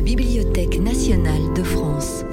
la 0.00 0.06
Bibliothèque 0.06 0.78
nationale 0.78 1.52
de 1.54 1.62
France. 1.62 2.24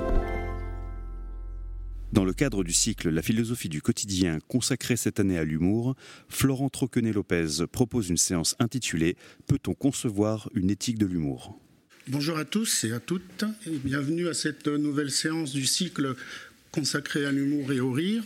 Dans 2.14 2.24
le 2.24 2.32
cadre 2.32 2.64
du 2.64 2.72
cycle 2.72 3.10
La 3.10 3.22
philosophie 3.22 3.68
du 3.68 3.82
quotidien 3.82 4.40
consacré 4.48 4.96
cette 4.96 5.20
année 5.20 5.38
à 5.38 5.44
l'humour, 5.44 5.98
Florent 6.30 6.70
Troquenet-Lopez 6.70 7.68
propose 7.70 8.08
une 8.08 8.16
séance 8.16 8.56
intitulée 8.60 9.18
Peut-on 9.48 9.74
concevoir 9.74 10.50
une 10.54 10.70
éthique 10.70 10.98
de 10.98 11.06
l'humour? 11.06 11.60
Bonjour 12.08 12.38
à 12.38 12.46
tous 12.46 12.86
et 12.86 12.94
à 12.94 13.02
toutes 13.02 13.44
et 13.66 13.78
bienvenue 13.84 14.30
à 14.30 14.34
cette 14.34 14.70
nouvelle 14.70 15.12
séance 15.12 15.52
du 15.52 15.66
cycle 15.66 16.16
consacré 16.72 17.26
à 17.26 17.34
l'humour 17.34 17.74
et 17.74 17.82
au 17.82 17.92
rire. 17.92 18.24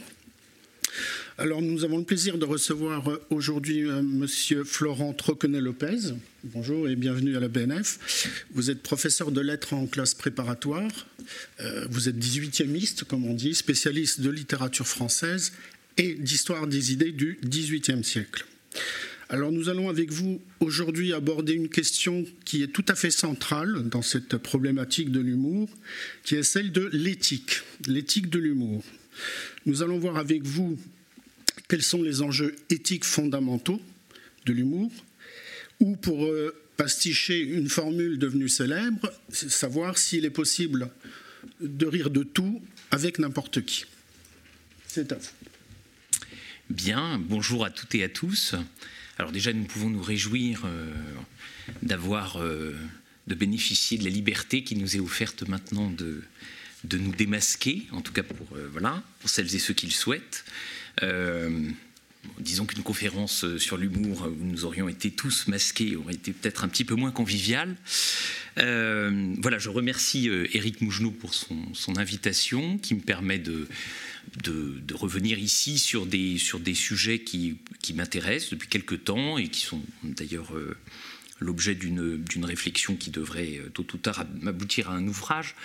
Alors 1.41 1.63
nous 1.63 1.83
avons 1.83 1.97
le 1.97 2.03
plaisir 2.03 2.37
de 2.37 2.45
recevoir 2.45 3.17
aujourd'hui 3.31 3.89
euh, 3.89 4.03
Monsieur 4.03 4.63
Florent 4.63 5.11
Troquenet-Lopez. 5.11 6.13
Bonjour 6.43 6.87
et 6.87 6.95
bienvenue 6.95 7.35
à 7.35 7.39
la 7.39 7.47
BNF. 7.47 8.45
Vous 8.53 8.69
êtes 8.69 8.83
professeur 8.83 9.31
de 9.31 9.41
lettres 9.41 9.73
en 9.73 9.87
classe 9.87 10.13
préparatoire. 10.13 10.91
Euh, 11.59 11.87
vous 11.89 12.07
êtes 12.07 12.17
18e 12.17 13.05
comme 13.05 13.25
on 13.25 13.33
dit, 13.33 13.55
spécialiste 13.55 14.21
de 14.21 14.29
littérature 14.29 14.87
française 14.87 15.53
et 15.97 16.13
d'histoire 16.13 16.67
des 16.67 16.93
idées 16.93 17.11
du 17.11 17.39
XVIIIe 17.43 18.03
siècle. 18.03 18.45
Alors 19.27 19.51
nous 19.51 19.67
allons 19.67 19.89
avec 19.89 20.11
vous 20.11 20.39
aujourd'hui 20.59 21.11
aborder 21.11 21.53
une 21.53 21.69
question 21.69 22.23
qui 22.45 22.61
est 22.61 22.71
tout 22.71 22.85
à 22.87 22.93
fait 22.93 23.09
centrale 23.09 23.89
dans 23.89 24.03
cette 24.03 24.37
problématique 24.37 25.11
de 25.11 25.19
l'humour, 25.19 25.69
qui 26.23 26.35
est 26.35 26.43
celle 26.43 26.71
de 26.71 26.87
l'éthique, 26.93 27.61
l'éthique 27.87 28.29
de 28.29 28.37
l'humour. 28.37 28.83
Nous 29.65 29.81
allons 29.81 29.97
voir 29.97 30.17
avec 30.17 30.43
vous 30.43 30.77
quels 31.71 31.83
sont 31.83 32.03
les 32.03 32.21
enjeux 32.21 32.53
éthiques 32.69 33.05
fondamentaux 33.05 33.81
de 34.45 34.51
l'humour, 34.51 34.91
ou 35.79 35.95
pour 35.95 36.25
euh, 36.25 36.53
pasticher 36.75 37.39
une 37.39 37.69
formule 37.69 38.19
devenue 38.19 38.49
célèbre, 38.49 39.09
savoir 39.31 39.97
s'il 39.97 40.25
est 40.25 40.31
possible 40.31 40.89
de 41.61 41.85
rire 41.85 42.09
de 42.09 42.23
tout 42.23 42.61
avec 42.91 43.19
n'importe 43.19 43.63
qui. 43.63 43.85
C'est 44.85 45.13
à 45.13 45.15
vous. 45.15 45.29
Bien, 46.69 47.17
bonjour 47.17 47.63
à 47.63 47.69
toutes 47.69 47.95
et 47.95 48.03
à 48.03 48.09
tous. 48.09 48.53
Alors 49.17 49.31
déjà, 49.31 49.53
nous 49.53 49.63
pouvons 49.63 49.89
nous 49.89 50.03
réjouir 50.03 50.63
euh, 50.65 50.91
d'avoir, 51.83 52.35
euh, 52.41 52.75
de 53.27 53.35
bénéficier 53.35 53.97
de 53.97 54.03
la 54.03 54.09
liberté 54.09 54.65
qui 54.65 54.75
nous 54.75 54.97
est 54.97 54.99
offerte 54.99 55.47
maintenant 55.47 55.89
de, 55.89 56.21
de 56.83 56.97
nous 56.97 57.15
démasquer, 57.15 57.87
en 57.91 58.01
tout 58.01 58.11
cas 58.11 58.23
pour, 58.23 58.57
voilà, 58.73 59.01
pour 59.21 59.29
celles 59.29 59.55
et 59.55 59.59
ceux 59.59 59.73
qui 59.73 59.85
le 59.85 59.93
souhaitent. 59.93 60.43
Euh, 61.03 61.69
disons 62.39 62.65
qu'une 62.65 62.83
conférence 62.83 63.57
sur 63.57 63.77
l'humour 63.77 64.27
où 64.27 64.45
nous 64.45 64.65
aurions 64.65 64.87
été 64.87 65.11
tous 65.11 65.47
masqués 65.47 65.95
aurait 65.95 66.13
été 66.13 66.33
peut-être 66.33 66.63
un 66.63 66.67
petit 66.67 66.85
peu 66.85 66.95
moins 66.95 67.11
convivial. 67.11 67.75
Euh, 68.57 69.33
voilà, 69.39 69.57
je 69.57 69.69
remercie 69.69 70.29
euh, 70.29 70.47
Éric 70.55 70.81
Mougenot 70.81 71.11
pour 71.11 71.33
son, 71.33 71.97
invitation 71.97 72.77
qui 72.77 72.95
me 72.95 73.01
permet 73.01 73.39
de, 73.39 73.67
revenir 74.93 75.39
ici 75.39 75.79
sur 75.79 76.05
des, 76.05 76.37
sujets 76.73 77.19
qui, 77.19 77.57
m'intéressent 77.93 78.51
depuis 78.51 78.67
quelque 78.67 78.95
temps 78.95 79.37
et 79.37 79.47
qui 79.47 79.61
sont 79.61 79.81
d'ailleurs 80.03 80.53
l'objet 81.39 81.75
d'une 81.75 82.45
réflexion 82.45 82.95
qui 82.95 83.09
devrait 83.09 83.59
tôt 83.73 83.85
ou 83.93 83.97
tard 83.97 84.25
m'aboutir 84.41 84.89
à 84.89 84.93
un 84.93 85.07
ouvrage. 85.07 85.55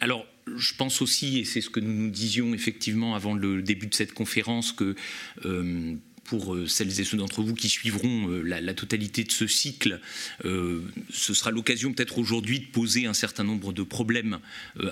alors, 0.00 0.26
je 0.56 0.74
pense 0.74 1.02
aussi, 1.02 1.38
et 1.38 1.44
c'est 1.44 1.60
ce 1.60 1.70
que 1.70 1.80
nous 1.80 1.92
nous 1.92 2.10
disions 2.10 2.54
effectivement 2.54 3.14
avant 3.14 3.34
le 3.34 3.62
début 3.62 3.86
de 3.86 3.94
cette 3.94 4.12
conférence, 4.12 4.72
que 4.72 4.94
euh, 5.44 5.94
pour 6.24 6.54
euh, 6.54 6.66
celles 6.66 7.00
et 7.00 7.04
ceux 7.04 7.16
d'entre 7.16 7.42
vous 7.42 7.54
qui 7.54 7.68
suivront 7.68 8.28
euh, 8.28 8.42
la, 8.42 8.74
totalité 8.74 9.24
de 9.24 9.32
ce 9.32 9.46
cycle, 9.46 10.00
ce 10.42 11.34
sera 11.34 11.50
l'occasion 11.50 11.92
peut-être 11.92 12.18
aujourd'hui 12.18 12.60
de 12.60 12.66
poser 12.66 13.06
un 13.06 13.14
certain 13.14 13.44
nombre 13.44 13.72
de 13.72 13.82
problèmes 13.82 14.38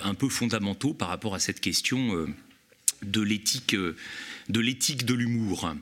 un 0.03 0.13
peu 0.13 0.29
fondamentaux 0.29 0.93
par 0.93 1.09
rapport 1.09 1.35
à 1.35 1.39
cette 1.39 1.59
question 1.59 2.27
de 3.03 3.21
l'éthique 3.21 3.75
de 3.75 4.59
l'éthique 4.59 5.05
de 5.05 5.13
l'humour. 5.13 5.73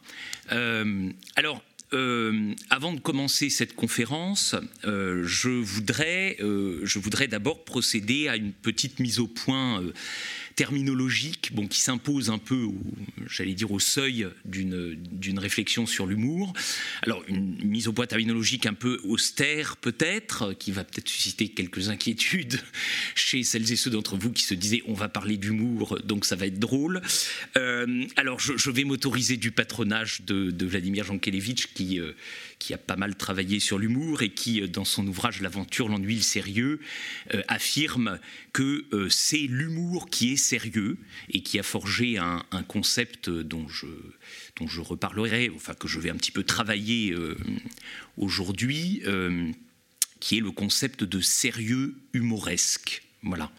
alors, 1.36 1.64
euh, 1.94 2.54
avant 2.70 2.94
de 2.94 3.00
commencer 3.00 3.50
cette 3.50 3.76
conférence, 3.76 4.56
euh, 4.86 5.24
je 5.26 5.50
voudrais, 5.50 6.38
euh, 6.40 6.82
je 6.84 7.00
voudrais 7.00 7.28
d'abord 7.28 7.66
procéder 7.66 8.28
à 8.28 8.36
une 8.36 8.54
petite 8.54 9.00
mise 9.00 9.20
au 9.20 9.28
point 9.28 9.82
terminologique 10.60 11.52
bon, 11.54 11.68
qui 11.68 11.80
s'impose 11.80 12.30
un 12.30 12.38
peu, 12.38 12.68
j'allais 13.28 13.54
dire, 13.54 13.72
au 13.72 13.80
seuil 13.80 14.28
d'une 14.44 15.40
réflexion 15.40 15.86
sur 15.86 16.06
l'humour. 16.06 16.52
Alors, 17.02 17.24
une 17.30 17.56
mise 17.64 17.88
au 17.88 17.94
point 17.94 18.08
terminologique 18.08 18.66
un 18.66 18.74
peu 18.74 19.00
austère, 19.06 19.78
peut-être, 19.78 20.52
qui 20.52 20.74
va 20.74 20.84
peut-être 20.84 21.08
susciter 21.08 21.48
quelques 21.48 21.88
inquiétudes 21.88 22.60
chez 23.16 23.44
celles 23.44 23.72
et 23.72 23.78
ceux 23.78 23.90
d'entre 23.90 24.18
vous 24.18 24.34
qui 24.34 24.44
se 24.44 24.54
disaient 24.54 24.84
on 24.86 24.94
va 24.94 25.08
parler 25.08 25.38
d'humour, 25.38 25.98
donc 26.04 26.26
ça 26.26 26.36
va 26.36 26.48
être 26.48 26.60
drôle. 26.60 27.02
Euh, 27.56 28.06
alors, 28.18 28.42
je, 28.42 28.70
vais 28.70 28.84
m'autoriser 28.84 29.38
du 29.38 29.52
patronage 29.52 30.24
de, 30.24 30.66
Vladimir 30.66 31.06
Jankelevitch, 31.06 31.68
qui, 31.68 32.02
euh, 32.02 32.12
qui 32.60 32.74
a 32.74 32.78
pas 32.78 32.98
mal 32.98 33.16
travaillé 33.16 33.60
sur 33.60 33.80
l'humour 33.80 34.22
et 34.22 34.30
qui, 34.30 34.62
euh, 34.62 34.68
dans 34.68 34.86
son 34.86 35.08
ouvrage 35.08 35.42
L'aventure, 35.42 35.88
l'ennui, 35.88 36.16
le 36.16 36.22
sérieux, 36.22 36.80
euh, 37.34 37.42
affirme 37.48 38.20
que 38.54 38.86
euh, 38.94 39.10
c'est 39.10 39.48
l'humour 39.48 40.10
qui 40.10 40.34
est 40.34 40.38
sérieux 40.38 40.98
et 41.30 41.42
qui 41.42 41.58
a 41.58 41.64
forgé 41.64 42.18
un, 42.18 42.44
concept 42.68 43.30
dont 43.30 43.68
je, 43.70 43.88
dont 44.58 44.68
je 44.68 44.82
reparlerai, 44.82 45.50
enfin 45.56 45.74
que 45.74 45.88
je 45.88 46.00
vais 46.00 46.10
un 46.10 46.18
petit 46.18 46.32
peu 46.32 46.44
travailler 46.44 47.16
aujourd'hui, 48.18 49.02
qui 50.20 50.38
est 50.38 50.42
le 50.42 50.52
concept 50.52 51.04
de 51.04 51.22
sérieux 51.22 51.96
humoresque. 52.14 53.02
Voilà. 53.24 53.50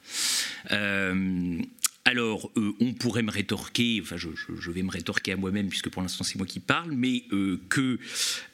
Alors, 2.11 2.51
euh, 2.57 2.73
on 2.81 2.93
pourrait 2.93 3.23
me 3.23 3.31
rétorquer, 3.31 4.01
enfin, 4.03 4.17
je, 4.17 4.71
vais 4.73 4.83
me 4.83 4.91
rétorquer 4.91 5.31
à 5.31 5.37
moi-même, 5.37 5.69
puisque 5.69 5.91
pour 5.91 6.03
l'instant 6.03 6.25
c'est 6.25 6.39
moi 6.39 6.47
qui 6.47 6.59
parle, 6.59 6.91
mais 6.91 7.23
euh, 7.31 7.61
que 7.69 8.01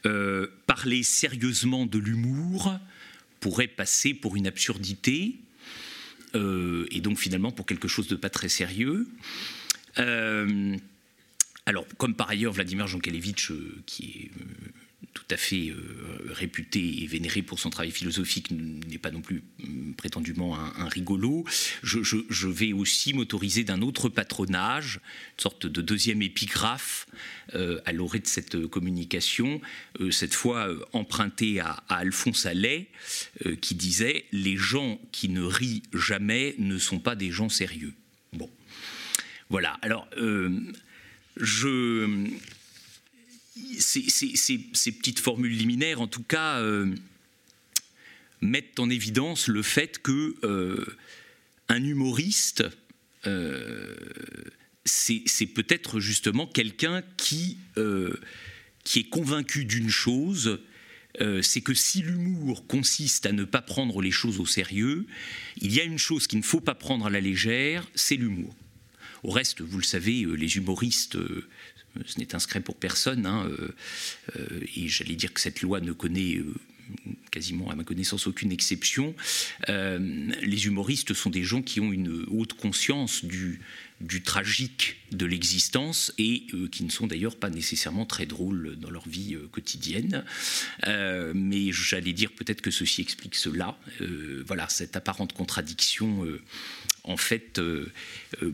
euh, 0.05 0.49
parler 0.67 1.03
sérieusement 1.03 1.87
de 1.87 1.99
l'humour 1.99 2.79
pourrait 3.41 3.67
passer 3.67 4.13
pour 4.13 4.37
une 4.37 4.47
absurdité, 4.47 5.37
et 6.35 7.01
donc 7.01 7.19
finalement 7.19 7.51
pour 7.51 7.65
quelque 7.65 7.89
chose 7.89 8.09
de 8.09 8.15
pas 8.15 8.29
très 8.29 8.51
sérieux. 8.51 9.07
alors, 11.65 11.87
comme 11.97 12.15
par 12.15 12.29
ailleurs 12.29 12.53
Vladimir 12.53 12.87
Jankelevitch, 12.87 13.53
qui 13.87 14.05
est 14.05 14.31
tout 15.17 15.35
à 15.35 15.39
fait 15.39 15.71
euh, 15.71 16.29
réputé 16.29 17.03
et 17.03 17.07
vénéré 17.07 17.41
pour 17.41 17.59
son 17.59 17.71
travail 17.71 17.91
philosophique, 17.91 18.51
n'est 18.51 18.99
pas 18.99 19.11
non 19.11 19.23
plus 19.23 19.43
mm, 19.61 19.95
prétendument 19.95 20.55
un, 20.59 20.89
rigolo. 20.89 21.47
Je, 21.83 22.47
vais 22.47 22.75
aussi 22.75 23.15
m'autoriser 23.15 23.65
d'un 23.65 23.81
autre 23.81 24.11
patronage, 24.11 25.01
une 25.39 25.43
sorte 25.43 25.67
de 25.67 25.81
deuxième 25.81 26.21
épigraphe 26.21 27.07
euh, 27.55 27.81
à 27.87 27.93
l'orée 27.93 28.19
de 28.19 28.27
cette 28.27 28.67
communication, 28.67 29.63
euh, 30.01 30.11
cette 30.11 30.35
fois 30.35 30.69
empruntée 30.93 31.61
à, 31.61 31.83
à, 31.89 31.97
Alphonse 31.97 32.45
Allais, 32.45 32.89
qui 33.63 33.75
disait 33.75 34.27
Les 34.33 34.59
gens 34.59 35.01
qui 35.13 35.31
ne 35.31 35.43
rient 35.43 35.83
jamais 35.95 36.55
ne 36.59 36.77
sont 36.77 36.99
pas 36.99 37.15
des 37.15 37.31
gens 37.31 37.49
sérieux. 37.49 37.95
Bon. 38.35 38.51
Voilà. 39.49 39.79
Alors, 39.81 40.07
je 41.37 42.29
ces, 43.79 44.93
petites 44.93 45.21
formules 45.21 45.53
liminaires, 45.57 46.01
en 46.01 46.07
tout 46.07 46.23
cas, 46.23 46.59
euh, 46.61 46.95
mettent 48.41 48.79
en 48.79 48.91
évidence 48.91 49.49
le 49.49 49.63
fait 49.63 49.99
que 49.99 50.35
euh, 50.45 50.85
un 51.69 51.83
humoriste, 51.83 52.65
euh, 53.27 53.95
c'est 54.85 55.47
peut-être 55.47 56.01
justement 56.01 56.47
quelqu'un 56.47 57.03
qui, 57.17 57.59
qui 58.85 59.01
est 59.01 59.09
convaincu 59.09 59.65
d'une 59.65 59.89
chose, 59.89 60.61
c'est 61.43 61.61
que 61.61 61.75
si 61.75 62.03
l'humour 62.03 62.69
consiste 62.69 63.27
à 63.27 63.33
ne 63.33 63.43
pas 63.43 63.63
prendre 63.63 64.01
les 64.01 64.13
choses 64.13 64.39
au 64.39 64.47
sérieux, 64.47 65.07
il 65.61 65.75
y 65.75 65.81
a 65.81 65.83
une 65.83 65.99
chose 65.99 66.29
qu'il 66.29 66.39
ne 66.39 66.45
faut 66.45 66.61
pas 66.61 66.77
prendre 66.77 67.07
à 67.07 67.11
la 67.11 67.21
légère, 67.21 67.89
c'est 67.97 68.15
l'humour. 68.15 68.55
Au 69.25 69.31
reste, 69.31 69.61
vous 69.61 69.79
le 69.79 69.85
savez, 69.85 70.25
les 70.25 70.57
humoristes 70.57 71.19
ce 72.05 72.19
n'est 72.19 72.35
inscrit 72.35 72.61
pour 72.61 72.77
personne, 72.77 73.27
hein, 73.27 73.49
euh, 73.49 73.75
euh, 74.37 74.61
et 74.77 74.89
j'allais 74.89 75.15
dire 75.15 75.33
que 75.33 75.41
cette 75.41 75.63
loi 75.63 75.81
ne 75.81 75.93
connaît 75.93 76.37
euh, 76.37 76.55
quasiment 77.31 77.71
à 77.71 77.75
ma 77.75 77.85
connaissance 77.85 78.27
aucune 78.27 78.53
exception. 78.53 79.15
les 79.69 80.67
humoristes 80.67 81.15
sont 81.15 81.31
des 81.31 81.43
gens 81.43 81.61
qui 81.61 81.81
ont 81.81 81.93
une 81.93 82.25
haute 82.29 82.53
conscience 82.53 83.25
du 83.25 84.23
tragique 84.23 84.97
de 85.11 85.27
l'existence 85.27 86.13
et 86.17 86.47
qui 86.71 86.85
ne 86.85 86.91
sont 86.91 87.09
d'ailleurs 87.09 87.35
pas 87.35 87.51
nécessairement 87.51 88.07
très 88.07 88.25
drôles 88.25 88.77
dans 88.77 88.91
leur 88.91 89.09
vie 89.09 89.37
quotidienne. 89.51 90.25
mais 90.87 91.73
j'allais 91.73 92.13
dire 92.13 92.31
peut-être 92.31 92.61
que 92.61 92.71
ceci 92.71 93.03
explique 93.03 93.35
cela. 93.35 93.77
voilà, 94.47 94.69
cette 94.69 94.95
apparente 94.95 95.33
contradiction, 95.33 96.25
en 97.03 97.17
fait, 97.17 97.61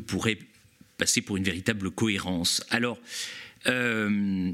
pourrait 0.07 0.39
passer 1.03 1.21
pour 1.21 1.37
une 1.37 1.43
véritable 1.43 1.91
cohérence. 1.91 2.63
Alors, 2.71 2.97
euh, 3.67 4.53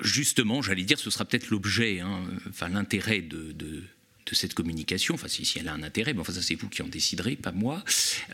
justement, 0.00 0.62
j'allais 0.62 0.84
dire, 0.84 0.96
ce 0.96 1.10
sera 1.10 1.24
peut-être 1.24 1.50
l'objet, 1.50 1.98
hein, 1.98 2.22
enfin 2.48 2.68
l'intérêt 2.68 3.20
de, 3.20 3.82
cette 4.30 4.54
communication, 4.54 5.14
enfin 5.14 5.26
si, 5.26 5.58
elle 5.58 5.66
a 5.66 5.74
un 5.74 5.82
intérêt, 5.82 6.14
mais 6.14 6.20
enfin 6.20 6.32
ça 6.32 6.42
c'est 6.42 6.54
vous 6.54 6.68
qui 6.68 6.82
en 6.82 6.86
déciderez, 6.86 7.34
pas 7.34 7.50
moi, 7.50 7.84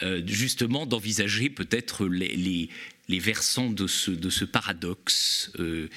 euh, 0.03 0.21
justement 0.27 0.85
d'envisager 0.85 1.49
peut-être 1.49 2.07
les, 2.07 2.69
versants 3.09 3.71
de 3.71 3.87
ce, 3.87 4.45
paradoxe 4.45 5.53
euh, 5.59 5.89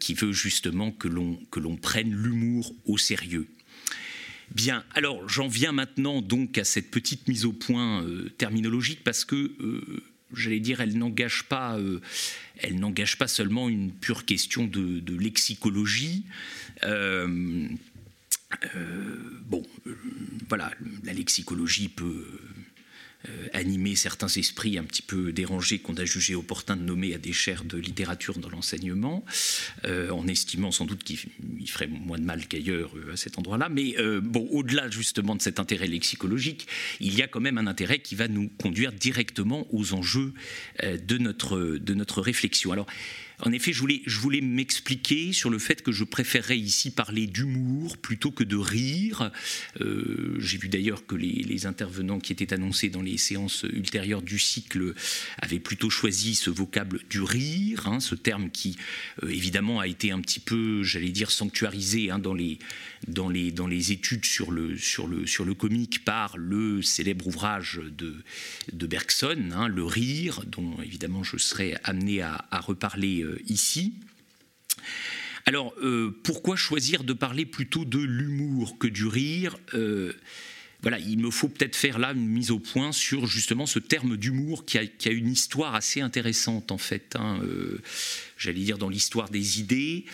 qui 0.00 0.14
veut 0.14 0.32
justement 0.32 0.90
que 0.90 1.06
l'on 1.06 1.76
prenne 1.76 2.12
l'humour 2.12 2.74
au 2.84 2.98
sérieux. 2.98 3.46
Bien, 4.50 4.84
alors 4.94 5.28
j'en 5.28 5.46
viens 5.46 5.72
maintenant 5.72 6.20
donc 6.20 6.58
à 6.58 6.64
cette 6.64 6.90
petite 6.90 7.28
mise 7.28 7.44
au 7.44 7.52
point 7.52 8.04
terminologique 8.38 9.04
parce 9.04 9.24
que 9.24 9.52
j'allais 10.34 10.60
dire, 10.60 10.80
elle 10.80 10.96
n'engage 10.96 11.44
pas, 11.44 11.78
elle 12.58 12.78
n'engage 12.78 13.18
pas 13.18 13.28
seulement 13.28 13.68
une 13.68 13.92
pure 13.92 14.24
question 14.24 14.66
de, 14.66 15.16
lexicologie. 15.16 16.24
Euh, 16.82 17.68
bon, 19.46 19.62
euh, 19.86 19.96
voilà, 20.48 20.70
la 21.04 21.12
lexicologie 21.12 21.88
peut 21.88 22.26
euh, 23.28 23.48
animer 23.52 23.96
certains 23.96 24.28
esprits 24.28 24.78
un 24.78 24.84
petit 24.84 25.02
peu 25.02 25.32
dérangés 25.32 25.78
qu'on 25.78 25.94
a 25.94 26.04
jugé 26.04 26.34
opportun 26.34 26.76
de 26.76 26.82
nommer 26.82 27.14
à 27.14 27.18
des 27.18 27.32
chaires 27.32 27.64
de 27.64 27.78
littérature 27.78 28.38
dans 28.38 28.50
l'enseignement, 28.50 29.24
en 29.84 30.26
estimant 30.26 30.70
sans 30.70 30.84
doute 30.84 31.04
qu'il 31.04 31.18
ferait 31.66 31.86
moins 31.86 32.18
de 32.18 32.24
mal 32.24 32.46
qu'ailleurs 32.46 32.92
à 33.12 33.16
cet 33.16 33.38
endroit-là. 33.38 33.68
Mais 33.68 33.94
bon, 34.22 34.48
au-delà 34.50 34.90
justement 34.90 35.34
de 35.34 35.42
cet 35.42 35.58
intérêt 35.58 35.86
lexicologique, 35.86 36.66
il 37.00 37.14
y 37.14 37.22
a 37.22 37.28
quand 37.28 37.40
même 37.40 37.58
un 37.58 37.66
intérêt 37.66 37.98
qui 37.98 38.14
va 38.14 38.28
nous 38.28 38.48
conduire 38.60 38.92
directement 38.92 39.66
aux 39.74 39.92
enjeux 39.92 40.32
de, 40.82 41.18
notre, 41.18 41.78
de 41.78 41.94
notre 41.94 42.20
réflexion. 42.20 42.72
Alors, 42.72 42.86
en 43.40 43.52
effet, 43.52 43.72
je 43.72 43.80
voulais, 44.20 44.40
m'expliquer 44.40 45.32
sur 45.32 45.50
le 45.50 45.58
fait 45.58 45.82
que 45.82 45.92
je 45.92 46.04
préférerais 46.04 46.58
ici 46.58 46.90
parler 46.90 47.26
d'humour 47.26 47.96
plutôt 47.98 48.30
que 48.30 48.44
de 48.44 48.56
rire. 48.56 49.30
Euh, 49.80 50.36
j'ai 50.38 50.58
vu 50.58 50.68
d'ailleurs 50.68 51.06
que 51.06 51.14
les, 51.14 51.66
intervenants 51.66 52.18
qui 52.18 52.32
étaient 52.32 52.52
annoncés 52.52 52.90
dans 52.90 53.00
les 53.00 53.16
séances 53.16 53.64
ultérieures 53.72 54.22
du 54.22 54.38
cycle 54.38 54.94
avaient 55.38 55.60
plutôt 55.60 55.88
choisi 55.88 56.34
ce 56.34 56.50
vocable 56.50 57.00
du 57.08 57.22
rire, 57.22 57.86
hein, 57.86 58.00
ce 58.00 58.14
terme 58.14 58.50
qui 58.50 58.76
euh, 59.22 59.28
évidemment 59.28 59.80
a 59.80 59.86
été 59.86 60.10
un 60.10 60.20
petit 60.20 60.40
peu, 60.40 60.82
j'allais 60.82 61.10
dire, 61.10 61.30
sanctuarisé 61.30 62.10
hein, 62.10 62.18
dans, 62.18 62.34
les, 62.34 62.58
dans, 63.08 63.28
les, 63.28 63.92
études 63.92 64.24
sur 64.24 64.50
le, 64.50 65.54
comique 65.54 66.04
par 66.04 66.36
le 66.36 66.82
célèbre 66.82 67.26
ouvrage 67.26 67.80
de, 67.90 68.86
Bergson, 68.86 69.50
hein, 69.52 69.68
Le 69.68 69.84
rire, 69.84 70.42
dont 70.46 70.80
évidemment 70.82 71.22
je 71.22 71.36
serai 71.36 71.76
amené 71.84 72.22
à, 72.22 72.46
à 72.50 72.60
reparler 72.60 73.22
euh, 73.22 73.40
ici. 73.46 73.94
Alors, 75.46 75.74
euh, 75.82 76.18
pourquoi 76.24 76.56
choisir 76.56 77.04
de 77.04 77.12
parler 77.12 77.44
plutôt 77.44 77.84
de 77.84 77.98
l'humour 77.98 78.78
que 78.78 78.86
du 78.86 79.06
rire 79.06 79.56
euh, 79.74 80.12
voilà, 80.82 80.98
il 80.98 81.18
me 81.18 81.30
faut 81.30 81.48
peut-être 81.48 81.76
faire 81.76 81.98
là 81.98 82.12
une 82.12 82.28
mise 82.28 82.50
au 82.50 82.58
point 82.58 82.92
sur 82.92 83.26
justement 83.26 83.64
ce 83.64 83.78
terme 83.78 84.18
d'humour 84.18 84.66
qui 84.66 84.76
a, 84.76 85.10
une 85.10 85.32
histoire 85.32 85.74
assez 85.74 86.02
intéressante 86.02 86.72
en 86.72 86.76
fait. 86.76 87.16
Hein, 87.16 87.40
j'allais 88.36 88.60
dire 88.60 88.76
dans 88.76 88.90
l'histoire 88.90 89.30
des 89.30 89.60
idées 89.60 90.04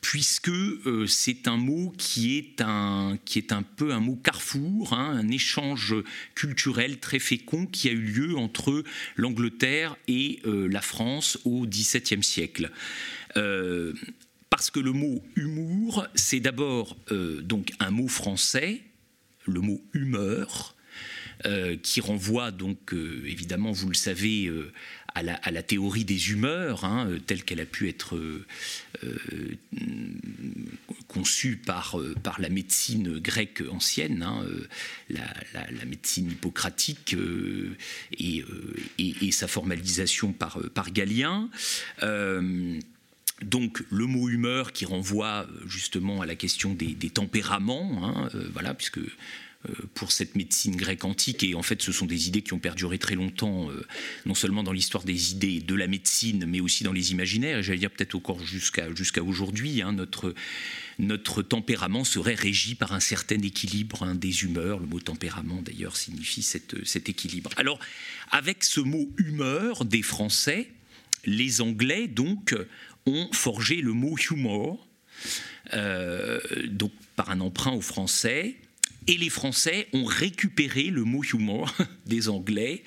puisque 0.00 0.48
euh, 0.48 1.06
c'est 1.06 1.46
un 1.48 1.56
mot 1.56 1.92
qui 1.96 2.38
est 2.38 2.60
un, 2.60 3.18
qui 3.24 3.38
est 3.38 3.52
un 3.52 3.62
peu 3.62 3.92
un 3.92 4.00
mot 4.00 4.16
carrefour, 4.16 4.92
hein, 4.92 5.18
un 5.18 5.28
échange 5.28 5.94
culturel 6.34 6.98
très 6.98 7.18
fécond 7.18 7.66
qui 7.66 7.88
a 7.88 7.92
eu 7.92 8.00
lieu 8.00 8.36
entre 8.36 8.82
l'Angleterre 9.16 9.96
et 10.08 10.40
euh, 10.46 10.68
la 10.68 10.80
France 10.80 11.38
au 11.44 11.66
XVIIe 11.66 12.22
siècle. 12.22 12.70
Euh, 13.36 13.92
parce 14.48 14.70
que 14.70 14.80
le 14.80 14.92
mot 14.92 15.22
humour, 15.36 16.06
c'est 16.14 16.40
d'abord 16.40 16.96
donc 17.42 17.70
un 17.78 17.92
mot 17.92 18.08
français, 18.08 18.80
le 19.46 19.60
mot 19.60 19.80
humeur, 19.94 20.74
qui 21.84 22.00
renvoie 22.00 22.50
donc 22.50 22.92
évidemment, 22.92 23.70
vous 23.70 23.88
le 23.88 23.94
savez, 23.94 24.50
à 25.14 25.50
la, 25.50 25.62
théorie 25.62 26.04
des 26.04 26.30
humeurs, 26.30 26.84
hein, 26.84 27.08
euh, 27.08 27.18
telle 27.18 27.42
qu'elle 27.42 27.60
a 27.60 27.66
pu 27.66 27.88
être 27.88 28.16
euh, 28.16 28.46
euh, 29.04 29.56
conçue 31.08 31.56
par, 31.56 31.98
par 32.22 32.40
la 32.40 32.48
médecine 32.48 33.18
grecque 33.18 33.62
ancienne, 33.70 34.22
hein, 34.22 34.44
la, 35.08 35.84
médecine 35.86 36.30
hippocratique 36.30 37.16
et, 38.18 39.32
sa 39.32 39.48
formalisation 39.48 40.32
par, 40.32 40.60
par 40.74 40.92
Galien. 40.92 41.50
Donc 43.42 43.82
le 43.90 44.06
mot 44.06 44.28
humeur 44.28 44.72
qui 44.72 44.84
renvoie 44.84 45.46
justement 45.66 46.20
à 46.20 46.26
la 46.26 46.34
question 46.34 46.74
des, 46.74 46.94
tempéraments, 47.10 48.04
hein, 48.04 48.28
voilà, 48.52 48.74
puisque 48.74 49.00
pour 49.92 50.10
cette 50.10 50.36
médecine 50.36 50.74
grecque 50.74 51.04
antique. 51.04 51.42
Et 51.42 51.54
en 51.54 51.62
fait, 51.62 51.82
ce 51.82 51.92
sont 51.92 52.06
des 52.06 52.28
idées 52.28 52.40
qui 52.40 52.54
ont 52.54 52.58
perduré 52.58 52.98
très 52.98 53.14
longtemps, 53.14 53.70
euh, 53.70 53.86
non 54.24 54.34
seulement 54.34 54.62
dans 54.62 54.72
l'histoire 54.72 55.04
des 55.04 55.32
idées 55.32 55.60
de 55.60 55.74
la 55.74 55.86
médecine, 55.86 56.46
mais 56.46 56.60
aussi 56.60 56.82
dans 56.82 56.94
les 56.94 57.12
imaginaires. 57.12 57.58
Et 57.58 57.62
j'allais 57.62 57.78
dire 57.78 57.90
peut-être 57.90 58.14
encore 58.14 58.40
jusqu'à 58.42 59.22
aujourd'hui, 59.22 59.82
hein, 59.82 59.92
notre 59.92 60.34
notre 60.98 61.42
tempérament 61.42 62.04
serait 62.04 62.34
régi 62.34 62.74
par 62.74 62.92
un 62.92 63.00
certain 63.00 63.40
équilibre 63.40 64.02
hein, 64.02 64.14
des 64.14 64.44
humeurs. 64.44 64.80
Le 64.80 64.86
mot 64.86 65.00
tempérament, 65.00 65.62
d'ailleurs, 65.62 65.96
signifie 65.96 66.42
cet 66.42 67.08
équilibre. 67.08 67.50
Alors, 67.56 67.78
avec 68.30 68.64
ce 68.64 68.80
mot 68.80 69.10
humeur 69.16 69.84
des 69.84 70.02
Français, 70.02 70.70
les 71.24 71.60
Anglais, 71.60 72.06
donc, 72.06 72.54
ont 73.06 73.28
forgé 73.32 73.76
le 73.76 73.92
mot 73.92 74.16
humor, 74.30 74.86
euh, 75.74 76.40
donc 76.66 76.92
par 77.16 77.30
un 77.30 77.40
emprunt 77.40 77.72
aux 77.72 77.80
Français, 77.80 78.56
et 79.06 79.16
les 79.16 79.28
Français 79.28 79.88
ont 79.92 80.04
récupéré 80.04 80.84
le 80.84 81.04
mot 81.04 81.22
humour 81.24 81.74
des 82.06 82.28
Anglais, 82.28 82.84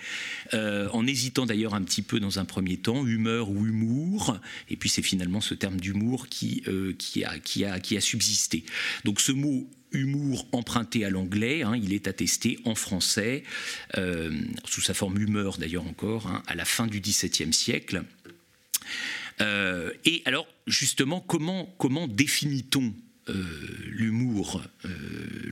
euh, 0.54 0.88
en 0.90 1.06
hésitant 1.06 1.46
d'ailleurs 1.46 1.74
un 1.74 1.84
petit 1.84 2.02
peu 2.02 2.20
dans 2.20 2.40
un 2.40 2.46
premier 2.46 2.78
temps, 2.78 3.06
humeur 3.06 3.50
ou 3.50 3.66
humour, 3.66 4.40
et 4.70 4.78
puis 4.78 4.90
c'est 4.90 5.02
finalement 5.02 5.42
ce 5.42 5.54
terme 5.54 5.80
d'humour 5.80 6.30
qui, 6.30 6.64
euh, 6.68 6.94
qui, 6.98 7.24
a, 7.24 7.40
qui, 7.40 7.66
a, 7.66 7.80
qui 7.80 7.98
a 7.98 8.02
subsisté. 8.02 8.64
Donc 9.04 9.20
ce 9.20 9.32
mot 9.32 9.70
humour 9.92 10.48
emprunté 10.52 11.06
à 11.06 11.10
l'anglais, 11.10 11.64
hein, 11.64 11.76
il 11.76 11.94
est 11.94 12.08
attesté 12.08 12.58
en 12.64 12.76
français, 12.76 13.44
euh, 13.98 14.32
sous 14.66 14.82
sa 14.82 14.94
forme 14.94 15.20
humeur 15.20 15.58
d'ailleurs 15.58 15.86
encore, 15.86 16.28
hein, 16.28 16.42
à 16.48 16.56
la 16.56 16.66
fin 16.66 16.88
du 16.88 17.00
XVIIe 17.00 17.54
siècle. 17.54 18.04
et 19.42 20.22
alors, 20.26 20.48
justement, 20.68 21.20
comment, 21.20 21.66
comment 21.78 22.08
définit-on 22.08 22.94
l'humour 23.90 24.62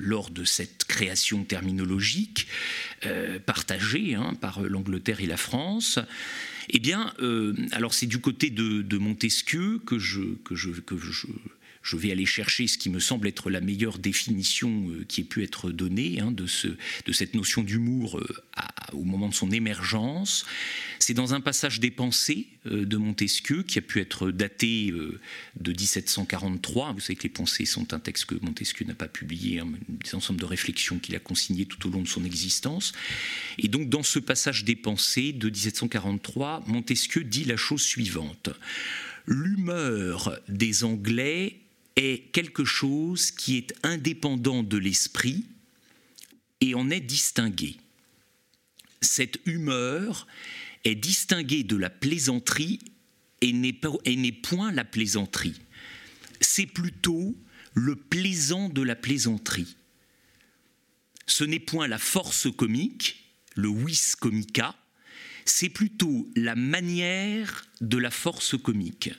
lors 0.02 0.30
de 0.30 0.44
cette 0.44 0.86
création 0.86 1.44
terminologique 1.44 2.48
euh, 3.06 3.40
partagée 3.40 4.16
hein, 4.16 4.34
par 4.40 4.62
l'Angleterre 4.62 5.22
et 5.22 5.28
la 5.28 5.38
France. 5.38 6.00
Eh 6.70 6.80
bien, 6.80 7.14
alors 7.72 7.94
c'est 7.94 8.06
du 8.06 8.20
côté 8.20 8.50
de, 8.50 8.98
Montesquieu 8.98 9.80
que 9.80 9.98
je, 9.98 10.36
que 10.46 10.56
je, 10.56 10.70
que 10.70 10.96
je 10.98 11.28
je 11.82 11.98
vais 11.98 12.12
aller 12.12 12.26
chercher 12.26 12.68
ce 12.68 12.78
qui 12.78 12.90
me 12.90 13.00
semble 13.00 13.28
être 13.28 13.50
la 13.50 13.62
meilleure 13.62 13.98
définition 13.98 14.90
euh, 14.90 15.06
qui 15.08 15.22
ait 15.22 15.26
pu 15.26 15.44
être 15.44 15.72
donnée 15.72 16.20
hein, 16.20 16.32
de, 16.32 16.46
ce, 16.46 16.68
de, 16.68 17.12
cette 17.12 17.34
notion 17.34 17.64
d'humour 17.64 18.20
euh, 18.20 18.28
au 18.94 19.04
moment 19.04 19.30
de 19.30 19.34
son 19.34 19.52
émergence. 19.52 20.46
C'est 21.00 21.14
dans 21.14 21.34
un 21.34 21.42
passage 21.42 21.80
des 21.80 21.90
pensées 21.90 22.48
euh, 22.68 22.86
de 22.86 22.98
Montesquieu 22.98 23.64
qui 23.64 23.80
a 23.80 23.82
pu 23.82 24.00
être 24.00 24.30
daté 24.32 24.92
de 24.92 25.72
1743. 25.72 26.94
Vous 26.94 27.00
savez 27.00 27.16
que 27.16 27.24
les 27.24 27.30
pensées 27.30 27.66
sont 27.66 27.94
un 27.94 28.00
texte 28.00 28.26
que 28.26 28.36
Montesquieu 28.42 28.86
n'a 28.86 28.96
pas 28.96 29.08
publié, 29.08 29.60
hein, 29.60 29.68
des 29.90 30.16
ensembles 30.16 30.40
de 30.40 30.46
réflexions 30.46 31.00
qu'il 31.00 31.16
a 31.16 31.20
consignées 31.20 31.66
tout 31.66 31.88
au 31.88 31.92
long 31.92 32.02
de 32.02 32.08
son 32.08 32.24
existence. 32.24 32.94
Et 33.58 33.68
donc 33.68 33.90
dans 33.90 34.04
ce 34.04 34.20
passage 34.20 34.66
des 34.66 34.76
pensées 34.76 35.34
de 35.34 35.50
1743, 35.50 36.64
Montesquieu 36.68 37.24
dit 37.24 37.44
la 37.44 37.58
chose 37.58 37.82
suivante. 37.82 38.50
L'humeur 39.26 40.40
des 40.48 40.84
Anglais 40.84 41.61
est 41.96 42.32
quelque 42.32 42.66
chose 42.66 43.32
qui 43.32 43.58
est 43.58 43.74
indépendant 43.84 44.64
de 44.64 44.78
l'esprit 44.78 45.46
et 46.62 46.76
en 46.76 46.90
est 46.90 47.02
distingué. 47.02 47.78
Cette 49.02 49.40
humeur 49.46 50.28
est 50.84 50.96
distinguée 50.96 51.64
de 51.64 51.76
la 51.76 51.90
plaisanterie 51.90 52.80
et 53.42 53.52
n'est 53.54 54.32
point 54.32 54.72
la 54.72 54.86
plaisanterie. 54.86 55.60
C'est 56.40 56.68
plutôt 56.68 57.36
le 57.74 57.96
plaisant 57.96 58.70
de 58.70 58.82
la 58.82 58.96
plaisanterie. 58.96 59.76
Ce 61.26 61.44
n'est 61.44 61.60
point 61.60 61.88
la 61.88 61.98
force 61.98 62.48
comique, 62.56 63.24
le 63.56 63.70
vis 63.70 64.16
comica, 64.16 64.76
c'est 65.46 65.70
plutôt 65.70 66.30
la 66.36 66.56
manière 66.56 67.66
de 67.80 67.98
la 67.98 68.12
force 68.12 68.56
comique 68.58 69.12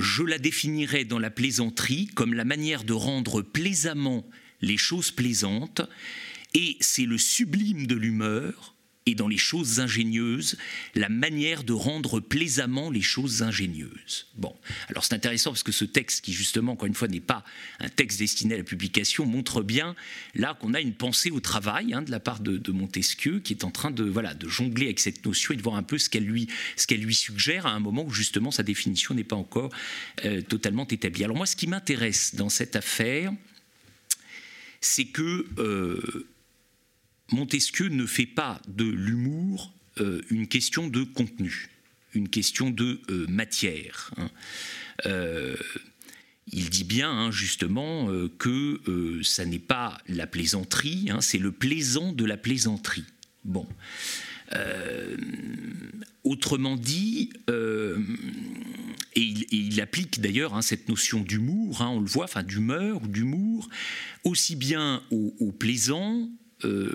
je 0.00 0.22
la 0.22 0.38
définirais 0.38 1.04
dans 1.04 1.18
la 1.18 1.30
plaisanterie 1.30 2.06
comme 2.14 2.34
la 2.34 2.44
manière 2.44 2.84
de 2.84 2.92
rendre 2.92 3.42
plaisamment 3.42 4.28
les 4.60 4.76
choses 4.76 5.10
plaisantes, 5.10 5.82
et 6.54 6.76
c'est 6.80 7.06
le 7.06 7.18
sublime 7.18 7.86
de 7.86 7.94
l'humeur 7.94 8.74
et 9.06 9.14
dans 9.14 9.28
les 9.28 9.38
choses 9.38 9.80
ingénieuses, 9.80 10.56
la 10.94 11.08
manière 11.08 11.64
de 11.64 11.72
rendre 11.72 12.20
plaisamment 12.20 12.90
les 12.90 13.00
choses 13.00 13.42
ingénieuses. 13.42 14.26
Bon, 14.36 14.54
alors 14.88 15.04
c'est 15.04 15.14
intéressant 15.14 15.50
parce 15.50 15.62
que 15.62 15.72
ce 15.72 15.84
texte, 15.84 16.22
qui 16.24 16.32
justement, 16.32 16.72
encore 16.72 16.86
une 16.86 16.94
fois, 16.94 17.08
n'est 17.08 17.20
pas 17.20 17.44
un 17.80 17.88
texte 17.88 18.18
destiné 18.18 18.54
à 18.54 18.58
la 18.58 18.64
publication, 18.64 19.24
montre 19.24 19.62
bien 19.62 19.96
là 20.34 20.54
qu'on 20.60 20.74
a 20.74 20.80
une 20.80 20.92
pensée 20.94 21.30
au 21.30 21.40
travail 21.40 21.94
hein, 21.94 22.02
de 22.02 22.10
la 22.10 22.20
part 22.20 22.40
de, 22.40 22.70
Montesquieu, 22.70 23.40
qui 23.40 23.52
est 23.52 23.64
en 23.64 23.70
train 23.70 23.90
de, 23.90 24.04
voilà, 24.04 24.34
de 24.34 24.48
jongler 24.48 24.86
avec 24.86 25.00
cette 25.00 25.24
notion 25.24 25.54
et 25.54 25.56
de 25.56 25.62
voir 25.62 25.74
un 25.74 25.82
peu 25.82 25.98
ce 25.98 26.08
qu'elle 26.08 26.24
lui, 26.24 26.46
ce 26.76 26.94
lui 26.94 27.14
suggère 27.14 27.66
à 27.66 27.72
un 27.72 27.80
moment 27.80 28.04
où 28.04 28.10
justement 28.10 28.50
sa 28.50 28.62
définition 28.62 29.14
n'est 29.14 29.24
pas 29.24 29.36
encore 29.36 29.70
euh, 30.24 30.40
totalement 30.42 30.86
établie. 30.86 31.24
Alors 31.24 31.36
moi, 31.36 31.46
ce 31.46 31.56
qui 31.56 31.66
m'intéresse 31.66 32.34
dans 32.34 32.48
cette 32.48 32.76
affaire, 32.76 33.32
c'est 34.80 35.06
que 35.06 35.46
euh, 35.58 36.26
Montesquieu 37.32 37.88
ne 37.88 38.06
fait 38.06 38.26
pas 38.26 38.60
de 38.68 38.84
l'humour 38.84 39.72
euh, 40.00 40.22
une 40.30 40.46
question 40.46 40.88
de 40.88 41.02
contenu, 41.02 41.68
une 42.14 42.28
question 42.28 42.70
de 42.70 43.00
euh, 43.10 43.26
matière. 43.28 44.12
Hein. 44.16 44.30
Euh, 45.06 45.56
il 46.52 46.70
dit 46.70 46.84
bien 46.84 47.10
hein, 47.10 47.30
justement 47.30 48.08
que 48.38 49.20
ça 49.22 49.44
n'est 49.44 49.60
pas 49.60 49.98
la 50.08 50.26
plaisanterie, 50.26 51.06
hein, 51.08 51.20
c'est 51.20 51.38
le 51.38 51.52
plaisant 51.52 52.12
de 52.12 52.24
la 52.24 52.36
plaisanterie. 52.36 53.04
Bon. 53.44 53.68
autrement 56.24 56.76
dit, 56.76 57.30
et 57.48 59.22
il, 59.52 59.80
applique 59.80 60.20
d'ailleurs 60.20 60.60
cette 60.64 60.88
notion 60.88 61.20
d'humour, 61.20 61.86
on 61.88 62.00
le 62.00 62.06
voit, 62.06 62.24
enfin 62.24 62.42
d'humeur, 62.42 63.00
d'humour, 63.00 63.68
aussi 64.24 64.56
bien 64.56 65.04
au 65.12 65.52
plaisant 65.52 66.28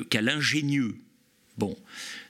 qu'à 0.09 0.21
l'ingénieux. 0.21 0.95
Bon, 1.57 1.77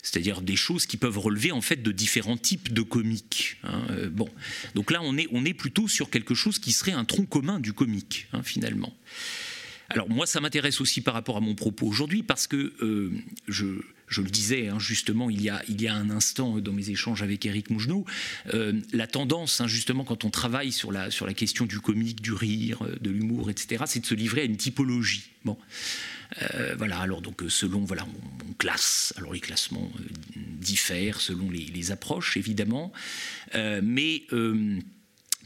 c'est-à-dire 0.04 0.42
des 0.42 0.56
choses 0.56 0.86
qui 0.86 0.98
peuvent 0.98 1.18
relever 1.18 1.52
en 1.52 1.62
fait 1.62 1.82
de 1.82 1.92
différents 1.92 2.38
types 2.38 2.72
de 2.72 2.84
comiques. 2.84 3.58
Hein, 3.64 3.82
euh, 3.90 4.10
bon, 4.10 4.30
donc 4.76 4.92
là 4.92 5.00
on 5.02 5.18
est, 5.18 5.28
on 5.32 5.46
est 5.46 5.56
plutôt 5.56 5.88
sur 5.88 6.12
quelque 6.12 6.36
chose 6.36 6.60
qui 6.60 6.72
serait 6.72 6.92
un 6.92 7.06
tronc 7.06 7.26
commun 7.26 7.60
du 7.60 7.74
comique 7.74 8.28
hein, 8.34 8.44
finalement. 8.44 8.94
Alors 9.90 10.10
moi 10.10 10.28
ça 10.28 10.42
m'intéresse 10.42 10.80
aussi 10.80 11.02
par 11.02 11.16
rapport 11.16 11.38
à 11.38 11.42
mon 11.42 11.56
propos 11.56 11.88
aujourd'hui 11.88 12.22
parce 12.22 12.46
que 12.46 12.74
euh, 12.82 13.12
je, 13.48 13.66
je, 14.08 14.22
le 14.22 14.30
disais 14.30 14.68
hein, 14.68 14.78
justement 14.78 15.32
il 15.32 15.42
y, 15.42 15.50
a, 15.50 15.64
il 15.68 15.82
y 15.82 15.88
a 15.88 15.96
un 15.96 16.12
instant 16.12 16.60
dans 16.60 16.74
mes 16.74 16.92
échanges 16.92 17.24
avec 17.24 17.46
Eric 17.46 17.72
Mougenot, 17.72 18.06
la 18.94 19.08
tendance 19.08 19.64
justement 19.66 20.04
quand 20.04 20.24
on 20.24 20.30
travaille 20.30 20.72
sur 20.72 20.92
la, 20.92 21.10
sur 21.10 21.26
la 21.26 21.34
question 21.34 21.66
du 21.66 21.80
comique, 21.80 22.22
du 22.22 22.34
rire, 22.34 22.80
de 23.00 23.10
l'humour, 23.10 23.50
etc., 23.50 23.84
c'est 23.88 24.02
de 24.02 24.06
se 24.06 24.16
livrer 24.16 24.42
à 24.42 24.46
une 24.46 24.58
typologie. 24.58 25.32
Bon. 25.44 25.58
Euh, 26.42 26.76
voilà, 26.78 27.00
alors 27.00 27.22
donc 27.22 27.44
euh, 27.44 27.50
selon, 27.50 27.84
voilà, 27.84 28.06
on, 28.50 28.54
classe, 28.54 29.14
alors 29.18 29.34
les 29.34 29.40
classements 29.40 29.92
euh, 30.00 30.04
diffèrent 30.36 31.22
selon 31.22 31.50
les, 31.52 31.92
approches 31.92 32.36
évidemment, 32.38 32.92
mais 33.54 34.24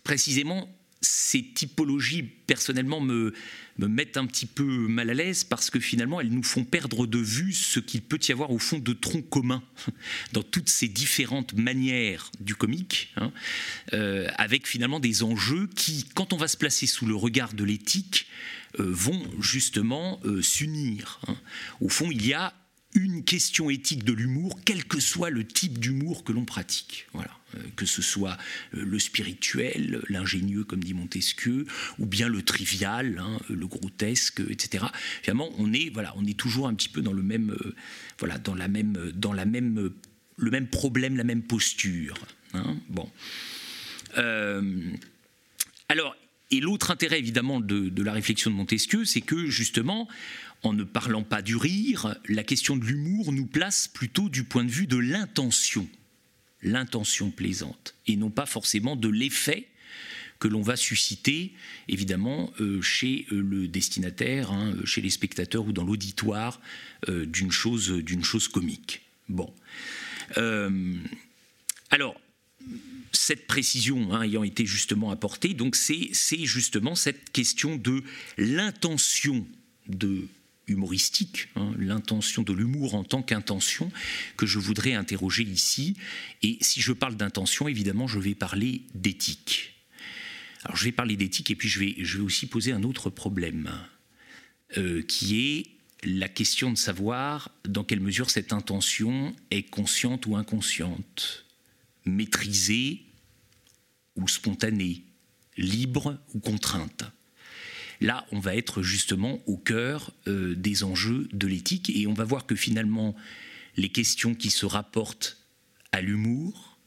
précisément 0.04 0.74
ces 1.02 1.44
typologies 1.44 2.24
personnellement 2.24 3.02
me, 3.02 3.34
me 3.78 3.88
mettent 3.88 4.16
un 4.16 4.26
petit 4.26 4.46
peu 4.46 4.64
mal 4.64 5.10
à 5.10 5.14
l'aise 5.14 5.44
parce 5.44 5.70
que 5.70 5.82
finalement 5.82 6.22
elles 6.22 6.30
nous 6.30 6.44
font 6.44 6.64
perdre 6.64 7.08
de 7.08 7.18
vue 7.18 7.52
ce 7.52 7.82
qu'il 7.82 8.02
peut 8.02 8.20
y 8.28 8.32
avoir 8.32 8.52
au 8.52 8.60
fond 8.60 8.80
de 8.80 8.94
tronc 8.94 9.24
commun 9.24 9.62
dans 10.34 10.44
toutes 10.44 10.70
ces 10.70 10.88
différentes 10.88 11.54
manières 11.54 12.32
du 12.40 12.56
comique, 12.56 13.14
hein, 13.18 13.34
avec 14.38 14.66
finalement 14.66 15.02
des 15.02 15.24
enjeux 15.24 15.68
qui, 15.76 16.06
quand 16.14 16.32
on 16.32 16.38
va 16.38 16.48
se 16.48 16.58
placer 16.58 16.88
sous 16.88 17.06
le 17.06 17.16
regard 17.16 17.54
de 17.54 17.66
l'éthique, 17.66 18.28
vont 18.78 19.24
justement 19.40 20.20
euh, 20.26 20.42
s'unir. 20.42 21.20
Hein. 21.28 21.36
Au 21.82 21.90
fond, 21.90 22.12
il 22.12 22.26
y 22.26 22.34
a 22.34 22.54
une 22.96 23.24
question 23.24 23.70
éthique 23.70 24.04
de 24.04 24.14
l'humour, 24.14 24.60
quel 24.66 24.84
que 24.86 25.00
soit 25.00 25.30
le 25.30 25.46
type 25.46 25.78
d'humour 25.78 26.24
que 26.24 26.32
l'on 26.32 26.46
pratique. 26.46 27.08
Voilà. 27.14 27.30
Euh, 27.56 27.60
que 27.76 27.86
ce 27.86 28.02
soit 28.02 28.38
le 28.72 29.00
spirituel, 29.00 30.02
l'ingénieux, 30.10 30.64
comme 30.64 30.84
dit 30.84 30.94
Montesquieu, 30.94 31.66
ou 31.98 32.06
bien 32.06 32.28
le 32.28 32.42
trivial, 32.42 33.20
hein, 33.20 33.40
le 33.50 33.68
grotesque, 33.68 34.42
etc. 34.50 34.86
Finalement, 35.22 35.50
on 35.58 35.74
est, 35.74 35.90
voilà, 35.90 36.14
on 36.18 36.26
est 36.26 36.38
toujours 36.38 36.68
un 36.68 36.74
petit 36.74 36.90
peu 36.90 37.02
dans 37.02 37.14
le 37.14 37.24
même, 37.24 37.56
voilà, 38.20 38.38
dans 38.38 38.56
la 38.56 38.68
même, 38.68 39.12
dans 39.16 39.34
la 39.34 39.46
même, 39.46 39.92
le 40.38 40.52
même 40.52 40.68
problème, 40.68 41.18
la 41.18 41.24
même 41.24 41.44
posture. 41.44 42.16
Hein. 42.54 42.78
bon. 42.90 43.10
alors, 45.90 46.16
et 46.52 46.60
l'autre 46.60 46.92
intérêt 46.92 47.20
évidemment 47.20 47.60
de, 47.60 48.04
la 48.04 48.14
réflexion 48.14 48.50
de 48.52 48.56
Montesquieu, 48.56 49.06
c'est 49.06 49.22
que 49.22 49.48
justement, 49.48 50.08
en 50.64 50.74
ne 50.74 50.84
parlant 50.84 51.24
pas 51.24 51.42
du 51.42 51.56
rire, 51.56 52.16
la 52.28 52.44
question 52.44 52.76
de 52.76 52.86
l'humour 52.86 53.32
nous 53.32 53.46
place 53.46 53.88
plutôt 53.88 54.30
du 54.30 54.44
point 54.44 54.64
de 54.64 54.72
vue 54.72 54.88
de 54.88 54.98
l'intention, 54.98 55.88
l'intention 56.64 57.32
plaisante, 57.32 57.96
et 58.08 58.16
non 58.16 58.30
pas 58.30 58.46
forcément 58.46 58.96
de 58.96 59.10
l'effet 59.10 59.68
que 60.40 60.48
l'on 60.48 60.62
va 60.62 60.76
susciter, 60.78 61.54
évidemment, 61.90 62.52
euh, 62.62 62.82
chez 62.82 63.28
euh, 63.32 63.42
le 63.42 63.68
destinataire, 63.68 64.52
hein, 64.52 64.74
chez 64.86 65.02
les 65.02 65.10
spectateurs 65.10 65.68
ou 65.68 65.74
dans 65.74 65.84
l'auditoire 65.84 66.62
euh, 67.10 67.26
d'une 67.26 67.52
chose, 67.52 68.02
chose 68.24 68.48
comique. 68.48 69.02
Bon. 69.28 69.54
alors, 71.92 72.20
cette 73.12 73.48
précision 73.48 74.14
hein, 74.14 74.22
ayant 74.22 74.44
été 74.44 74.66
justement 74.66 75.12
apportée, 75.12 75.54
donc 75.54 75.76
c'est 75.76 76.12
justement 76.46 76.96
cette 76.96 77.32
question 77.32 77.76
de 77.76 78.04
l'intention 78.38 79.46
de 79.88 80.28
humoristique, 80.68 81.48
hein, 81.56 81.74
l'intention 81.78 82.44
de 82.44 82.54
l'humour 82.54 82.96
en 82.96 83.04
tant 83.04 83.22
qu'intention 83.22 83.92
que 84.38 84.46
je 84.46 84.60
voudrais 84.60 84.94
interroger 84.94 85.44
ici. 85.44 85.96
Et 86.44 86.58
si 86.62 86.82
je 86.82 86.94
parle 86.94 87.16
d'intention, 87.16 87.68
évidemment, 87.68 88.08
je 88.08 88.20
vais 88.20 88.36
parler 88.36 88.84
d'éthique. 88.94 89.74
Alors 90.64 90.76
je 90.76 90.86
vais 90.86 90.92
parler 90.92 91.16
d'éthique 91.16 91.52
et 91.52 91.56
puis 91.56 91.70
je 91.70 91.80
vais, 91.80 92.22
aussi 92.22 92.46
poser 92.46 92.72
un 92.72 92.84
autre 92.84 93.10
problème, 93.10 93.72
euh, 94.78 95.02
qui 95.04 95.40
est 95.40 95.66
la 96.04 96.30
question 96.30 96.72
de 96.72 96.78
savoir 96.78 97.52
dans 97.66 97.84
quelle 97.84 98.00
mesure 98.00 98.30
cette 98.30 98.54
intention 98.54 99.36
est 99.52 99.64
consciente 99.64 100.26
ou 100.26 100.36
inconsciente, 100.36 101.46
maîtrisée 102.06 103.04
ou 104.16 104.28
spontanée, 104.28 105.04
libre 105.58 106.18
ou 106.34 106.40
contrainte. 106.40 107.04
Là, 108.02 108.26
on 108.32 108.40
va 108.40 108.56
être 108.56 108.82
justement 108.82 109.42
au 109.46 109.58
cœur 109.58 110.14
euh, 110.28 110.56
des 110.56 110.84
enjeux 110.84 111.28
de 111.34 111.48
l'éthique 111.48 111.90
et 111.90 112.08
on 112.08 112.14
va 112.14 112.24
voir 112.24 112.46
que 112.46 112.56
finalement, 112.56 113.16
les 113.76 113.90
questions 113.90 114.36
qui 114.36 114.50
se 114.50 114.66
rapportent 114.66 115.38
à 115.92 116.02
l'humour 116.02 116.78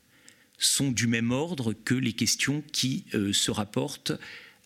sont 0.59 0.91
du 0.91 1.07
même 1.07 1.31
ordre 1.31 1.73
que 1.73 1.95
les 1.95 2.13
questions 2.13 2.63
qui 2.73 3.05
euh, 3.15 3.33
se 3.33 3.51
rapportent 3.51 4.13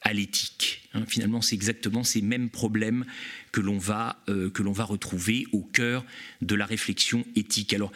à 0.03 0.13
l'éthique. 0.13 0.89
Hein. 0.95 1.05
finalement, 1.09 1.43
c'est 1.43 1.57
exactement 1.57 2.05
ces 2.05 2.23
mêmes 2.23 2.51
problèmes 2.51 3.05
que 3.51 3.61
l'on 3.61 3.79
va, 3.79 4.23
euh, 4.29 4.53
va 4.55 4.85
retrouver 4.85 5.47
au 5.53 5.63
cœur 5.63 6.05
de 6.43 6.55
la 6.55 6.67
réflexion 6.67 7.25
éthique. 7.35 7.73
Alors, 7.73 7.91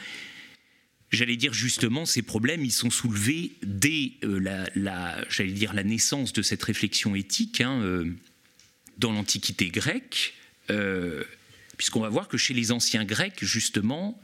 j'allais 1.11 1.37
dire 1.37 1.53
justement, 1.53 2.07
ces 2.07 2.23
problèmes, 2.23 2.65
ils 2.65 2.73
sont 2.73 2.91
soulevés 2.91 3.53
dès 3.63 4.13
euh, 4.25 4.67
la, 4.75 5.25
j'allais 5.29 5.53
dire, 5.53 5.73
la 5.75 5.85
naissance 5.85 6.33
de 6.33 6.43
cette 6.43 6.63
réflexion 6.63 7.15
éthique 7.15 7.61
hein, 7.61 7.81
euh, 7.83 8.13
dans 8.99 9.13
l'Antiquité 9.13 9.69
grecque, 9.69 10.35
euh, 10.71 11.25
puisqu'on 11.77 12.01
va 12.01 12.09
voir 12.09 12.29
que 12.29 12.37
chez 12.37 12.55
les 12.55 12.73
anciens 12.73 13.05
Grecs, 13.05 13.43
justement, 13.43 14.21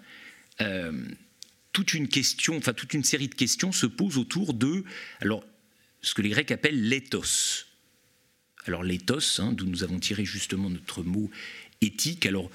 toute 1.73 1.93
une 1.93 2.09
question, 2.09 2.57
enfin 2.57 2.73
toute 2.73 2.95
une 2.95 3.05
série 3.05 3.29
de 3.29 3.35
questions 3.35 3.73
se 3.73 3.85
posent 3.85 4.17
autour 4.17 4.55
de, 4.55 4.85
alors, 5.21 5.45
ce 6.01 6.15
que 6.15 6.23
les 6.23 6.31
Grecs 6.31 6.51
appellent 6.51 6.89
l'éthos. 6.89 7.67
Alors 8.67 8.83
l'éthos, 8.83 9.39
hein, 9.39 9.53
d'où 9.53 9.67
nous 9.67 9.83
avons 9.83 9.99
tiré 9.99 10.25
justement 10.25 10.71
notre 10.71 11.03
mot 11.03 11.31
éthique. 11.83 12.25
Alors 12.27 12.51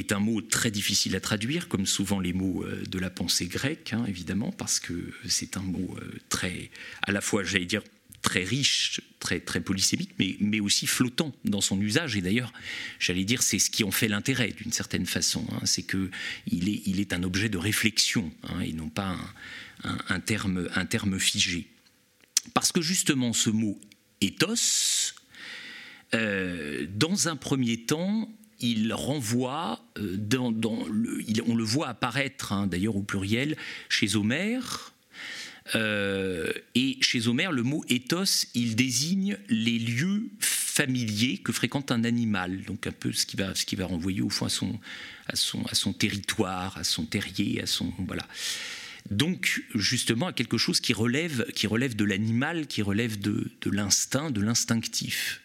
est 0.00 0.12
un 0.12 0.18
mot 0.18 0.40
très 0.40 0.70
difficile 0.70 1.16
à 1.16 1.20
traduire, 1.20 1.68
comme 1.68 1.86
souvent 1.86 2.20
les 2.20 2.32
mots 2.32 2.64
euh, 2.64 2.82
de 2.84 2.98
la 2.98 3.10
pensée 3.10 3.46
grecque, 3.46 3.92
hein, 3.92 4.04
évidemment, 4.06 4.52
parce 4.52 4.80
que 4.80 5.12
c'est 5.26 5.56
un 5.56 5.62
mot 5.62 5.96
euh, 6.00 6.18
très, 6.28 6.70
à 7.02 7.12
la 7.12 7.20
fois, 7.20 7.44
j'allais 7.44 7.66
dire, 7.66 7.82
très 8.22 8.42
riche, 8.42 9.00
très, 9.20 9.40
très 9.40 9.60
polysémique, 9.60 10.10
mais, 10.18 10.36
mais 10.40 10.60
aussi 10.60 10.86
flottant 10.86 11.32
dans 11.44 11.60
son 11.60 11.80
usage. 11.80 12.16
Et 12.16 12.20
d'ailleurs, 12.20 12.52
j'allais 12.98 13.24
dire, 13.24 13.42
c'est 13.42 13.58
ce 13.58 13.70
qui 13.70 13.84
en 13.84 13.90
fait 13.90 14.08
l'intérêt, 14.08 14.48
d'une 14.48 14.72
certaine 14.72 15.06
façon. 15.06 15.46
Hein. 15.52 15.60
c'est 15.64 15.84
qu'il 15.84 16.68
est, 16.68 16.82
il 16.86 17.00
est 17.00 17.12
un 17.12 17.22
objet 17.22 17.48
de 17.48 17.58
réflexion, 17.58 18.32
hein, 18.42 18.60
et 18.60 18.72
non 18.72 18.88
pas 18.88 19.16
un, 19.84 20.20
terme, 20.20 20.68
un 20.74 20.86
terme 20.86 21.18
figé. 21.18 21.68
Parce 22.54 22.72
que 22.72 22.80
justement, 22.80 23.32
ce 23.32 23.50
mot 23.50 23.80
ethos, 24.20 25.14
euh, 26.14 26.86
dans 26.88 27.28
un 27.28 27.36
premier 27.36 27.78
temps, 27.78 28.32
il 28.60 28.92
renvoie, 28.92 29.84
euh, 29.98 30.16
dans, 30.16 30.50
le, 30.50 31.24
on 31.46 31.54
le 31.54 31.64
voit 31.64 31.88
apparaître 31.88 32.52
hein, 32.52 32.66
d'ailleurs 32.66 32.96
au 32.96 33.02
pluriel 33.02 33.56
chez 33.88 34.16
Homère. 34.16 34.92
Euh, 35.74 36.52
et 36.74 36.96
chez 37.00 37.26
Homère, 37.26 37.50
le 37.50 37.62
mot 37.62 37.84
ethos, 37.88 38.46
il 38.54 38.76
désigne 38.76 39.36
les 39.48 39.78
lieux 39.78 40.28
familier 40.40 41.38
que 41.38 41.52
fréquente 41.52 41.90
un 41.90 42.04
animal, 42.04 42.62
donc 42.62 42.86
un 42.86 42.92
peu 42.92 43.12
ce 43.12 43.26
qui 43.26 43.36
va, 43.36 43.54
ce 43.54 43.64
qui 43.64 43.76
va 43.76 43.86
renvoyer 43.86 44.20
au 44.20 44.28
fond 44.28 44.46
à 44.46 44.50
son, 44.50 44.78
à 45.26 45.34
son, 45.34 45.64
à 45.64 45.74
son 45.74 45.92
territoire, 45.92 46.76
à 46.76 46.84
son 46.84 47.04
terrier, 47.04 47.62
à 47.62 47.66
son 47.66 47.92
voilà. 48.06 48.26
Donc 49.10 49.62
justement 49.74 50.28
à 50.28 50.32
quelque 50.32 50.58
chose 50.58 50.80
qui 50.80 50.92
relève, 50.92 51.46
qui 51.54 51.66
relève 51.66 51.96
de 51.96 52.04
l'animal, 52.04 52.66
qui 52.66 52.82
relève 52.82 53.18
de 53.18 53.50
l'instinct, 53.64 54.30
de 54.30 54.40
l'instinctif. 54.40 55.40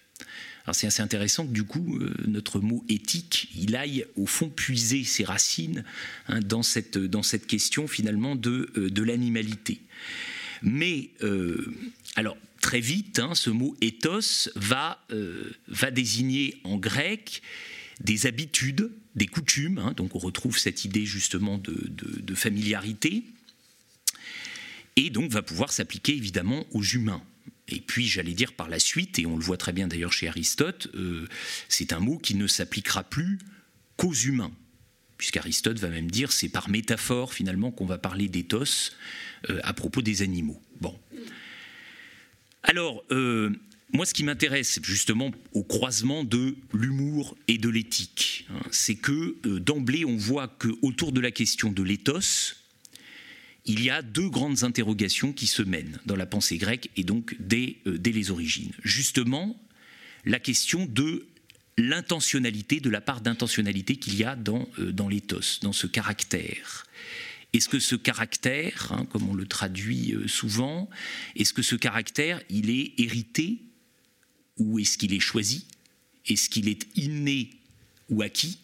C'est 0.73 0.87
assez 0.87 1.01
intéressant 1.01 1.45
que 1.45 1.51
du 1.51 1.63
coup 1.63 1.97
euh, 1.97 2.13
notre 2.27 2.59
mot 2.59 2.85
éthique, 2.87 3.49
il 3.55 3.75
aille 3.75 4.05
au 4.15 4.25
fond 4.25 4.49
puiser 4.49 5.03
ses 5.03 5.23
racines 5.23 5.83
hein, 6.27 6.39
dans, 6.39 6.63
cette, 6.63 6.97
dans 6.97 7.23
cette 7.23 7.47
question 7.47 7.87
finalement 7.87 8.35
de, 8.35 8.71
euh, 8.77 8.89
de 8.89 9.03
l'animalité. 9.03 9.81
Mais 10.61 11.09
euh, 11.23 11.73
alors 12.15 12.37
très 12.61 12.79
vite, 12.79 13.19
hein, 13.19 13.33
ce 13.33 13.49
mot 13.49 13.75
ethos 13.81 14.49
va, 14.55 15.03
va 15.67 15.89
désigner 15.89 16.61
en 16.63 16.77
grec 16.77 17.41
des 18.01 18.27
habitudes, 18.27 18.91
des 19.15 19.25
coutumes, 19.25 19.79
hein, 19.79 19.93
donc 19.97 20.15
on 20.15 20.19
retrouve 20.19 20.59
cette 20.59 20.85
idée 20.85 21.05
justement 21.05 21.57
de, 21.57 21.75
de 21.89 22.35
familiarité, 22.35 23.23
et 24.95 25.09
donc 25.09 25.31
va 25.31 25.41
pouvoir 25.41 25.71
s'appliquer 25.71 26.15
évidemment 26.15 26.65
aux 26.71 26.83
humains. 26.83 27.23
Et 27.71 27.81
puis, 27.81 28.07
j'allais 28.07 28.33
dire 28.33 28.53
par 28.53 28.69
la 28.69 28.79
suite, 28.79 29.17
et 29.19 29.25
on 29.25 29.37
le 29.37 29.43
voit 29.43 29.57
très 29.57 29.71
bien 29.71 29.87
d'ailleurs 29.87 30.13
chez 30.13 30.27
Aristote, 30.27 30.89
euh, 30.95 31.27
c'est 31.69 31.93
un 31.93 31.99
mot 31.99 32.17
qui 32.17 32.35
ne 32.35 32.47
s'appliquera 32.47 33.03
plus 33.03 33.39
qu'aux 33.97 34.13
humains. 34.13 34.51
Puisqu'Aristote 35.17 35.79
va 35.79 35.89
même 35.89 36.09
dire, 36.09 36.31
c'est 36.31 36.49
par 36.49 36.69
métaphore 36.69 37.33
finalement 37.33 37.71
qu'on 37.71 37.85
va 37.85 37.97
parler 37.97 38.27
d'éthos 38.27 38.91
euh, 39.49 39.59
à 39.63 39.73
propos 39.73 40.01
des 40.01 40.21
animaux. 40.21 40.61
Alors, 42.63 43.03
euh, 43.11 43.51
moi, 43.93 44.05
ce 44.05 44.13
qui 44.13 44.23
m'intéresse 44.23 44.79
justement 44.83 45.31
au 45.53 45.63
croisement 45.63 46.23
de 46.23 46.55
l'humour 46.73 47.37
et 47.47 47.57
de 47.57 47.69
l'éthique, 47.69 48.47
hein, 48.49 48.61
c'est 48.71 48.95
que 48.95 49.37
d'emblée, 49.59 50.05
on 50.05 50.17
voit 50.17 50.47
qu'autour 50.47 51.11
de 51.11 51.19
la 51.19 51.31
question 51.31 51.71
de 51.71 51.83
l'éthos, 51.83 52.60
il 53.65 53.83
y 53.83 53.89
a 53.89 54.01
deux 54.01 54.29
grandes 54.29 54.63
interrogations 54.63 55.33
qui 55.33 55.47
se 55.47 55.61
mènent 55.61 55.99
dans 56.05 56.15
la 56.15 56.25
pensée 56.25 56.57
grecque 56.57 56.89
et 56.95 57.03
donc 57.03 57.35
dès, 57.39 57.77
euh, 57.87 57.97
les 58.03 58.31
origines. 58.31 58.71
Justement, 58.83 59.59
la 60.25 60.39
question 60.39 60.85
de 60.85 61.27
l'intentionnalité, 61.77 62.79
de 62.79 62.89
la 62.89 63.01
part 63.01 63.21
d'intentionnalité 63.21 63.95
qu'il 63.95 64.15
y 64.15 64.23
a 64.23 64.35
dans, 64.35 64.67
euh, 64.79 65.09
l'éthos, 65.09 65.59
dans 65.61 65.73
ce 65.73 65.87
caractère. 65.87 66.85
Est-ce 67.53 67.69
que 67.69 67.79
ce 67.79 67.95
caractère, 67.95 68.91
hein, 68.93 69.05
comme 69.05 69.29
on 69.29 69.33
le 69.33 69.45
traduit 69.45 70.13
euh, 70.13 70.27
souvent, 70.27 70.89
est-ce 71.35 71.53
que 71.53 71.61
ce 71.61 71.75
caractère, 71.75 72.41
il 72.49 72.69
est 72.69 72.93
hérité 72.97 73.61
ou 74.57 74.79
est-ce 74.79 74.97
qu'il 74.97 75.13
est 75.13 75.19
choisi? 75.19 75.65
Est-ce 76.27 76.49
qu'il 76.49 76.67
est 76.67 76.87
inné 76.95 77.49
ou 78.09 78.21
acquis? 78.21 78.59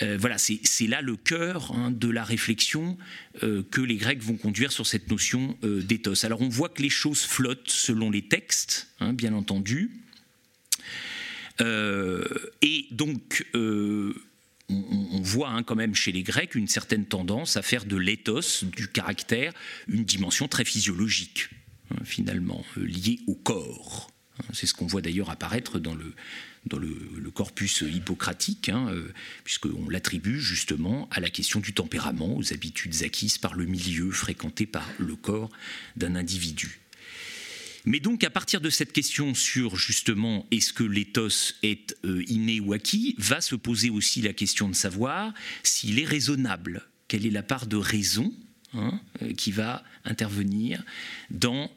Euh, 0.00 0.16
voilà, 0.18 0.36
c'est 0.38 0.86
là 0.86 1.02
le 1.02 1.16
cœur 1.16 1.72
hein, 1.72 1.90
de 1.90 2.08
la 2.08 2.24
réflexion 2.24 2.96
euh, 3.42 3.62
que 3.70 3.80
les 3.80 3.96
Grecs 3.96 4.22
vont 4.22 4.36
conduire 4.36 4.72
sur 4.72 4.86
cette 4.86 5.10
notion 5.10 5.58
euh, 5.64 5.82
d'éthos. 5.82 6.24
Alors 6.24 6.40
on 6.40 6.48
voit 6.48 6.68
que 6.68 6.82
les 6.82 6.90
choses 6.90 7.22
flottent 7.22 7.68
selon 7.68 8.10
les 8.10 8.22
textes, 8.22 8.88
hein, 9.00 9.12
bien 9.12 9.34
entendu. 9.34 9.90
et 11.60 12.86
donc, 12.90 13.46
on, 13.54 15.20
voit 15.20 15.50
hein, 15.50 15.62
quand 15.62 15.76
même 15.76 15.94
chez 15.94 16.10
les 16.10 16.22
Grecs 16.22 16.54
une 16.54 16.66
certaine 16.66 17.06
tendance 17.06 17.56
à 17.56 17.62
faire 17.62 17.84
de 17.84 17.96
l'éthos, 17.96 18.64
du 18.64 18.88
caractère, 18.88 19.52
une 19.86 20.04
dimension 20.04 20.48
très 20.48 20.64
physiologique, 20.64 21.50
finalement, 22.04 22.64
liée 22.76 23.20
au 23.28 23.34
corps. 23.34 24.10
C'est 24.52 24.66
ce 24.66 24.74
qu'on 24.74 24.86
voit 24.86 25.02
d'ailleurs 25.02 25.30
apparaître 25.30 25.78
dans 25.78 25.94
le, 25.94 26.14
dans 26.66 26.78
le, 26.78 27.30
corpus 27.34 27.80
hippocratique, 27.80 28.68
hein, 28.68 28.88
euh, 28.90 29.10
puisqu'on 29.44 29.88
l'attribue 29.88 30.38
justement 30.38 31.08
à 31.10 31.18
la 31.18 31.30
question 31.30 31.60
du 31.60 31.72
tempérament, 31.72 32.36
aux 32.36 32.52
habitudes 32.52 33.02
acquises 33.02 33.38
par 33.38 33.54
le 33.54 33.64
milieu 33.64 34.10
fréquenté 34.10 34.66
par 34.66 34.86
le 34.98 35.16
corps 35.16 35.50
d'un 35.96 36.14
individu. 36.14 36.80
Mais 37.84 38.00
donc 38.00 38.22
à 38.22 38.30
partir 38.30 38.60
de 38.60 38.70
cette 38.70 38.92
question 38.92 39.34
sur 39.34 39.76
justement 39.76 40.46
est-ce 40.50 40.72
que 40.72 40.84
l'éthos 40.84 41.54
est 41.62 41.96
euh, 42.04 42.22
inné 42.28 42.60
ou 42.60 42.74
acquis, 42.74 43.16
va 43.18 43.40
se 43.40 43.56
poser 43.56 43.90
aussi 43.90 44.20
la 44.20 44.34
question 44.34 44.68
de 44.68 44.74
savoir 44.74 45.32
s'il 45.62 45.98
est 45.98 46.04
raisonnable, 46.04 46.86
quelle 47.08 47.26
est 47.26 47.30
la 47.30 47.42
part 47.42 47.66
de 47.66 47.76
raison 47.76 48.32
hein, 48.74 49.00
euh, 49.22 49.32
qui 49.32 49.52
va 49.52 49.82
intervenir 50.04 50.84
dans, 51.30 51.70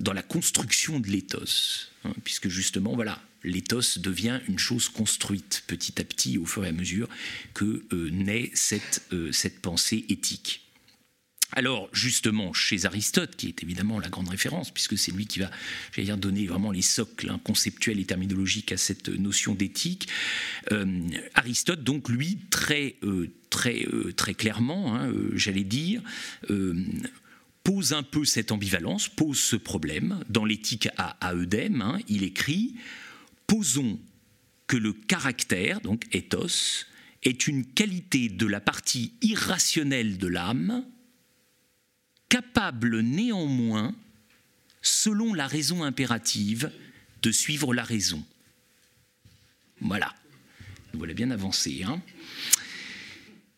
dans 0.00 0.12
la 0.12 0.22
construction 0.22 1.00
de 1.00 1.08
l'éthos, 1.08 1.92
hein, 2.04 2.12
puisque 2.24 2.48
justement 2.48 2.94
voilà, 2.94 3.22
l'éthos 3.44 3.98
devient 3.98 4.40
une 4.48 4.58
chose 4.58 4.88
construite 4.88 5.64
petit 5.66 6.00
à 6.00 6.04
petit 6.04 6.38
au 6.38 6.44
fur 6.44 6.64
et 6.64 6.68
à 6.68 6.72
mesure 6.72 7.08
que 7.54 7.84
euh, 7.92 8.10
naît 8.10 8.50
cette, 8.54 9.02
euh, 9.12 9.32
cette 9.32 9.60
pensée 9.60 10.04
éthique. 10.08 10.60
Alors 11.54 11.90
justement, 11.92 12.54
chez 12.54 12.86
Aristote, 12.86 13.36
qui 13.36 13.48
est 13.48 13.62
évidemment 13.62 14.00
la 14.00 14.08
grande 14.08 14.30
référence, 14.30 14.70
puisque 14.70 14.96
c'est 14.96 15.12
lui 15.12 15.26
qui 15.26 15.38
va 15.38 15.50
donner 16.16 16.46
vraiment 16.46 16.70
les 16.70 16.80
socles 16.80 17.28
hein, 17.28 17.38
conceptuels 17.44 18.00
et 18.00 18.06
terminologiques 18.06 18.72
à 18.72 18.78
cette 18.78 19.10
notion 19.10 19.54
d'éthique, 19.54 20.08
euh, 20.72 20.86
Aristote, 21.34 21.84
donc 21.84 22.08
lui, 22.08 22.38
très, 22.48 22.96
clairement, 24.38 24.96
hein, 24.96 25.12
j'allais 25.34 25.64
dire, 25.64 26.02
pose 27.64 27.92
un 27.92 28.02
peu 28.02 28.24
cette 28.24 28.52
ambivalence, 28.52 29.08
pose 29.08 29.38
ce 29.38 29.56
problème. 29.56 30.24
Dans 30.28 30.44
l'éthique 30.44 30.88
à, 30.96 31.34
Eudème, 31.34 31.82
hein, 31.82 31.98
il 32.08 32.22
écrit 32.24 32.74
Posons 33.46 34.00
que 34.66 34.76
le 34.76 34.92
caractère, 34.92 35.80
donc 35.80 36.06
ethos, 36.14 36.86
est 37.22 37.46
une 37.46 37.64
qualité 37.64 38.28
de 38.28 38.46
la 38.46 38.60
partie 38.60 39.12
irrationnelle 39.22 40.18
de 40.18 40.26
l'âme, 40.26 40.84
capable 42.28 43.00
néanmoins, 43.00 43.94
selon 44.80 45.34
la 45.34 45.46
raison 45.46 45.84
impérative, 45.84 46.72
de 47.22 47.30
suivre 47.30 47.74
la 47.74 47.84
raison. 47.84 48.24
Voilà. 49.80 50.14
Voilà 50.94 51.14
bien 51.14 51.30
avancé. 51.30 51.84
Hein 51.84 52.02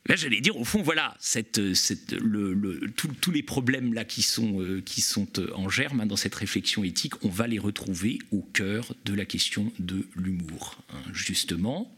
Là, 0.07 0.17
j'allais 0.17 0.43
dire, 0.43 0.57
au 0.59 0.65
fond, 0.65 0.83
voilà, 0.83 1.17
tous 2.97 3.31
les 3.31 3.43
problèmes 3.43 3.95
là 3.95 4.05
qui 4.05 4.21
sont, 4.21 4.61
euh, 4.61 4.83
euh, 5.39 5.51
en 5.55 5.71
germe 5.71 6.01
hein, 6.03 6.07
dans 6.07 6.17
cette 6.17 6.35
réflexion 6.35 6.85
éthique, 6.85 7.25
on 7.25 7.31
va 7.31 7.47
les 7.47 7.59
retrouver 7.59 8.19
au 8.31 8.43
cœur 8.43 8.95
de 9.07 9.15
la 9.15 9.25
question 9.25 9.73
de 9.79 10.07
l'humour, 10.15 10.77
hein, 10.91 11.01
justement. 11.15 11.91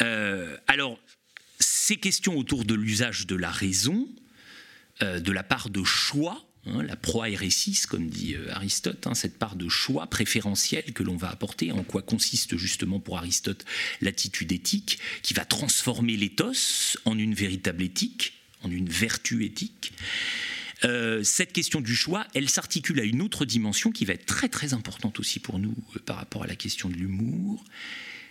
Euh, 0.00 0.56
alors, 0.68 1.00
ces 1.58 1.96
questions 1.96 2.38
autour 2.38 2.64
de 2.64 2.74
l'usage 2.74 3.26
de 3.26 3.34
la 3.34 3.50
raison, 3.50 4.08
de 5.00 5.32
la 5.32 5.42
part 5.42 5.70
de 5.70 5.82
choix, 5.82 6.46
Hein, 6.66 6.82
la 6.82 6.96
proairesis, 6.96 7.86
comme 7.86 8.08
dit 8.08 8.34
euh, 8.34 8.50
Aristote, 8.50 9.06
hein, 9.06 9.14
cette 9.14 9.38
part 9.38 9.54
de 9.54 9.68
choix 9.68 10.06
préférentiel 10.06 10.94
que 10.94 11.02
l'on 11.02 11.16
va 11.16 11.28
apporter, 11.28 11.72
en 11.72 11.82
quoi 11.82 12.00
consiste 12.00 12.56
justement 12.56 13.00
pour 13.00 13.18
Aristote 13.18 13.64
l'attitude 14.00 14.50
éthique, 14.50 14.98
qui 15.22 15.34
va 15.34 15.44
transformer 15.44 16.16
l'éthos 16.16 16.96
en 17.04 17.18
une 17.18 17.34
véritable 17.34 17.82
éthique, 17.82 18.34
en 18.62 18.70
une 18.70 18.88
vertu 18.88 19.44
éthique. 19.44 19.92
Euh, 20.84 21.22
cette 21.22 21.52
question 21.52 21.82
du 21.82 21.94
choix, 21.94 22.26
elle 22.34 22.48
s'articule 22.48 22.98
à 22.98 23.04
une 23.04 23.20
autre 23.20 23.44
dimension 23.44 23.90
qui 23.90 24.06
va 24.06 24.14
être 24.14 24.26
très 24.26 24.48
très 24.48 24.72
importante 24.72 25.20
aussi 25.20 25.40
pour 25.40 25.58
nous 25.58 25.76
euh, 25.96 26.00
par 26.00 26.16
rapport 26.16 26.44
à 26.44 26.46
la 26.46 26.56
question 26.56 26.88
de 26.88 26.94
l'humour. 26.94 27.62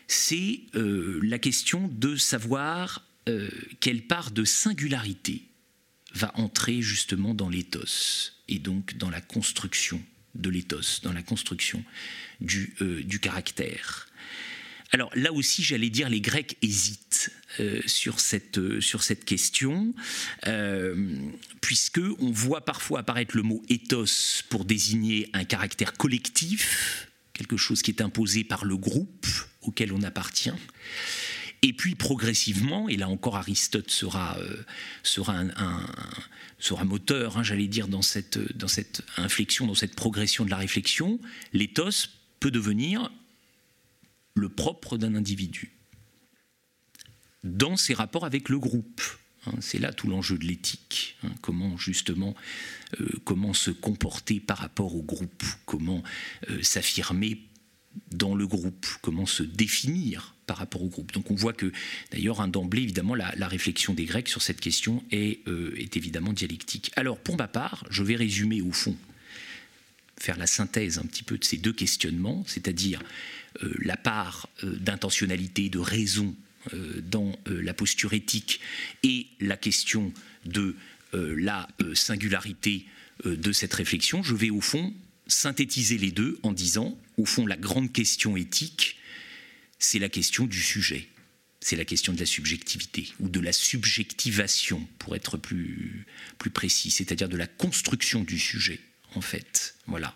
C'est 0.07 0.59
la 0.73 1.39
question 1.39 1.89
de 1.91 2.17
savoir 2.17 3.07
quelle 3.79 4.05
part 4.05 4.31
de 4.31 4.43
singularité 4.43 5.43
va 6.13 6.31
entrer 6.35 6.81
justement 6.81 7.33
dans 7.33 7.49
l'éthos 7.49 8.33
et 8.47 8.59
donc 8.59 8.97
dans 8.97 9.09
la 9.09 9.21
construction 9.21 10.01
de 10.35 10.49
l'éthos, 10.49 11.01
dans 11.03 11.13
la 11.13 11.23
construction 11.23 11.83
du, 12.41 12.75
euh, 12.81 13.03
du 13.03 13.19
caractère. 13.19 14.07
Alors 14.91 15.09
là 15.15 15.33
aussi, 15.33 15.63
j'allais 15.63 15.89
dire, 15.89 16.07
les 16.07 16.21
Grecs 16.21 16.55
hésitent 16.61 17.31
euh, 17.59 17.81
sur, 17.87 18.19
cette, 18.19 18.59
euh, 18.59 18.79
sur 18.79 19.01
cette 19.01 19.25
question, 19.25 19.93
puisque 21.61 22.01
on 22.19 22.31
voit 22.31 22.63
parfois 22.63 22.99
apparaître 22.99 23.35
le 23.35 23.43
mot 23.43 23.63
ethos 23.69 24.43
pour 24.49 24.65
désigner 24.65 25.29
un 25.33 25.45
caractère 25.45 25.93
collectif, 25.93 27.09
quelque 27.33 27.57
chose 27.57 27.81
qui 27.81 27.89
est 27.89 28.01
imposé 28.01 28.43
par 28.43 28.65
le 28.65 28.77
groupe 28.77 29.27
auquel 29.61 29.93
on 29.93 30.03
appartient. 30.03 30.51
Et 31.63 31.71
puis 31.71 31.95
progressivement, 31.95 32.89
et 32.89 32.97
là 32.97 33.07
encore 33.07 33.37
Aristote 33.37 33.89
sera, 33.89 34.37
euh, 34.37 34.63
sera, 35.01 35.39
un, 35.39 35.87
sera 36.59 36.83
moteur, 36.83 37.37
hein, 37.37 37.43
j'allais 37.43 37.69
dire, 37.69 37.87
dans 37.87 38.01
cette, 38.01 38.37
dans 38.57 38.67
cette 38.67 39.01
inflexion, 39.15 39.65
dans 39.65 39.73
cette 39.73 39.95
progression 39.95 40.43
de 40.43 40.49
la 40.49 40.57
réflexion, 40.57 41.19
l'éthos 41.53 42.09
peut 42.41 42.51
devenir 42.51 43.09
le 44.35 44.49
propre 44.49 44.97
d'un 44.97 45.15
individu 45.15 45.71
dans 47.45 47.77
ses 47.77 47.93
rapports 47.93 48.25
avec 48.25 48.49
le 48.49 48.59
groupe. 48.59 49.01
Hein. 49.45 49.53
c'est 49.59 49.79
là 49.79 49.93
tout 49.93 50.07
l'enjeu 50.07 50.37
de 50.37 50.45
l'éthique. 50.45 51.17
Hein. 51.23 51.31
comment 51.41 51.77
justement, 51.77 52.35
euh, 52.99 53.07
comment 53.23 53.53
se 53.53 53.71
comporter 53.71 54.41
par 54.41 54.57
rapport 54.57 54.95
au 54.95 55.01
groupe, 55.01 55.43
comment 55.65 56.03
euh, 56.49 56.61
s'affirmer 56.61 57.41
dans 58.11 58.35
le 58.35 58.47
groupe, 58.47 58.85
comment 59.01 59.25
se 59.25 59.43
définir 59.43 60.32
par 60.53 60.59
rapport 60.59 60.83
au 60.83 60.87
groupe. 60.87 61.11
Donc 61.13 61.31
on 61.31 61.33
voit 61.33 61.53
que 61.53 61.71
d'ailleurs 62.11 62.39
un 62.39 62.47
d'emblée 62.47 62.83
évidemment 62.83 63.15
la, 63.15 63.47
réflexion 63.47 63.95
des 63.95 64.05
Grecs 64.05 64.29
sur 64.29 64.43
cette 64.43 64.61
question 64.61 65.03
est, 65.09 65.39
euh, 65.47 65.73
est 65.79 65.97
évidemment 65.97 66.31
dialectique. 66.31 66.91
Alors 66.95 67.17
pour 67.17 67.37
ma 67.37 67.47
part, 67.47 67.85
je 67.89 68.03
vais 68.03 68.15
résumer 68.15 68.61
au 68.61 68.71
fond, 68.71 68.95
faire 70.19 70.37
la 70.37 70.45
synthèse 70.45 70.99
un 70.99 71.07
petit 71.07 71.23
peu 71.23 71.39
de 71.39 71.43
ces 71.43 71.57
deux 71.57 71.73
questionnements, 71.73 72.43
c'est-à-dire 72.45 73.01
euh, 73.63 73.73
la 73.79 73.97
part 73.97 74.47
euh, 74.63 74.75
d'intentionnalité, 74.77 75.69
de 75.69 75.79
raison 75.79 76.35
dans 77.03 77.35
la 77.45 77.73
posture 77.73 78.13
éthique 78.13 78.61
et 79.03 79.27
la 79.41 79.57
question 79.57 80.13
de 80.45 80.77
la 81.11 81.67
singularité 81.93 82.85
de 83.25 83.51
cette 83.51 83.73
réflexion. 83.73 84.23
Je 84.23 84.33
vais 84.33 84.49
au 84.49 84.61
fond 84.61 84.93
synthétiser 85.27 85.97
les 85.97 86.11
deux 86.11 86.39
en 86.41 86.53
disant, 86.53 86.97
au 87.17 87.25
fond, 87.25 87.45
la 87.45 87.57
grande 87.57 87.91
question 87.91 88.37
éthique, 88.37 88.95
c'est 89.83 89.99
la 89.99 90.09
question 90.09 90.45
du 90.45 90.61
sujet. 90.61 91.09
C'est 91.59 91.75
la 91.75 91.85
question 91.85 92.13
de 92.13 92.19
la 92.19 92.25
subjectivité, 92.25 93.13
ou 93.19 93.29
de 93.29 93.39
la 93.39 93.53
subjectivation, 93.53 94.87
pour 94.97 95.15
être 95.15 95.37
plus, 95.37 96.05
plus 96.37 96.49
précis, 96.49 96.91
c'est-à-dire 96.91 97.29
de 97.29 97.37
la 97.37 97.47
construction 97.47 98.23
du 98.23 98.39
sujet, 98.39 98.79
en 99.15 99.21
fait. 99.21 99.75
Voilà. 99.87 100.15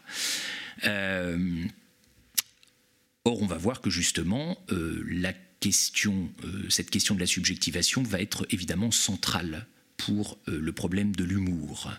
Euh, 0.85 1.65
or, 3.23 3.41
on 3.41 3.45
va 3.45 3.57
voir 3.57 3.81
que 3.81 3.89
justement, 3.89 4.57
euh, 4.71 5.05
la 5.09 5.33
question, 5.59 6.31
euh, 6.43 6.69
cette 6.69 6.89
question 6.89 7.15
de 7.15 7.19
la 7.19 7.27
subjectivation 7.27 8.03
va 8.03 8.21
être 8.21 8.45
évidemment 8.49 8.91
centrale 8.91 9.67
pour 9.97 10.39
le 10.45 10.71
problème 10.71 11.15
de 11.15 11.23
l'humour. 11.23 11.91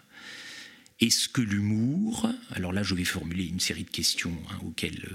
Est-ce 1.01 1.29
que 1.29 1.41
l'humour, 1.41 2.31
alors 2.53 2.73
là 2.73 2.85
je 2.85 2.95
vais 2.95 3.05
formuler 3.05 3.45
une 3.45 3.59
série 3.59 3.83
de 3.83 3.91
questions 3.91 4.39
hein, 4.51 4.59
auxquelles, 4.65 5.09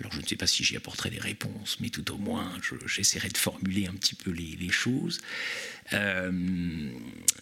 alors 0.00 0.12
je 0.12 0.20
ne 0.20 0.26
sais 0.26 0.36
pas 0.36 0.46
si 0.46 0.64
j'y 0.64 0.76
apporterai 0.76 1.10
des 1.10 1.18
réponses, 1.18 1.78
mais 1.80 1.90
tout 1.90 2.10
au 2.12 2.16
moins 2.16 2.52
j'essaierai 2.86 3.28
de 3.28 3.36
formuler 3.36 3.86
un 3.86 3.92
petit 3.92 4.14
peu 4.14 4.30
les, 4.30 4.70
choses, 4.70 5.20
euh, 5.92 6.30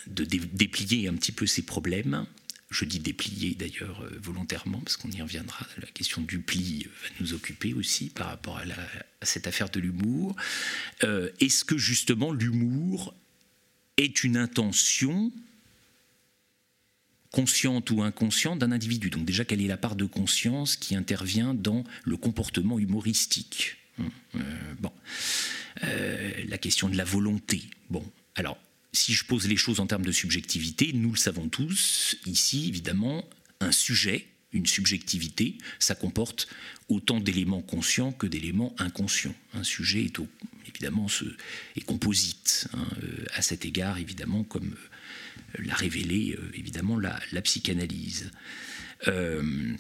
de 0.07 0.25
déplier 0.25 1.09
un 1.09 1.15
petit 1.15 1.33
peu 1.33 1.47
ces 1.47 1.63
problèmes. 1.63 2.27
Je 2.71 2.85
dis 2.85 2.99
déplier 2.99 3.55
d'ailleurs 3.55 4.03
euh, 4.03 4.19
volontairement, 4.21 4.81
parce 4.81 4.97
qu'on 4.97 5.11
y 5.11 5.23
reviendra. 5.23 5.67
La 5.81 5.87
question 5.87 6.21
du 6.21 6.41
pli 6.41 6.85
va 6.85 7.09
nous 7.21 7.33
occuper 7.33 7.73
aussi 7.73 8.11
par 8.11 8.27
rapport 8.27 8.59
à, 8.59 9.25
cette 9.25 9.47
affaire 9.47 9.71
de 9.71 9.81
l'humour. 9.81 10.37
Est-ce 11.03 11.65
que 11.65 11.79
justement 11.79 12.33
l'humour 12.33 13.15
est 13.97 14.23
une 14.23 14.37
intention 14.37 15.33
consciente 17.31 17.91
ou 17.91 18.03
inconsciente 18.03 18.59
d'un 18.59 18.73
individu. 18.73 19.11
Donc 19.11 19.25
déjà, 19.25 19.45
quelle 19.45 19.61
est 19.61 19.69
la 19.69 19.77
part 19.77 19.97
de 19.97 20.05
conscience 20.05 20.77
qui 20.77 20.95
intervient 20.97 21.55
dans 21.55 21.85
le 22.05 22.17
comportement 22.17 22.79
humoristique 22.79 23.77
hum, 23.99 24.11
euh, 24.37 24.41
Bon, 24.81 24.93
euh, 25.85 26.33
la 26.47 26.59
question 26.59 26.89
de 26.89 26.97
la 26.97 27.05
volonté. 27.05 27.63
Bon, 27.91 28.05
alors 28.35 28.59
si 28.93 29.13
je 29.13 29.25
pose 29.25 29.47
les 29.47 29.57
choses 29.57 29.81
en 29.81 29.87
termes 29.87 30.05
de 30.05 30.13
subjectivité, 30.13 30.93
nous 30.95 31.11
le 31.11 31.17
savons 31.17 31.49
tous, 31.49 32.17
ici 32.27 32.69
évidemment, 32.69 33.29
un 33.61 33.73
sujet, 33.73 34.27
une 34.53 34.67
subjectivité, 34.67 35.59
ça 35.79 35.95
comporte 35.95 36.49
autant 36.89 37.21
d'éléments 37.21 37.61
conscients 37.61 38.13
que 38.13 38.27
d'éléments 38.27 38.75
inconscients. 38.79 39.35
Un 39.53 39.63
sujet 39.63 40.05
est 40.05 40.19
évidemment 40.67 41.07
est 41.77 41.85
composite 41.85 42.69
hein, 42.73 42.87
euh, 43.03 43.25
à 43.35 43.43
cet 43.43 43.65
égard, 43.65 43.99
évidemment, 43.99 44.45
comme 44.45 44.75
l'a 45.59 45.75
révélé 45.75 46.37
euh, 46.39 46.51
évidemment 46.55 46.99
la, 46.99 47.21
psychanalyse. 47.43 48.31
Euh, 49.07 49.75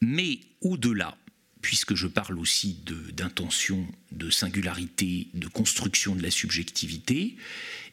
mais 0.00 0.40
au-delà, 0.60 1.16
puisque 1.62 1.94
je 1.94 2.06
parle 2.06 2.38
aussi 2.38 2.78
d'intention, 3.12 3.86
de, 4.12 4.30
singularité, 4.30 5.28
de 5.34 5.46
construction 5.46 6.14
de 6.14 6.22
la 6.22 6.30
subjectivité, 6.30 7.36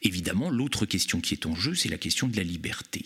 évidemment, 0.02 0.50
l'autre 0.50 0.86
question 0.86 1.20
qui 1.22 1.34
est 1.34 1.46
en 1.46 1.56
jeu, 1.56 1.76
c'est 1.76 1.90
la 1.90 1.98
question 1.98 2.28
de 2.28 2.38
la 2.38 2.44
liberté. 2.44 3.04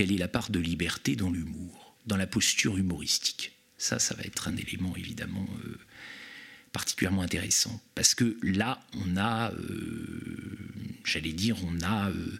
Quelle 0.00 0.12
est 0.12 0.16
la 0.16 0.28
part 0.28 0.50
de 0.50 0.58
liberté 0.58 1.14
dans 1.14 1.30
l'humour, 1.30 1.94
dans 2.06 2.16
la 2.16 2.26
posture 2.26 2.78
humoristique 2.78 3.52
Ça, 3.76 3.98
ça 3.98 4.14
va 4.14 4.22
être 4.22 4.48
un 4.48 4.56
élément 4.56 4.96
évidemment 4.96 5.46
euh, 5.66 5.78
particulièrement 6.72 7.20
intéressant. 7.20 7.82
Parce 7.94 8.14
que 8.14 8.38
là, 8.42 8.80
on 8.94 9.18
a, 9.18 9.52
euh, 9.52 10.56
j'allais 11.04 11.34
dire, 11.34 11.62
on 11.66 11.82
a, 11.82 12.08
euh, 12.08 12.38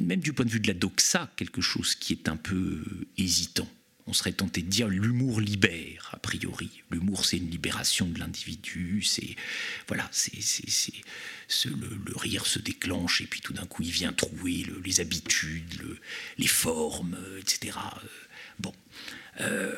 même 0.00 0.20
du 0.20 0.32
point 0.32 0.46
de 0.46 0.50
vue 0.50 0.60
de 0.60 0.68
la 0.68 0.72
doxa, 0.72 1.30
quelque 1.36 1.60
chose 1.60 1.94
qui 1.94 2.14
est 2.14 2.26
un 2.26 2.38
peu 2.38 2.82
hésitant. 3.18 3.68
On 4.08 4.12
serait 4.12 4.32
tenté 4.32 4.62
de 4.62 4.68
dire 4.68 4.88
l'humour 4.88 5.40
libère, 5.40 6.10
a 6.12 6.18
priori. 6.18 6.70
L'humour, 6.90 7.24
c'est 7.24 7.38
une 7.38 7.50
libération 7.50 8.06
de 8.06 8.18
l'individu, 8.18 9.02
c'est. 9.02 9.34
Voilà, 9.88 10.08
c'est. 10.12 10.32
Le, 11.64 11.88
le, 11.88 12.16
rire 12.16 12.46
se 12.46 12.58
déclenche 12.58 13.20
et 13.20 13.26
puis 13.26 13.40
tout 13.40 13.52
d'un 13.52 13.66
coup, 13.66 13.82
il 13.82 13.90
vient 13.90 14.12
trouer 14.12 14.66
les 14.84 15.00
habitudes, 15.00 15.98
les 16.38 16.46
formes, 16.46 17.16
etc. 17.40 17.78
Bon. 18.58 18.72
Euh, 19.40 19.74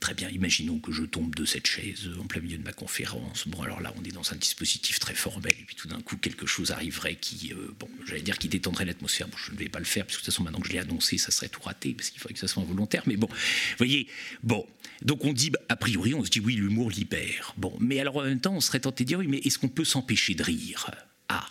très 0.00 0.14
bien, 0.14 0.28
imaginons 0.28 0.78
que 0.78 0.92
je 0.92 1.02
tombe 1.02 1.34
de 1.34 1.44
cette 1.44 1.66
chaise 1.66 2.10
en 2.20 2.26
plein 2.26 2.40
milieu 2.40 2.58
de 2.58 2.64
ma 2.64 2.72
conférence. 2.72 3.48
Bon, 3.48 3.62
alors 3.62 3.80
là, 3.80 3.94
on 3.98 4.04
est 4.04 4.12
dans 4.12 4.32
un 4.32 4.36
dispositif 4.36 4.98
très 4.98 5.14
formel, 5.14 5.52
et 5.58 5.64
puis 5.64 5.76
tout 5.76 5.88
d'un 5.88 6.00
coup, 6.00 6.16
quelque 6.16 6.46
chose 6.46 6.70
arriverait 6.70 7.16
qui, 7.16 7.52
euh, 7.52 7.74
bon, 7.78 7.88
j'allais 8.06 8.22
dire, 8.22 8.38
qui 8.38 8.48
détendrait 8.48 8.84
l'atmosphère. 8.84 9.28
Bon, 9.28 9.36
je 9.36 9.52
ne 9.52 9.56
vais 9.56 9.68
pas 9.68 9.78
le 9.78 9.84
faire, 9.84 10.04
parce 10.04 10.16
que 10.16 10.20
de 10.20 10.24
toute 10.24 10.34
façon, 10.34 10.42
maintenant 10.42 10.60
que 10.60 10.68
je 10.68 10.72
l'ai 10.72 10.78
annoncé, 10.78 11.16
ça 11.16 11.30
serait 11.30 11.48
tout 11.48 11.62
raté, 11.62 11.94
parce 11.94 12.10
qu'il 12.10 12.20
faudrait 12.20 12.34
que 12.34 12.40
ça 12.40 12.48
soit 12.48 12.62
involontaire. 12.62 13.02
Mais 13.06 13.16
bon, 13.16 13.28
vous 13.28 13.76
voyez, 13.78 14.08
bon, 14.42 14.66
donc 15.02 15.24
on 15.24 15.32
dit, 15.32 15.50
a 15.68 15.76
priori, 15.76 16.14
on 16.14 16.24
se 16.24 16.30
dit, 16.30 16.40
oui, 16.40 16.54
l'humour 16.54 16.90
libère. 16.90 17.54
Bon, 17.56 17.74
mais 17.80 17.98
alors 17.98 18.16
en 18.16 18.24
même 18.24 18.40
temps, 18.40 18.54
on 18.54 18.60
serait 18.60 18.80
tenté 18.80 19.04
de 19.04 19.08
dire, 19.08 19.18
oui, 19.18 19.26
mais 19.26 19.38
est-ce 19.38 19.58
qu'on 19.58 19.68
peut 19.68 19.84
s'empêcher 19.84 20.34
de 20.34 20.42
rire? 20.42 20.90
Ah 21.28 21.48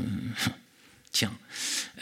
euh, 0.00 0.04
Tiens, 1.12 1.32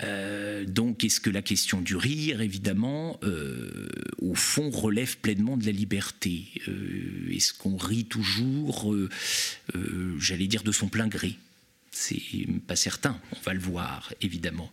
euh, 0.04 0.64
donc 0.64 1.02
est-ce 1.02 1.20
que 1.20 1.30
la 1.30 1.42
question 1.42 1.80
du 1.80 1.96
rire, 1.96 2.40
évidemment, 2.40 3.18
euh, 3.24 3.88
au 4.18 4.36
fond, 4.36 4.70
relève 4.70 5.18
pleinement 5.18 5.56
de 5.56 5.66
la 5.66 5.72
liberté? 5.72 6.44
Euh, 6.68 7.28
Est-ce 7.32 7.52
qu'on 7.52 7.76
rit 7.76 8.04
toujours, 8.04 8.94
j'allais 10.18 10.46
dire, 10.46 10.62
de 10.62 10.70
son 10.70 10.86
plein 10.86 11.08
gré 11.08 11.36
c'est 11.92 12.20
pas 12.68 12.76
certain, 12.76 13.20
on 13.36 13.40
va 13.40 13.52
le 13.52 13.58
voir 13.58 14.12
évidemment. 14.20 14.72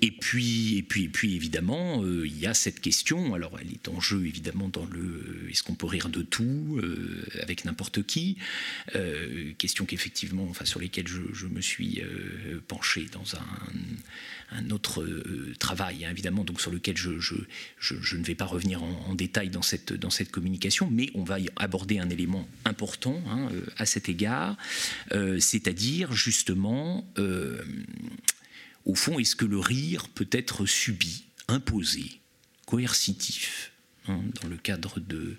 Et 0.00 0.10
puis, 0.10 0.78
et 0.78 0.82
puis, 0.82 1.04
et 1.04 1.08
puis 1.08 1.36
évidemment, 1.36 2.02
euh, 2.02 2.26
il 2.26 2.38
y 2.38 2.46
a 2.46 2.54
cette 2.54 2.80
question. 2.80 3.34
Alors, 3.34 3.58
elle 3.60 3.72
est 3.72 3.88
en 3.88 4.00
jeu 4.00 4.26
évidemment 4.26 4.68
dans 4.68 4.86
le 4.86 5.48
est-ce 5.50 5.62
qu'on 5.62 5.74
peut 5.74 5.86
rire 5.86 6.08
de 6.08 6.22
tout 6.22 6.78
euh, 6.82 7.26
avec 7.42 7.64
n'importe 7.64 8.04
qui 8.04 8.38
euh, 8.94 9.52
Question 9.58 9.84
qu'effectivement, 9.84 10.46
enfin 10.48 10.64
sur 10.64 10.80
lesquelles 10.80 11.08
je, 11.08 11.46
me 11.46 11.60
suis 11.60 12.02
penché 12.68 13.06
dans 13.12 13.34
un, 13.34 13.72
un 14.52 14.70
autre 14.70 15.06
travail, 15.58 16.04
hein, 16.04 16.10
évidemment, 16.10 16.44
donc 16.44 16.60
sur 16.60 16.70
lequel 16.70 16.96
je, 16.96 17.06
ne 18.16 18.24
vais 18.24 18.34
pas 18.34 18.46
revenir 18.46 18.82
en, 18.82 19.14
détail 19.14 19.50
dans 19.50 19.62
cette 19.62 19.92
dans 19.92 20.10
cette 20.10 20.30
communication, 20.30 20.88
mais 20.90 21.10
on 21.14 21.24
va 21.24 21.38
y 21.38 21.48
aborder 21.56 21.98
un 21.98 22.08
élément 22.10 22.48
important 22.64 23.22
hein, 23.28 23.48
à 23.76 23.86
cet 23.86 24.08
égard, 24.08 24.56
c'est-à-dire 25.38 26.12
justement, 26.12 27.06
euh, 27.18 27.62
au 28.84 28.94
fond, 28.94 29.18
est-ce 29.18 29.36
que 29.36 29.44
le 29.44 29.58
rire 29.58 30.08
peut 30.08 30.28
être 30.32 30.66
subi, 30.66 31.24
imposé, 31.48 32.20
coercitif, 32.66 33.72
hein, 34.08 34.20
dans 34.40 34.48
le 34.48 34.56
cadre 34.56 35.00
de, 35.00 35.36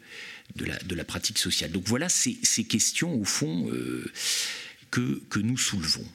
de, 0.56 0.96
la, 0.96 1.06
pratique 1.06 1.38
sociale 1.38 1.72
Donc 1.72 1.88
voilà 1.88 2.10
ces, 2.10 2.36
questions, 2.66 3.14
au 3.14 3.26
fond, 3.26 3.70
euh, 3.72 4.12
que, 4.90 5.22
que, 5.30 5.40
nous 5.40 5.58
soulevons. 5.58 6.08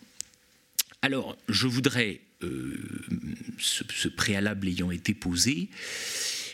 Alors, 1.02 1.36
je 1.48 1.66
voudrais, 1.66 2.20
euh, 2.42 2.76
ce, 3.58 4.08
préalable 4.08 4.68
ayant 4.68 4.90
été 4.90 5.14
posé, 5.14 5.68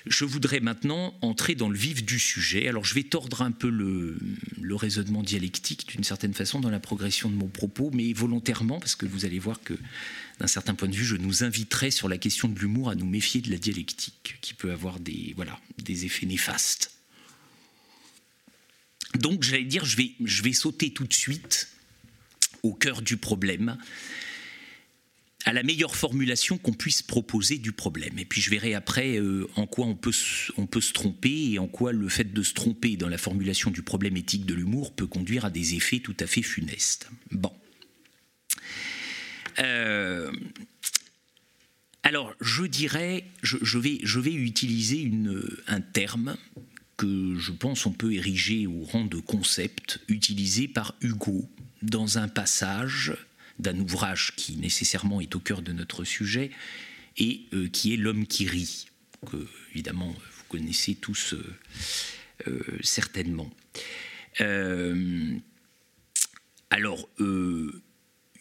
je 0.06 0.24
voudrais 0.24 0.60
maintenant 0.60 1.16
entrer 1.22 1.54
dans 1.54 1.68
le 1.68 1.76
vif 1.76 2.04
du 2.04 2.18
sujet. 2.18 2.68
Alors 2.68 2.84
je 2.84 2.94
vais 2.94 3.02
tordre 3.02 3.42
un 3.42 3.50
peu 3.50 3.68
le, 3.68 4.16
raisonnement 4.74 5.22
dialectique 5.22 5.86
d'une 5.88 6.04
certaine 6.04 6.34
façon 6.34 6.60
dans 6.60 6.70
la 6.70 6.80
progression 6.80 7.30
de 7.30 7.34
mon 7.34 7.48
propos, 7.48 7.90
mais 7.92 8.12
volontairement, 8.12 8.80
parce 8.80 8.96
que 8.96 9.06
vous 9.06 9.24
allez 9.24 9.38
voir 9.38 9.60
que 9.62 9.74
d'un 10.40 10.46
certain 10.46 10.74
point 10.74 10.88
de 10.88 10.94
vue, 10.94 11.04
je 11.04 11.16
nous 11.16 11.44
inviterai 11.44 11.90
sur 11.90 12.08
la 12.08 12.16
question 12.16 12.48
de 12.48 12.58
l'humour 12.58 12.88
à 12.88 12.94
nous 12.94 13.06
méfier 13.06 13.40
de 13.40 13.50
la 13.50 13.58
dialectique, 13.58 14.38
qui 14.40 14.54
peut 14.54 14.72
avoir 14.72 14.98
des, 14.98 15.34
voilà, 15.36 15.60
des 15.78 16.04
effets 16.04 16.26
néfastes. 16.26 16.92
Donc 19.18 19.42
j'allais 19.42 19.64
dire, 19.64 19.84
je 19.84 19.96
vais, 19.96 20.12
je 20.24 20.42
vais 20.42 20.52
sauter 20.52 20.92
tout 20.92 21.06
de 21.06 21.12
suite 21.12 21.68
au 22.62 22.72
cœur 22.72 23.02
du 23.02 23.16
problème 23.16 23.76
à 25.44 25.52
la 25.52 25.62
meilleure 25.62 25.96
formulation 25.96 26.58
qu'on 26.58 26.72
puisse 26.72 27.02
proposer 27.02 27.58
du 27.58 27.72
problème. 27.72 28.18
Et 28.18 28.24
puis 28.24 28.40
je 28.40 28.50
verrai 28.50 28.74
après 28.74 29.16
euh, 29.16 29.48
en 29.56 29.66
quoi 29.66 29.86
on 29.86 29.96
peut, 29.96 30.12
se 30.12 30.92
tromper 30.92 31.52
et 31.52 31.58
en 31.58 31.66
quoi 31.66 31.92
le 31.92 32.08
fait 32.08 32.32
de 32.32 32.42
se 32.42 32.54
tromper 32.54 32.96
dans 32.96 33.08
la 33.08 33.18
formulation 33.18 33.70
du 33.70 33.82
problème 33.82 34.16
éthique 34.16 34.46
de 34.46 34.54
l'humour 34.54 34.92
peut 34.94 35.06
conduire 35.06 35.44
à 35.44 35.50
des 35.50 35.74
effets 35.74 36.00
tout 36.00 36.16
à 36.20 36.26
fait 36.26 36.42
funestes. 36.42 37.10
Bon. 37.30 37.52
Euh, 39.58 40.32
alors 42.02 42.34
je 42.40 42.64
dirais, 42.64 43.24
je, 43.42 43.78
vais, 43.78 43.98
je 44.02 44.20
vais 44.20 44.32
utiliser 44.32 45.00
une, 45.00 45.42
un 45.66 45.80
terme 45.80 46.36
que 46.96 47.34
je 47.38 47.52
pense 47.52 47.86
on 47.86 47.92
peut 47.92 48.12
ériger 48.12 48.66
au 48.66 48.82
rang 48.84 49.04
de 49.04 49.18
concept 49.18 50.00
utilisé 50.08 50.68
par 50.68 50.94
Hugo 51.00 51.48
dans 51.82 52.18
un 52.18 52.28
passage 52.28 53.14
d'un 53.58 53.78
ouvrage 53.78 54.34
qui 54.36 54.56
nécessairement 54.56 55.20
est 55.20 55.34
au 55.34 55.40
cœur 55.40 55.62
de 55.62 55.72
notre 55.72 56.04
sujet 56.04 56.50
et 57.16 57.42
euh, 57.52 57.68
qui 57.68 57.94
est 57.94 57.96
L'homme 57.96 58.26
qui 58.26 58.46
rit, 58.46 58.86
que 59.30 59.46
évidemment 59.72 60.10
vous 60.10 60.44
connaissez 60.48 60.94
tous 60.94 61.34
euh, 61.34 61.54
euh, 62.48 62.62
certainement. 62.82 63.50
alors, 66.70 67.08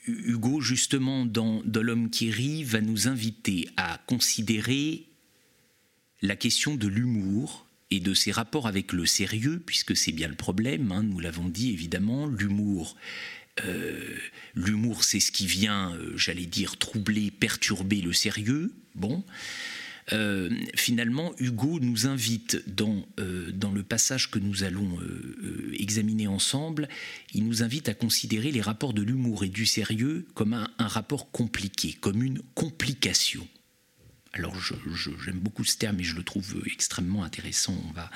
Hugo, 0.08 0.62
justement, 0.62 1.26
dans, 1.26 1.62
dans 1.66 1.84
L'homme 1.84 2.10
qui 2.10 2.32
rit, 2.32 2.64
va 2.64 2.82
nous 2.82 3.08
inviter 3.08 3.70
à 3.78 4.00
considérer 4.08 5.06
la 6.22 6.36
question 6.36 6.76
de 6.76 6.88
l'humour 6.88 7.68
et 7.92 8.00
de 8.00 8.14
ses 8.14 8.32
rapports 8.32 8.68
avec 8.68 8.94
le 8.94 9.06
sérieux, 9.06 9.62
puisque 9.66 9.96
c'est 9.96 10.14
bien 10.14 10.30
le 10.30 10.36
problème, 10.36 10.92
hein, 10.92 11.04
nous 11.04 11.20
l'avons 11.20 11.50
dit 11.50 11.72
évidemment, 11.72 12.26
l'humour. 12.26 12.96
Euh, 13.66 14.16
l'humour, 14.56 15.04
c'est 15.04 15.20
ce 15.20 15.32
qui 15.32 15.48
vient, 15.48 15.94
euh, 15.94 16.14
j'allais 16.16 16.46
dire, 16.46 16.78
troubler, 16.78 17.32
perturber 17.32 18.02
le 18.02 18.14
sérieux. 18.14 18.74
Bon. 18.96 19.24
Euh, 20.14 20.50
finalement, 20.76 21.34
Hugo 21.40 21.80
nous 21.80 22.08
invite 22.08 22.64
dans, 22.68 23.06
dans 23.54 23.72
le 23.72 23.84
passage 23.84 24.30
que 24.30 24.40
nous 24.40 24.64
allons 24.64 24.98
examiner 25.74 26.28
ensemble, 26.28 26.90
il 27.34 27.46
nous 27.46 27.64
invite 27.64 27.88
à 27.88 27.94
considérer 27.94 28.52
les 28.52 28.62
rapports 28.62 28.94
de 28.94 29.04
l'humour 29.04 29.44
et 29.44 29.50
du 29.50 29.66
sérieux 29.66 30.26
comme 30.34 30.54
un 30.54 30.88
rapport 30.88 31.32
compliqué, 31.32 31.96
comme 32.02 32.24
une 32.24 32.42
complication. 32.56 33.48
Alors 34.34 34.56
j'aime 35.26 35.40
beaucoup 35.40 35.66
ce 35.66 35.78
terme 35.78 36.00
et 36.00 36.04
je 36.04 36.16
le 36.16 36.24
trouve 36.24 36.64
extrêmement 36.66 37.24
intéressant, 37.24 37.76
on 37.90 37.92
va, 37.92 38.10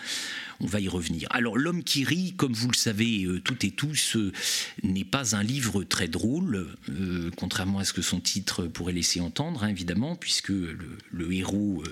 on 0.62 0.65
va 0.65 0.80
y 0.80 0.88
revenir. 0.88 1.28
Alors 1.32 1.58
L'homme 1.58 1.84
qui 1.84 2.06
rit, 2.06 2.34
comme 2.38 2.54
vous 2.54 2.69
le 2.69 2.75
savez 2.75 3.25
euh, 3.25 3.41
toutes 3.41 3.65
et 3.65 3.71
tous, 3.71 4.15
euh, 4.15 4.32
n'est 4.84 5.04
pas 5.04 5.36
un 5.36 5.43
livre 5.43 5.84
très 5.84 6.08
drôle, 6.08 6.69
euh, 6.89 7.32
contrairement 7.36 7.80
à 7.80 7.86
ce 7.86 7.91
que 7.91 8.01
son 8.01 8.21
titre 8.21 8.65
pourrait 8.67 8.93
laisser 8.93 9.19
entendre, 9.19 9.63
hein, 9.63 9.67
évidemment, 9.67 10.15
puisque 10.15 10.49
le, 10.49 11.34
héros 11.34 11.84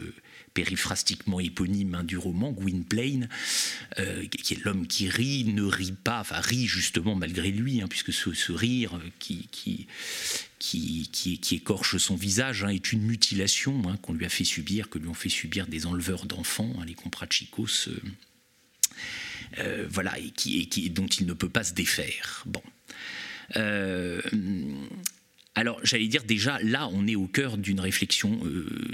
périphrastiquement 0.54 1.40
éponyme 1.40 1.96
hein, 1.96 2.04
du 2.04 2.18
roman, 2.18 2.52
Gwynplaine, 2.52 3.30
qui 4.30 4.54
est 4.54 4.64
l'homme 4.64 4.88
qui 4.88 5.10
rit, 5.10 5.46
ne 5.46 5.64
rit 5.64 5.96
pas, 6.04 6.20
enfin 6.20 6.40
rit 6.40 6.68
justement 6.68 7.16
malgré 7.16 7.52
lui, 7.52 7.82
hein, 7.82 7.88
puisque 7.88 8.14
ce, 8.14 8.52
rire 8.52 9.00
qui, 9.20 9.48
qui, 9.52 9.88
qui, 10.64 11.56
écorche 11.56 11.98
son 11.98 12.16
visage 12.16 12.64
hein, 12.64 12.70
est 12.70 12.94
une 12.94 13.02
mutilation 13.02 13.82
qu'on 14.02 14.14
lui 14.14 14.26
a 14.26 14.30
fait 14.30 14.44
subir, 14.44 14.90
que 14.90 14.98
lui 14.98 15.08
ont 15.08 15.14
fait 15.14 15.30
subir 15.30 15.68
des 15.68 15.86
enleveurs 15.86 16.26
d'enfants, 16.26 16.74
les 16.86 16.94
comprachicos, 16.94 17.90
euh, 17.90 18.02
euh, 19.60 19.88
voilà, 19.90 20.18
et, 20.20 20.32
qui, 20.32 20.90
dont 20.90 21.08
il 21.08 21.26
ne 21.26 21.34
peut 21.34 21.50
pas 21.50 21.64
se 21.64 21.74
défaire. 21.74 22.44
Bon. 22.46 22.64
Euh, 23.58 24.22
alors, 25.56 25.80
j'allais 25.84 26.08
dire 26.08 26.24
déjà, 26.24 26.58
là, 26.64 26.90
on 26.92 27.06
est 27.06 27.16
au 27.16 27.28
cœur 27.28 27.60
d'une 27.60 27.80
réflexion 27.80 28.40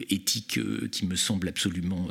éthique 0.10 0.60
qui 0.92 1.06
me 1.06 1.16
semble 1.16 1.48
absolument 1.48 2.10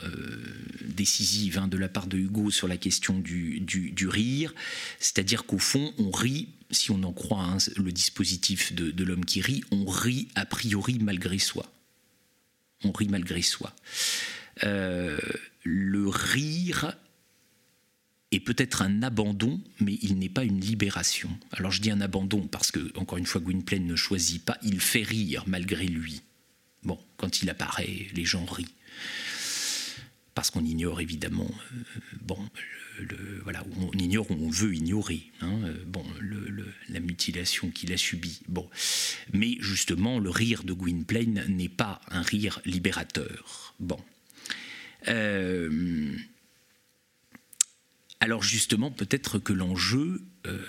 décisive 0.82 1.60
de 1.68 1.76
la 1.76 1.88
part 1.88 2.06
de 2.06 2.16
Hugo 2.16 2.50
sur 2.50 2.66
la 2.66 2.76
question 2.76 3.18
du, 3.18 4.08
rire. 4.08 4.54
C'est-à-dire 5.00 5.44
qu'au 5.44 5.58
fond, 5.58 5.92
on 5.98 6.10
rit 6.10 6.48
si 6.70 6.90
on 6.90 7.02
en 7.02 7.12
croit 7.12 7.42
hein, 7.42 7.56
le 7.76 7.92
dispositif 7.92 8.74
de, 8.74 9.04
l'homme 9.04 9.24
qui 9.24 9.40
rit, 9.40 9.64
on 9.70 9.86
rit 9.86 10.28
a 10.34 10.44
priori 10.44 10.98
malgré 11.00 11.38
soi. 11.38 11.70
On 12.84 12.92
rit 12.92 13.08
malgré 13.08 13.42
soi. 13.42 13.74
Euh, 14.64 15.18
le 15.64 16.08
rire 16.08 16.96
est 18.30 18.40
peut-être 18.40 18.82
un 18.82 19.02
abandon, 19.02 19.60
mais 19.80 19.98
il 20.02 20.18
n'est 20.18 20.28
pas 20.28 20.44
une 20.44 20.60
libération. 20.60 21.30
Alors 21.52 21.72
je 21.72 21.80
dis 21.80 21.90
un 21.90 22.00
abandon 22.00 22.46
parce 22.46 22.70
que, 22.70 22.92
encore 22.98 23.18
une 23.18 23.26
fois, 23.26 23.40
Gwynplaine 23.40 23.86
ne 23.86 23.96
choisit 23.96 24.44
pas, 24.44 24.58
il 24.62 24.80
fait 24.80 25.02
rire 25.02 25.44
malgré 25.46 25.86
lui. 25.86 26.22
Bon, 26.82 26.98
quand 27.16 27.42
il 27.42 27.50
apparaît, 27.50 28.06
les 28.14 28.24
gens 28.24 28.44
rient. 28.44 28.74
Parce 30.34 30.50
qu'on 30.50 30.64
ignore 30.64 31.00
évidemment, 31.00 31.50
euh, 31.74 32.00
bon, 32.20 32.38
voilà, 33.42 33.64
on 33.80 33.90
ignore 33.98 34.30
ou 34.30 34.34
on 34.34 34.50
veut 34.50 34.72
ignorer 34.72 35.22
hein, 35.40 35.60
euh, 35.64 35.84
bon, 35.84 36.04
la 36.88 37.00
mutilation 37.00 37.70
qu'il 37.70 37.92
a 37.92 37.96
subie. 37.96 38.40
Bon. 38.46 38.68
Mais 39.32 39.56
justement, 39.60 40.20
le 40.20 40.30
rire 40.30 40.62
de 40.62 40.72
Gwynplaine 40.72 41.44
n'est 41.48 41.68
pas 41.68 42.00
un 42.08 42.22
rire 42.22 42.60
libérateur. 42.64 43.74
Bon. 43.80 43.98
Euh, 45.08 46.16
alors 48.20 48.42
justement, 48.42 48.90
peut-être 48.90 49.38
que 49.38 49.52
l'enjeu, 49.52 50.22
euh, 50.46 50.60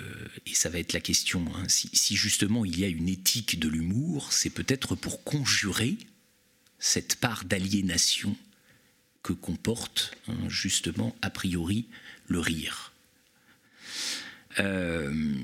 et 0.46 0.54
ça 0.54 0.68
va 0.68 0.78
être 0.78 0.92
la 0.92 1.00
question, 1.00 1.44
hein, 1.56 1.64
si, 1.68 2.16
justement 2.16 2.64
il 2.64 2.78
y 2.78 2.84
a 2.84 2.88
une 2.88 3.08
éthique 3.08 3.58
de 3.58 3.68
l'humour, 3.68 4.32
c'est 4.32 4.50
peut-être 4.50 4.94
pour 4.94 5.24
conjurer 5.24 5.98
cette 6.78 7.16
part 7.16 7.44
d'aliénation 7.44 8.36
que 9.22 9.32
comporte 9.32 10.16
hein, 10.28 10.48
justement 10.48 11.16
a 11.22 11.30
priori 11.30 11.86
le 12.28 12.38
rire. 12.38 12.92
Euh, 14.60 15.34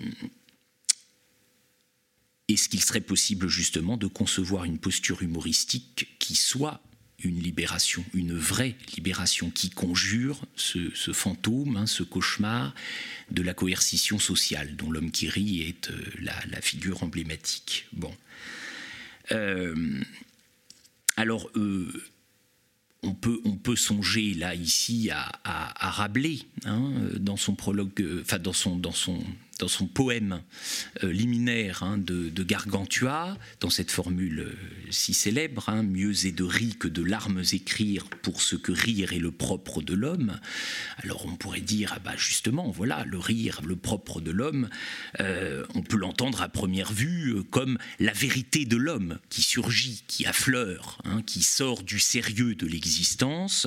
est-ce 2.49 2.69
qu'il 2.69 2.83
serait 2.83 3.01
possible 3.01 3.49
justement 3.49 3.97
de 3.97 4.07
concevoir 4.07 4.64
une 4.64 4.79
posture 4.79 5.23
humoristique 5.23 6.16
qui 6.21 6.37
soit 6.37 6.81
une 7.27 7.41
libération, 7.41 8.05
une 8.15 8.37
vraie 8.37 8.77
libération 8.97 9.51
qui 9.51 9.71
conjure 9.71 10.41
ce, 10.55 11.12
fantôme, 11.12 11.77
hein, 11.77 11.87
ce 11.87 12.03
cauchemar 12.03 12.75
de 13.31 13.43
la 13.43 13.55
coercition 13.55 14.19
sociale 14.19 14.77
dont 14.77 14.91
l'homme 14.91 15.11
qui 15.11 15.29
rit 15.29 15.62
est 15.62 15.91
euh, 15.91 16.05
la, 16.21 16.61
figure 16.61 17.03
emblématique. 17.03 17.87
Bon. 17.93 18.15
Euh, 19.33 20.01
alors, 21.17 21.51
on 23.03 23.15
peut, 23.15 23.41
on 23.45 23.57
peut 23.57 23.77
songer 23.77 24.35
là 24.35 24.55
ici 24.55 25.11
à, 25.12 25.91
Rabelais 25.91 26.39
hein, 26.65 26.93
dans 27.19 27.37
son 27.37 27.55
prologue, 27.55 27.91
euh, 28.01 28.23
enfin 28.23 28.39
dans 28.39 28.53
son, 28.53 28.77
dans 28.77 28.93
son 28.93 29.23
dans 29.59 29.69
son 29.69 29.87
poème 29.87 30.42
euh, 31.03 31.11
liminaire 31.11 31.83
hein, 31.83 31.99
de, 31.99 32.42
Gargantua, 32.42 33.37
dans 33.61 33.71
cette 33.71 33.90
formule 33.90 34.40
euh, 34.40 34.55
si 34.90 35.14
célèbre, 35.14 35.69
hein, 35.69 35.83
mieux 35.83 36.27
est 36.27 36.33
de 36.33 36.45
rire 36.45 36.75
que 36.79 36.88
de 36.88 37.03
larmes 37.03 37.42
écrire 37.53 38.05
pour 38.23 38.42
ce 38.42 38.57
que 38.57 38.73
rire 38.73 39.12
est 39.12 39.19
le 39.19 39.31
propre 39.31 39.83
de 39.83 39.95
l'homme. 39.95 40.38
Alors 40.99 41.27
on 41.27 41.37
pourrait 41.37 41.61
dire, 41.61 41.92
ah 41.97 41.99
bah 42.01 42.14
justement, 42.16 42.71
voilà, 42.71 43.05
le 43.05 43.19
rire, 43.19 43.62
le 43.64 43.77
propre 43.77 44.21
de 44.21 44.31
l'homme, 44.31 44.69
euh, 45.21 45.64
on 45.75 45.83
peut 45.83 45.97
l'entendre 45.97 46.42
à 46.42 46.49
première 46.49 46.92
vue 46.92 47.42
comme 47.51 47.79
la 47.99 48.12
vérité 48.12 48.66
de 48.66 48.77
l'homme 48.77 49.19
qui 49.31 49.42
surgit, 49.42 50.05
qui 50.07 50.27
affleure, 50.27 51.01
hein, 51.05 51.23
qui 51.23 51.42
sort 51.42 51.83
du 51.83 51.99
sérieux 51.99 52.55
de 52.55 52.66
l'existence, 52.66 53.66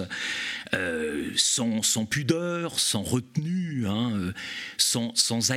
sans, 1.36 2.06
pudeur, 2.06 2.80
sans 2.80 3.04
retenue, 3.04 3.86
sans, 4.78 5.14
sans 5.16 5.52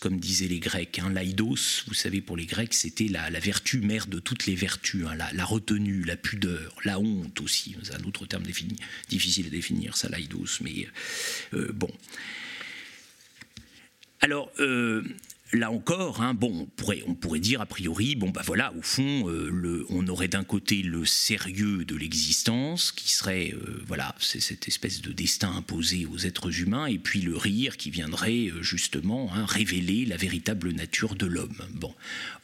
comme 0.00 0.18
disaient 0.18 0.48
les 0.48 0.58
Grecs. 0.58 0.98
Hein. 0.98 1.10
L'aidos, 1.10 1.84
vous 1.86 1.94
savez, 1.94 2.20
pour 2.20 2.36
les 2.36 2.46
Grecs, 2.46 2.74
c'était 2.74 3.08
la, 3.08 3.28
vertu 3.40 3.80
mère 3.80 4.06
de 4.06 4.18
toutes 4.18 4.46
les 4.46 4.54
vertus, 4.54 5.06
hein. 5.06 5.14
la, 5.14 5.44
retenue, 5.44 6.04
la 6.04 6.16
pudeur, 6.16 6.76
la 6.84 6.98
honte 6.98 7.40
aussi. 7.40 7.76
C'est 7.82 7.94
un 7.94 8.04
autre 8.04 8.26
terme 8.26 8.44
difficile 9.08 9.46
à 9.46 9.50
définir, 9.50 9.96
ça, 9.96 10.08
l'aidos, 10.08 10.60
mais 10.62 10.86
euh, 11.52 11.70
bon. 11.72 11.90
Alors, 14.20 14.50
euh, 14.58 15.02
là 15.54 15.70
encore, 15.70 16.22
hein, 16.22 16.34
bon, 16.34 16.68
on 17.06 17.14
pourrait, 17.14 17.40
dire 17.40 17.60
a 17.60 17.66
priori, 17.66 18.16
bon 18.16 18.30
bah 18.30 18.42
voilà, 18.44 18.72
au 18.74 18.82
fond, 18.82 19.28
euh, 19.28 19.86
on 19.88 20.06
aurait 20.08 20.28
d'un 20.28 20.44
côté 20.44 20.82
le 20.82 21.04
sérieux 21.04 21.84
de 21.84 21.96
l'existence, 21.96 22.92
qui 22.92 23.12
serait, 23.12 23.52
euh, 23.54 23.82
voilà, 23.86 24.14
c'est 24.18 24.40
cette 24.40 24.68
espèce 24.68 25.00
de 25.00 25.12
destin 25.12 25.54
imposé 25.54 26.06
aux 26.06 26.18
êtres 26.18 26.60
humains, 26.60 26.86
et 26.86 26.98
puis 26.98 27.20
le 27.20 27.36
rire 27.36 27.76
qui 27.76 27.90
viendrait 27.90 28.48
euh, 28.48 28.62
justement 28.62 29.32
hein, 29.34 29.44
révéler 29.46 30.04
la 30.04 30.16
véritable 30.16 30.72
nature 30.72 31.14
de 31.14 31.26
l'homme. 31.26 31.54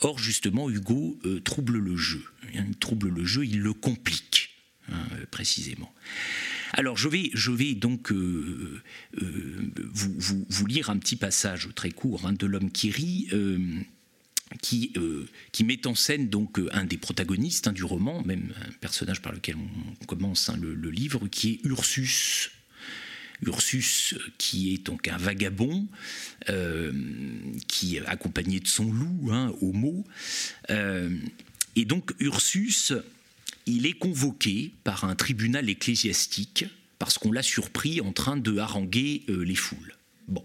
Or 0.00 0.18
justement, 0.18 0.70
Hugo 0.70 1.18
trouble 1.44 1.78
le 1.78 1.96
jeu, 1.96 2.22
il 2.54 2.76
trouble 2.76 3.08
le 3.08 3.24
jeu, 3.24 3.44
il 3.44 3.60
le 3.60 3.72
complique 3.72 4.50
hein, 4.90 5.02
précisément. 5.30 5.92
Alors 6.72 6.96
je 6.96 7.08
vais, 7.08 7.74
donc 7.74 8.12
euh, 8.12 8.80
euh, 9.20 9.72
vous, 9.92 10.66
lire 10.66 10.90
un 10.90 10.98
petit 10.98 11.16
passage 11.16 11.68
très 11.74 11.90
court 11.90 12.26
hein, 12.26 12.32
de 12.32 12.46
L'homme 12.46 12.70
qui 12.70 12.90
rit. 12.90 13.28
Euh, 13.32 13.82
qui, 14.62 14.92
met 15.64 15.86
en 15.86 15.94
scène 15.94 16.28
donc 16.28 16.60
un 16.72 16.84
des 16.84 16.96
protagonistes 16.96 17.68
hein, 17.68 17.72
du 17.72 17.84
roman, 17.84 18.24
même 18.24 18.52
un 18.66 18.72
personnage 18.80 19.22
par 19.22 19.32
lequel 19.32 19.54
on 19.54 20.04
commence 20.06 20.48
hein, 20.48 20.58
le, 20.60 20.90
livre, 20.90 21.28
qui 21.28 21.52
est 21.52 21.60
Ursus. 21.64 22.50
Ursus, 23.46 24.16
qui 24.38 24.74
est 24.74 24.84
donc 24.84 25.06
un 25.06 25.16
vagabond, 25.18 25.86
qui 27.68 27.96
est 27.96 28.04
accompagné 28.06 28.58
de 28.58 28.66
son 28.66 28.92
loup, 28.92 29.30
mot. 29.72 30.04
et 30.68 31.84
donc 31.84 32.12
Ursus 32.18 32.92
il 33.70 33.86
est 33.86 33.98
convoqué 33.98 34.74
par 34.84 35.04
un 35.04 35.14
tribunal 35.14 35.68
ecclésiastique 35.68 36.64
parce 36.98 37.18
qu'on 37.18 37.32
l'a 37.32 37.42
surpris 37.42 38.00
en 38.00 38.12
train 38.12 38.36
de 38.36 38.58
haranguer 38.58 39.24
euh, 39.28 39.42
les 39.44 39.54
foules. 39.54 39.96
Bon. 40.28 40.44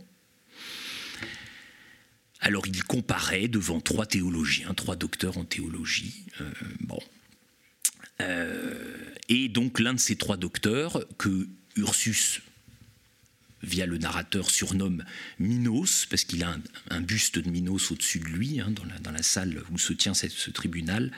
Alors 2.40 2.66
il 2.68 2.84
comparait 2.84 3.48
devant 3.48 3.82
trois 3.82 4.06
théologiens, 4.06 4.74
trois 4.74 4.96
docteurs 4.96 5.38
en 5.38 5.46
théologie. 5.46 6.24
Euh, 6.42 6.52
bon. 6.82 7.00
et 9.28 9.50
donc 9.50 9.80
l'un 9.80 9.94
de 9.94 10.00
ces 10.00 10.16
trois 10.16 10.38
docteurs, 10.38 11.04
que 11.18 11.50
Ursus 11.76 12.42
via 13.66 13.86
le 13.86 13.98
narrateur, 13.98 14.50
surnomme 14.50 15.04
Minos, 15.40 16.06
parce 16.06 16.24
qu'il 16.24 16.44
a 16.44 16.58
un, 16.90 17.02
buste 17.02 17.40
de 17.40 17.50
Minos 17.50 17.92
au-dessus 17.92 18.20
de 18.20 18.26
lui, 18.26 18.60
hein, 18.60 18.72
dans, 18.72 19.12
la, 19.12 19.24
salle 19.24 19.64
où 19.72 19.78
se 19.78 19.94
tient 19.94 20.14
ce 20.14 20.50
tribunal. 20.52 21.12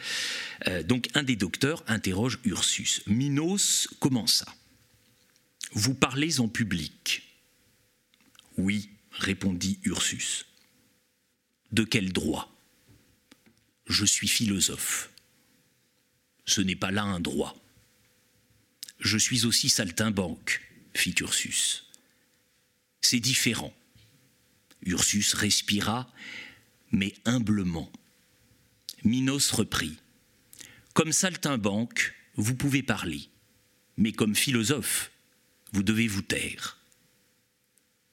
Euh, 0.67 0.83
donc 0.83 1.09
un 1.13 1.23
des 1.23 1.35
docteurs 1.35 1.83
interroge 1.87 2.39
Ursus. 2.43 3.01
Minos 3.07 3.87
commença. 3.99 4.45
Vous 5.73 5.93
parlez 5.93 6.39
en 6.39 6.47
public 6.47 7.23
Oui, 8.57 8.89
répondit 9.11 9.79
Ursus. 9.83 10.45
De 11.71 11.83
quel 11.83 12.13
droit? 12.13 12.53
Je 13.87 14.05
suis 14.05 14.27
philosophe. 14.27 15.09
Ce 16.45 16.61
n'est 16.61 16.75
pas 16.75 16.91
là 16.91 17.03
un 17.03 17.19
droit. 17.19 17.55
Je 18.99 19.17
suis 19.17 19.45
aussi 19.45 19.69
saltimbanque, 19.69 20.61
fit 20.93 21.15
Ursus 21.19 21.86
c'est 23.01 23.19
différent. 23.19 23.73
Ursus 24.83 25.33
respira, 25.33 26.11
mais 26.91 27.13
humblement. 27.25 27.91
Minos 29.03 29.51
reprit. 29.51 29.97
Comme 30.93 31.11
saltimbanque, 31.11 32.15
vous 32.35 32.55
pouvez 32.55 32.83
parler, 32.83 33.29
mais 33.97 34.11
comme 34.11 34.35
philosophe, 34.35 35.11
vous 35.73 35.83
devez 35.83 36.07
vous 36.07 36.21
taire. 36.21 36.77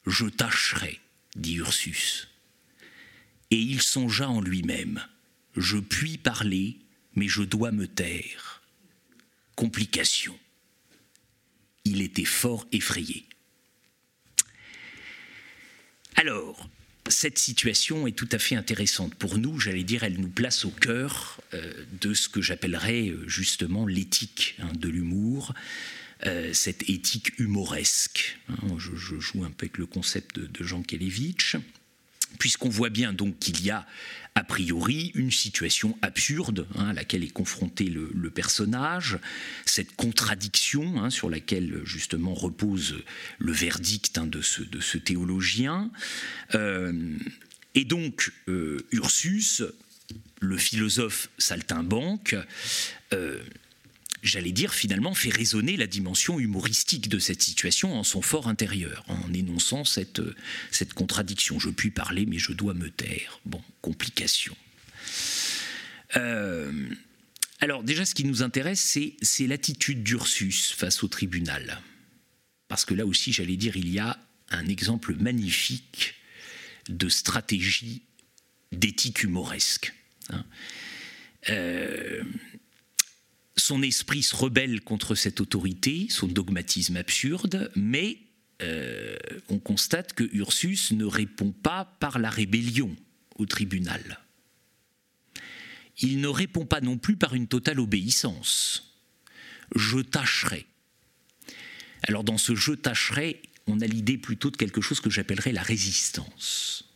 Je 0.07 0.27
tâcherai, 0.27 1.01
dit 1.37 1.57
Ursus. 1.57 2.29
Et 3.51 3.59
il 3.59 3.81
songea 3.81 4.29
en 4.29 4.41
lui-même. 4.41 5.07
Je 5.57 5.79
puis 5.79 6.19
parler, 6.19 6.79
mais 7.15 7.29
je 7.29 7.43
dois 7.43 7.71
me 7.71 7.87
taire. 7.87 8.63
Complication. 9.55 10.39
Il 11.85 12.03
était 12.03 12.25
fort 12.25 12.67
effrayé. 12.73 13.27
Alors, 16.17 16.69
cette 17.09 17.39
situation 17.39 18.07
est 18.07 18.13
tout 18.13 18.29
à 18.33 18.39
fait 18.39 18.55
intéressante 18.55 19.15
pour 19.15 19.39
nous, 19.39 19.59
j'allais 19.59 19.85
dire, 19.85 20.05
elle 20.05 20.19
nous 20.19 20.29
place 20.29 20.65
au 20.65 20.71
cœur 20.71 21.41
euh, 21.53 21.73
de 22.01 22.15
ce 22.15 22.29
que 22.29 22.41
j'appellerais 22.41 23.09
euh, 23.09 23.29
justement 23.29 23.87
l'éthique 23.87 24.57
hein, 24.61 24.73
de 24.75 24.89
l'humour, 24.89 25.55
euh, 26.27 26.53
cette 26.55 26.89
éthique 26.89 27.39
humoresque. 27.39 28.39
Hein. 28.49 28.77
je, 28.79 28.95
joue 28.97 29.45
un 29.45 29.51
peu 29.51 29.67
avec 29.67 29.79
le 29.79 29.87
concept 29.87 30.37
de, 30.37 30.47
de 30.47 30.65
Jean 30.65 30.83
Kelevitch 30.83 31.57
puisqu'on 32.39 32.69
voit 32.69 32.91
bien 32.91 33.13
donc 33.13 33.39
qu'il 33.39 33.65
y 33.65 33.71
a 33.71 33.87
a 34.37 34.43
priori 34.43 35.13
une 35.15 35.31
situation 35.31 35.97
absurde 36.03 36.67
hein, 36.77 36.89
à 36.89 36.93
laquelle 36.93 37.23
est 37.23 37.33
confronté 37.33 37.85
le, 37.85 38.31
personnage, 38.31 39.19
cette 39.65 39.95
contradiction 39.95 41.01
hein, 41.01 41.11
sur 41.11 41.31
laquelle 41.31 41.83
justement 41.85 42.35
repose 42.35 42.97
le 43.39 43.53
verdict 43.53 44.19
hein, 44.19 44.27
de, 44.27 44.43
ce, 44.43 44.99
théologien. 44.99 45.91
Euh, 46.55 47.17
et 47.77 47.85
donc 47.85 48.33
euh, 48.49 48.85
Ursus, 48.91 49.63
le 50.41 50.59
philosophe 50.59 51.31
saltimbanque, 51.39 52.35
euh, 53.13 53.41
j'allais 54.25 54.53
dire, 54.53 54.75
finalement 54.75 55.15
fait 55.15 55.31
résonner 55.31 55.77
la 55.77 55.87
dimension 55.87 56.41
humoristique 56.41 57.09
de 57.09 57.19
cette 57.19 57.43
situation 57.43 57.95
en 57.95 58.03
son 58.03 58.23
fort 58.23 58.49
intérieur, 58.49 59.05
en 59.09 59.33
énonçant 59.33 59.85
cette, 59.85 60.23
cette 60.71 60.95
contradiction. 60.95 61.61
Je 61.61 61.71
puis 61.71 61.91
parler, 61.91 62.27
mais 62.27 62.39
je 62.39 62.53
dois 62.53 62.75
me 62.75 62.91
taire. 62.91 63.41
Bon, 63.45 63.63
complication. 63.83 64.57
Euh, 66.17 66.89
alors 67.61 67.83
déjà, 67.83 68.05
ce 68.05 68.15
qui 68.15 68.25
nous 68.25 68.43
intéresse, 68.43 68.99
c'est 69.23 69.47
l'attitude 69.47 70.03
d'Ursus 70.03 70.75
face 70.77 71.03
au 71.03 71.09
tribunal. 71.09 71.81
Parce 72.69 72.85
que 72.85 72.95
là 72.95 73.07
aussi, 73.07 73.33
j'allais 73.33 73.57
dire, 73.57 73.77
il 73.77 73.91
y 73.91 73.99
a 73.99 74.19
un 74.51 74.67
exemple 74.67 75.15
magnifique 75.15 76.15
de 76.89 77.09
stratégie 77.09 78.03
d'éthique 78.73 79.23
humoresque. 79.23 79.93
Hein. 80.31 80.45
Euh, 81.51 82.23
son 83.65 83.81
esprit 83.81 84.23
se 84.23 84.37
rebelle 84.37 84.83
contre 84.83 85.15
cette 85.15 85.41
autorité, 85.41 86.09
son 86.11 86.29
dogmatisme 86.29 86.99
absurde, 86.99 87.73
mais 87.75 88.19
euh, 88.61 89.17
on 89.49 89.59
constate 89.59 90.13
que 90.13 90.29
Ursus 90.35 90.93
ne 90.93 91.07
répond 91.07 91.51
pas 91.51 91.87
par 91.99 92.19
la 92.19 92.29
rébellion 92.29 92.95
au 93.37 93.47
tribunal. 93.47 94.21
Il 95.99 96.21
ne 96.21 96.29
répond 96.29 96.67
pas 96.67 96.83
non 96.83 96.99
plus 96.99 97.17
par 97.17 97.35
une 97.35 97.49
totale 97.49 97.81
obéissance. 97.81 99.01
Je 99.75 100.01
tâcherai. 100.01 100.67
Alors 102.03 102.23
dans 102.23 102.37
ce 102.37 102.55
je 102.55 102.75
tâcherai, 102.75 103.41
on 103.67 103.81
a 103.81 103.87
l'idée 103.87 104.19
plutôt 104.19 104.51
de 104.51 104.59
quelque 104.59 104.83
chose 104.83 105.01
que 105.01 105.09
j'appellerais 105.09 105.53
la 105.53 105.63
résistance. 105.63 106.94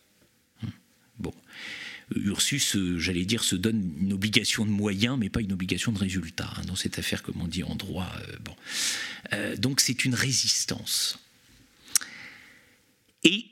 Ursus, 2.15 2.77
euh, 2.77 2.99
j'allais 2.99 3.25
dire, 3.25 3.45
se 3.45 3.57
donne 3.57 3.93
une 4.01 4.13
obligation 4.13 4.65
de 4.65 4.71
moyens, 4.71 5.19
mais 5.19 5.29
pas 5.29 5.41
une 5.41 5.53
obligation 5.53 5.93
de 5.93 5.99
résultat, 5.99 6.51
hein, 6.57 6.63
dans 6.67 6.77
cette 6.77 6.99
affaire, 6.99 7.23
comme 7.23 7.41
on 7.41 7.49
dit 7.49 7.65
en 7.65 7.75
droit. 7.75 8.11
Euh, 8.21 8.37
bon. 8.45 8.55
Euh, 9.33 9.57
donc 9.57 9.81
c'est 9.81 10.05
une 10.05 10.15
résistance. 10.15 11.19
Et, 13.25 13.47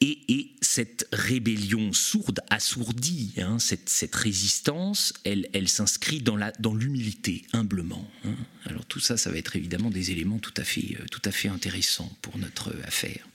et, 0.00 0.50
cette 0.62 1.08
rébellion 1.12 1.92
sourde, 1.92 2.40
assourdie, 2.48 3.34
hein, 3.38 3.58
cette, 3.58 4.14
résistance, 4.14 5.12
elle, 5.24 5.48
elle 5.52 5.68
s'inscrit 5.68 6.22
dans 6.22 6.36
l'humilité, 6.74 7.44
dans 7.52 7.60
humblement. 7.60 8.08
Hein. 8.24 8.36
Alors 8.66 8.84
tout 8.86 9.00
ça, 9.00 9.16
ça 9.16 9.30
va 9.30 9.38
être 9.38 9.56
évidemment 9.56 9.90
des 9.90 10.12
éléments 10.12 10.38
tout 10.38 10.54
à 10.56 10.62
fait, 10.62 10.96
tout 11.10 11.22
à 11.24 11.32
fait 11.32 11.48
intéressants 11.48 12.16
pour 12.22 12.38
notre 12.38 12.72
affaire. 12.84 13.26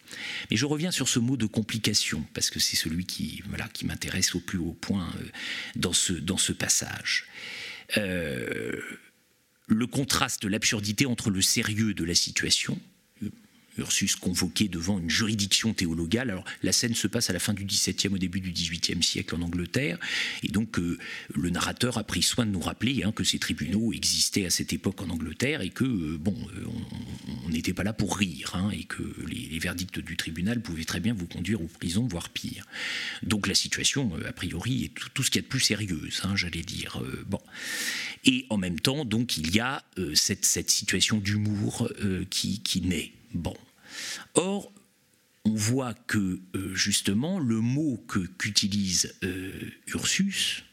Mais 0.50 0.58
je 0.58 0.66
reviens 0.66 0.92
sur 0.92 1.08
ce 1.08 1.20
mot 1.20 1.38
de 1.38 1.46
complication, 1.46 2.26
parce 2.34 2.50
que 2.50 2.60
c'est 2.60 2.76
celui 2.76 3.06
qui, 3.06 3.44
m'intéresse 3.84 4.36
au 4.36 4.40
plus 4.40 4.58
haut 4.58 4.78
point 4.80 5.08
euh, 5.20 5.26
dans, 5.76 5.94
ce, 5.94 6.52
passage. 6.52 7.26
Euh, 7.98 8.80
le 9.68 9.88
contraste 9.88 10.46
l'absurdité 10.46 11.06
entre 11.06 11.30
le 11.30 11.42
sérieux 11.42 11.94
de 11.94 12.04
la 12.04 12.16
situation, 12.16 12.80
Ursus 13.78 14.16
convoqué 14.16 14.68
devant 14.68 15.00
une 15.00 15.10
juridiction 15.10 15.74
théologale. 15.74 16.30
Alors 16.30 16.46
la 16.64 16.72
scène 16.72 16.96
se 16.96 17.08
passe 17.08 17.30
à 17.30 17.34
la 17.34 17.40
fin 17.40 17.54
du 17.54 17.66
XVIIe, 17.66 18.14
au 18.14 18.18
début 18.18 18.40
du 18.40 18.52
XVIIIe 18.52 19.04
siècle 19.04 19.36
en 19.36 19.42
Angleterre, 19.42 19.98
et 20.44 20.48
donc 20.48 20.80
euh, 20.80 20.98
le 21.34 21.50
narrateur 21.50 21.98
a 21.98 22.04
pris 22.04 22.22
soin 22.22 22.46
de 22.46 22.52
nous 22.52 22.60
rappeler 22.60 23.04
hein, 23.04 23.12
que 23.12 23.24
ces 23.24 23.40
tribunaux 23.40 23.94
existaient 23.94 24.46
à 24.46 24.50
cette 24.50 24.74
époque 24.74 25.02
en 25.02 25.10
Angleterre 25.10 25.62
et 25.62 25.70
que 25.70 25.84
euh, 25.84 26.18
bon, 26.18 26.36
euh, 26.58 26.66
on 27.46 27.50
n'était 27.50 27.74
pas 27.74 27.84
là 27.84 27.94
pour 27.94 28.18
rire, 28.18 28.52
hein, 28.56 28.70
et 28.72 28.84
que 28.84 29.04
les, 29.28 29.60
verdicts 29.60 30.00
du 30.00 30.18
tribunal 30.18 30.62
pouvaient 30.62 30.86
très 30.86 31.00
bien 31.00 31.14
vous 31.14 31.28
conduire 31.28 31.62
aux 31.62 31.68
prisons, 31.68 32.08
voire 32.08 32.30
pire. 32.30 32.66
Donc 33.24 33.48
la 33.48 33.56
situation, 33.56 34.12
a 34.28 34.34
priori, 34.34 34.86
est 34.86 34.92
tout, 35.14 35.24
ce 35.24 35.32
qu'il 35.32 35.40
y 35.40 35.44
a 35.44 35.44
de 35.44 35.48
plus 35.48 35.62
sérieuse, 35.62 36.22
hein, 36.24 36.36
j'allais 36.36 36.62
dire. 36.62 37.02
bon, 37.26 37.40
et 38.26 38.46
en 38.50 38.58
même 38.58 38.80
temps, 38.80 39.06
donc 39.06 39.38
il 39.38 39.56
y 39.56 39.60
a 39.60 39.84
cette, 40.14 40.46
situation 40.46 41.18
d'humour 41.18 41.90
qui, 42.30 42.60
qui 42.60 42.82
naît. 42.82 43.12
Bon. 43.34 43.56
Or, 44.36 44.72
on 45.46 45.54
voit 45.54 45.94
que 45.94 46.40
euh, 46.56 46.74
justement 46.74 47.40
le 47.40 47.62
mot 47.62 48.04
qu'utilise 48.38 49.16
euh, 49.24 49.52
Ursus, 49.88 50.64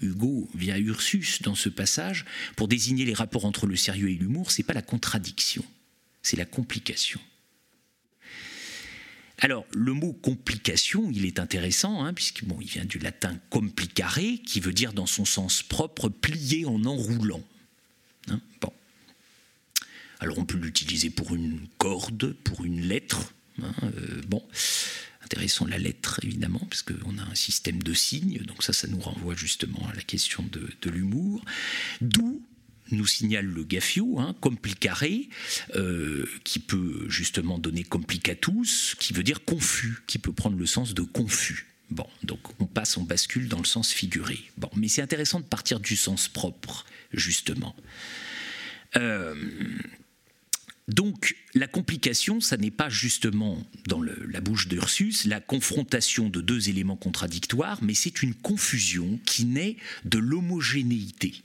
Hugo 0.00 0.48
via 0.54 0.78
Ursus 0.78 1.42
dans 1.42 1.54
ce 1.54 1.68
passage, 1.68 2.24
pour 2.56 2.68
désigner 2.68 3.04
les 3.04 3.14
rapports 3.14 3.44
entre 3.44 3.66
le 3.66 3.76
sérieux 3.76 4.10
et 4.10 4.14
l'humour, 4.14 4.50
c'est 4.50 4.62
pas 4.62 4.74
la 4.74 4.82
contradiction, 4.82 5.64
c'est 6.22 6.36
la 6.36 6.44
complication. 6.44 7.20
Alors, 9.40 9.64
le 9.72 9.92
mot 9.92 10.12
complication, 10.12 11.10
il 11.12 11.24
est 11.24 11.38
intéressant, 11.38 12.04
hein, 12.04 12.12
puisqu'il 12.12 12.48
il 12.60 12.66
vient 12.66 12.84
du 12.84 12.98
latin 12.98 13.38
complicare, 13.50 14.18
qui 14.44 14.60
veut 14.60 14.72
dire 14.72 14.92
dans 14.92 15.06
son 15.06 15.24
sens 15.24 15.62
propre 15.62 16.08
plier 16.08 16.66
en 16.66 16.84
enroulant. 16.84 17.42
Alors 20.20 20.38
on 20.38 20.44
peut 20.44 20.58
l'utiliser 20.58 21.10
pour 21.10 21.34
une 21.34 21.60
corde, 21.78 22.32
pour 22.32 22.64
une 22.64 22.80
lettre. 22.80 23.32
Hein, 23.62 23.72
euh, 23.84 24.20
bon, 24.26 24.42
intéressant 25.24 25.66
la 25.66 25.78
lettre 25.78 26.20
évidemment, 26.22 26.60
parce 26.70 26.82
qu'on 26.82 27.18
a 27.18 27.22
un 27.22 27.34
système 27.34 27.82
de 27.82 27.94
signes, 27.94 28.38
donc 28.38 28.62
ça, 28.62 28.72
ça 28.72 28.88
nous 28.88 29.00
renvoie 29.00 29.34
justement 29.34 29.86
à 29.88 29.94
la 29.94 30.02
question 30.02 30.44
de, 30.50 30.90
l'humour. 30.90 31.44
D'où 32.00 32.42
nous 32.90 33.06
signale 33.06 33.44
le 33.44 33.64
Gaffio, 33.64 34.18
hein, 34.18 34.34
complicare, 34.40 35.04
euh, 35.74 36.24
qui 36.44 36.58
peut 36.58 37.04
justement 37.08 37.58
donner 37.58 37.84
complicatus, 37.84 38.96
qui 38.98 39.12
veut 39.12 39.22
dire 39.22 39.44
confus, 39.44 39.98
qui 40.06 40.18
peut 40.18 40.32
prendre 40.32 40.56
le 40.56 40.66
sens 40.66 40.94
de 40.94 41.02
confus. 41.02 41.66
Bon, 41.90 42.06
donc 42.22 42.40
on 42.60 42.66
passe, 42.66 42.96
on 42.96 43.02
bascule 43.02 43.48
dans 43.48 43.58
le 43.58 43.66
sens 43.66 43.92
figuré. 43.92 44.38
Bon, 44.56 44.70
mais 44.74 44.88
c'est 44.88 45.02
intéressant 45.02 45.40
de 45.40 45.44
partir 45.44 45.80
du 45.80 45.96
sens 45.96 46.28
propre, 46.28 46.86
justement. 47.12 47.76
Euh, 48.96 49.34
donc 50.88 51.36
la 51.54 51.66
complication, 51.66 52.40
ça 52.40 52.56
n'est 52.56 52.70
pas 52.70 52.88
justement 52.88 53.62
dans 53.86 54.02
la 54.02 54.40
bouche 54.40 54.68
d'Ursus 54.68 55.26
la 55.26 55.40
confrontation 55.40 56.30
de 56.30 56.40
deux 56.40 56.70
éléments 56.70 56.96
contradictoires, 56.96 57.78
mais 57.82 57.94
c'est 57.94 58.22
une 58.22 58.34
confusion 58.34 59.20
qui 59.26 59.44
naît 59.44 59.76
de 60.06 60.18
l'homogénéité. 60.18 61.42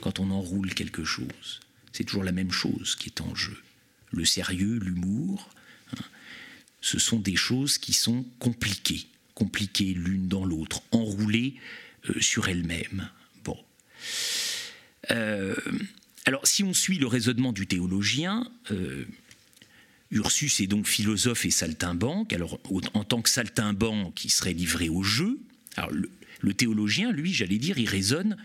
Quand 0.00 0.18
on 0.18 0.30
enroule 0.30 0.72
quelque 0.72 1.04
chose, 1.04 1.60
c'est 1.92 2.04
toujours 2.04 2.24
la 2.24 2.32
même 2.32 2.52
chose 2.52 2.96
qui 2.96 3.10
est 3.10 3.20
en 3.20 3.34
jeu. 3.34 3.56
Le 4.12 4.24
sérieux, 4.24 4.78
l'humour, 4.78 5.50
hein, 5.92 6.04
ce 6.80 6.98
sont 6.98 7.18
des 7.18 7.36
choses 7.36 7.76
qui 7.76 7.92
sont 7.92 8.24
compliquées, 8.38 9.06
compliquées 9.34 9.92
l'une 9.92 10.26
dans 10.26 10.46
l'autre, 10.46 10.82
enroulées 10.90 11.56
euh, 12.08 12.20
sur 12.20 12.48
elles-mêmes. 12.48 13.10
Bon. 13.44 13.58
Euh, 15.10 15.54
alors, 16.26 16.44
si 16.44 16.64
on 16.64 16.74
suit 16.74 16.98
le 16.98 17.06
raisonnement 17.06 17.52
du 17.52 17.68
théologien, 17.68 18.50
euh, 18.72 19.04
Ursus 20.10 20.60
est 20.60 20.66
donc 20.66 20.88
philosophe 20.88 21.44
et 21.44 21.52
saltimbanque. 21.52 22.32
Alors, 22.32 22.60
en 22.94 23.04
tant 23.04 23.22
que 23.22 23.30
saltimbanque, 23.30 24.24
il 24.24 24.30
serait 24.30 24.52
livré 24.52 24.88
au 24.88 25.04
jeu. 25.04 25.38
Alors, 25.76 25.92
le, 25.92 26.54
théologien, 26.54 27.12
lui, 27.12 27.32
j'allais 27.32 27.58
dire, 27.58 27.78
il 27.78 27.88
raisonne 27.88 28.36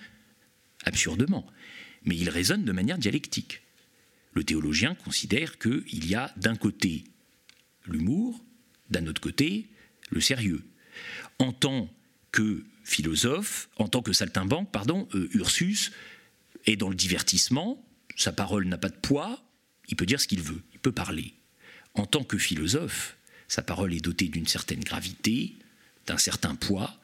absurdement, 0.85 1.47
mais 2.03 2.15
il 2.15 2.29
raisonne 2.29 2.65
de 2.65 2.71
manière 2.71 2.99
dialectique. 2.99 3.61
Le 4.33 4.43
théologien 4.43 4.93
considère 4.93 5.57
qu'il 5.57 6.07
y 6.07 6.13
a 6.13 6.31
d'un 6.37 6.55
côté 6.55 7.05
l'humour, 7.87 8.45
d'un 8.91 9.07
autre 9.07 9.21
côté 9.21 9.67
le 10.11 10.21
sérieux. 10.21 10.63
En 11.39 11.51
tant 11.51 11.91
que 12.31 12.63
philosophe, 12.83 13.69
en 13.77 13.87
tant 13.87 14.03
que 14.03 14.13
saltimbanque, 14.13 14.71
pardon, 14.71 15.07
euh, 15.15 15.29
Ursus 15.33 15.91
et 16.65 16.75
dans 16.75 16.89
le 16.89 16.95
divertissement, 16.95 17.85
sa 18.15 18.31
parole 18.31 18.65
n'a 18.65 18.77
pas 18.77 18.89
de 18.89 18.95
poids, 18.95 19.43
il 19.87 19.95
peut 19.95 20.05
dire 20.05 20.21
ce 20.21 20.27
qu'il 20.27 20.41
veut, 20.41 20.61
il 20.73 20.79
peut 20.79 20.91
parler. 20.91 21.33
En 21.93 22.05
tant 22.05 22.23
que 22.23 22.37
philosophe, 22.37 23.17
sa 23.47 23.61
parole 23.61 23.93
est 23.93 24.01
dotée 24.01 24.27
d'une 24.27 24.47
certaine 24.47 24.81
gravité, 24.81 25.55
d'un 26.07 26.17
certain 26.17 26.55
poids, 26.55 26.97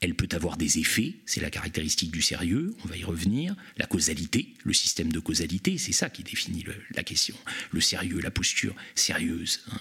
elle 0.00 0.14
peut 0.14 0.28
avoir 0.30 0.56
des 0.56 0.78
effets, 0.78 1.16
c'est 1.26 1.40
la 1.40 1.50
caractéristique 1.50 2.12
du 2.12 2.22
sérieux, 2.22 2.76
on 2.84 2.88
va 2.88 2.96
y 2.96 3.02
revenir, 3.02 3.56
la 3.78 3.86
causalité, 3.86 4.54
le 4.62 4.72
système 4.72 5.10
de 5.10 5.18
causalité, 5.18 5.76
c'est 5.76 5.92
ça 5.92 6.08
qui 6.08 6.22
définit 6.22 6.64
la 6.92 7.02
question, 7.02 7.36
le 7.72 7.80
sérieux, 7.80 8.20
la 8.20 8.30
posture 8.30 8.76
sérieuse. 8.94 9.60
Hein. 9.72 9.80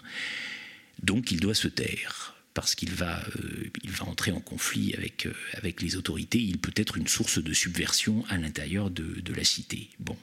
Donc 1.03 1.31
il 1.31 1.39
doit 1.39 1.53
se 1.53 1.67
taire 1.67 2.36
parce 2.57 2.73
qu'il 2.73 2.91
va, 2.91 3.23
euh, 3.35 3.69
va 3.83 4.05
entrer 4.05 4.31
en 4.31 4.39
conflit 4.39 4.95
avec, 4.95 5.27
euh, 5.27 5.33
avec 5.53 5.79
les 5.79 5.95
autorités. 5.95 6.39
Il 6.39 6.57
peut 6.57 6.73
être 6.75 6.97
une 6.97 7.07
source 7.07 7.37
de 7.37 7.53
subversion 7.53 8.25
à 8.29 8.37
l'intérieur 8.39 8.89
de, 8.89 9.31
la 9.31 9.43
cité. 9.43 9.91
Bon. 9.99 10.17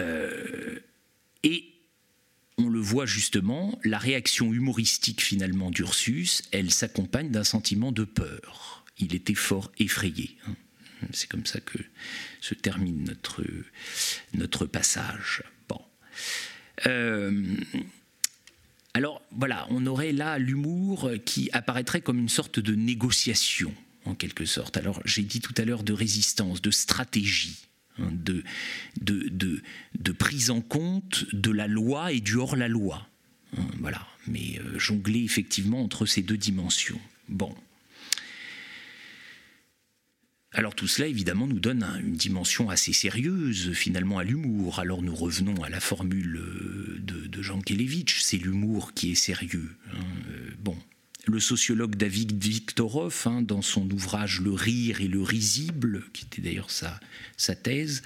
Euh, 0.00 0.80
et 1.44 1.72
on 2.56 2.68
le 2.68 2.80
voit 2.80 3.06
justement, 3.06 3.78
la 3.84 3.98
réaction 3.98 4.52
humoristique 4.52 5.22
finalement 5.22 5.70
d'Ursus, 5.70 6.42
elle 6.50 6.72
s'accompagne 6.72 7.30
d'un 7.30 7.44
sentiment 7.44 7.92
de 7.92 8.02
peur. 8.02 8.84
Il 8.98 9.14
était 9.14 9.36
fort 9.36 9.70
effrayé. 9.78 10.36
Hein. 10.48 10.56
C'est 11.12 11.30
comme 11.30 11.46
ça 11.46 11.60
que 11.60 11.78
se 12.40 12.54
termine 12.54 13.04
notre, 13.04 13.44
notre 14.34 14.66
passage. 14.66 15.44
Bon. 15.68 15.80
Alors 18.98 19.22
voilà, 19.30 19.64
on 19.70 19.86
aurait 19.86 20.10
là 20.10 20.40
l'humour 20.40 21.08
qui 21.24 21.50
apparaîtrait 21.52 22.00
comme 22.00 22.18
une 22.18 22.28
sorte 22.28 22.58
de 22.58 22.74
négociation, 22.74 23.72
en 24.04 24.16
quelque 24.16 24.44
sorte. 24.44 24.76
Alors 24.76 25.00
j'ai 25.04 25.22
dit 25.22 25.38
tout 25.38 25.54
à 25.56 25.64
l'heure 25.64 25.84
de 25.84 25.92
résistance, 25.92 26.60
de 26.60 26.72
stratégie. 26.72 27.58
Hein, 28.00 28.10
de, 28.10 28.42
de, 29.00 30.12
prise 30.12 30.50
en 30.50 30.60
compte 30.60 31.32
de 31.32 31.52
la 31.52 31.68
loi 31.68 32.10
et 32.10 32.18
du 32.18 32.34
hors-la-loi. 32.38 33.06
Hein, 33.56 33.66
voilà, 33.78 34.04
mais 34.26 34.58
euh, 34.58 34.76
jongler 34.80 35.22
effectivement 35.22 35.80
entre 35.80 36.04
ces 36.04 36.22
deux 36.22 36.36
dimensions. 36.36 37.00
Bon. 37.28 37.54
Alors 40.52 40.74
tout 40.74 40.88
cela, 40.88 41.08
évidemment, 41.08 41.46
nous 41.46 41.60
donne 41.60 41.84
une 42.02 42.14
dimension 42.14 42.70
assez 42.70 42.94
sérieuse, 42.94 43.72
finalement, 43.74 44.18
à 44.18 44.24
l'humour. 44.24 44.80
Alors 44.80 45.02
nous 45.02 45.14
revenons 45.14 45.62
à 45.62 45.68
la 45.68 45.80
formule 45.80 46.36
euh, 46.36 46.98
de, 47.00 47.42
Jean 47.42 47.60
Kelevitch, 47.60 48.20
c'est 48.20 48.38
l'humour 48.38 48.94
qui 48.94 49.12
est 49.12 49.14
sérieux. 49.14 49.76
Hein. 49.92 49.98
Euh, 50.30 50.50
bon, 50.58 50.76
le 51.26 51.38
sociologue 51.38 51.94
David 51.94 52.42
Viktorov, 52.42 53.24
hein, 53.26 53.42
dans 53.42 53.62
son 53.62 53.88
ouvrage 53.90 54.40
Le 54.40 54.52
rire 54.52 55.02
et 55.02 55.06
le 55.06 55.22
risible, 55.22 56.04
qui 56.12 56.24
était 56.24 56.40
d'ailleurs 56.40 56.70
sa, 56.70 56.98
thèse, 57.54 58.02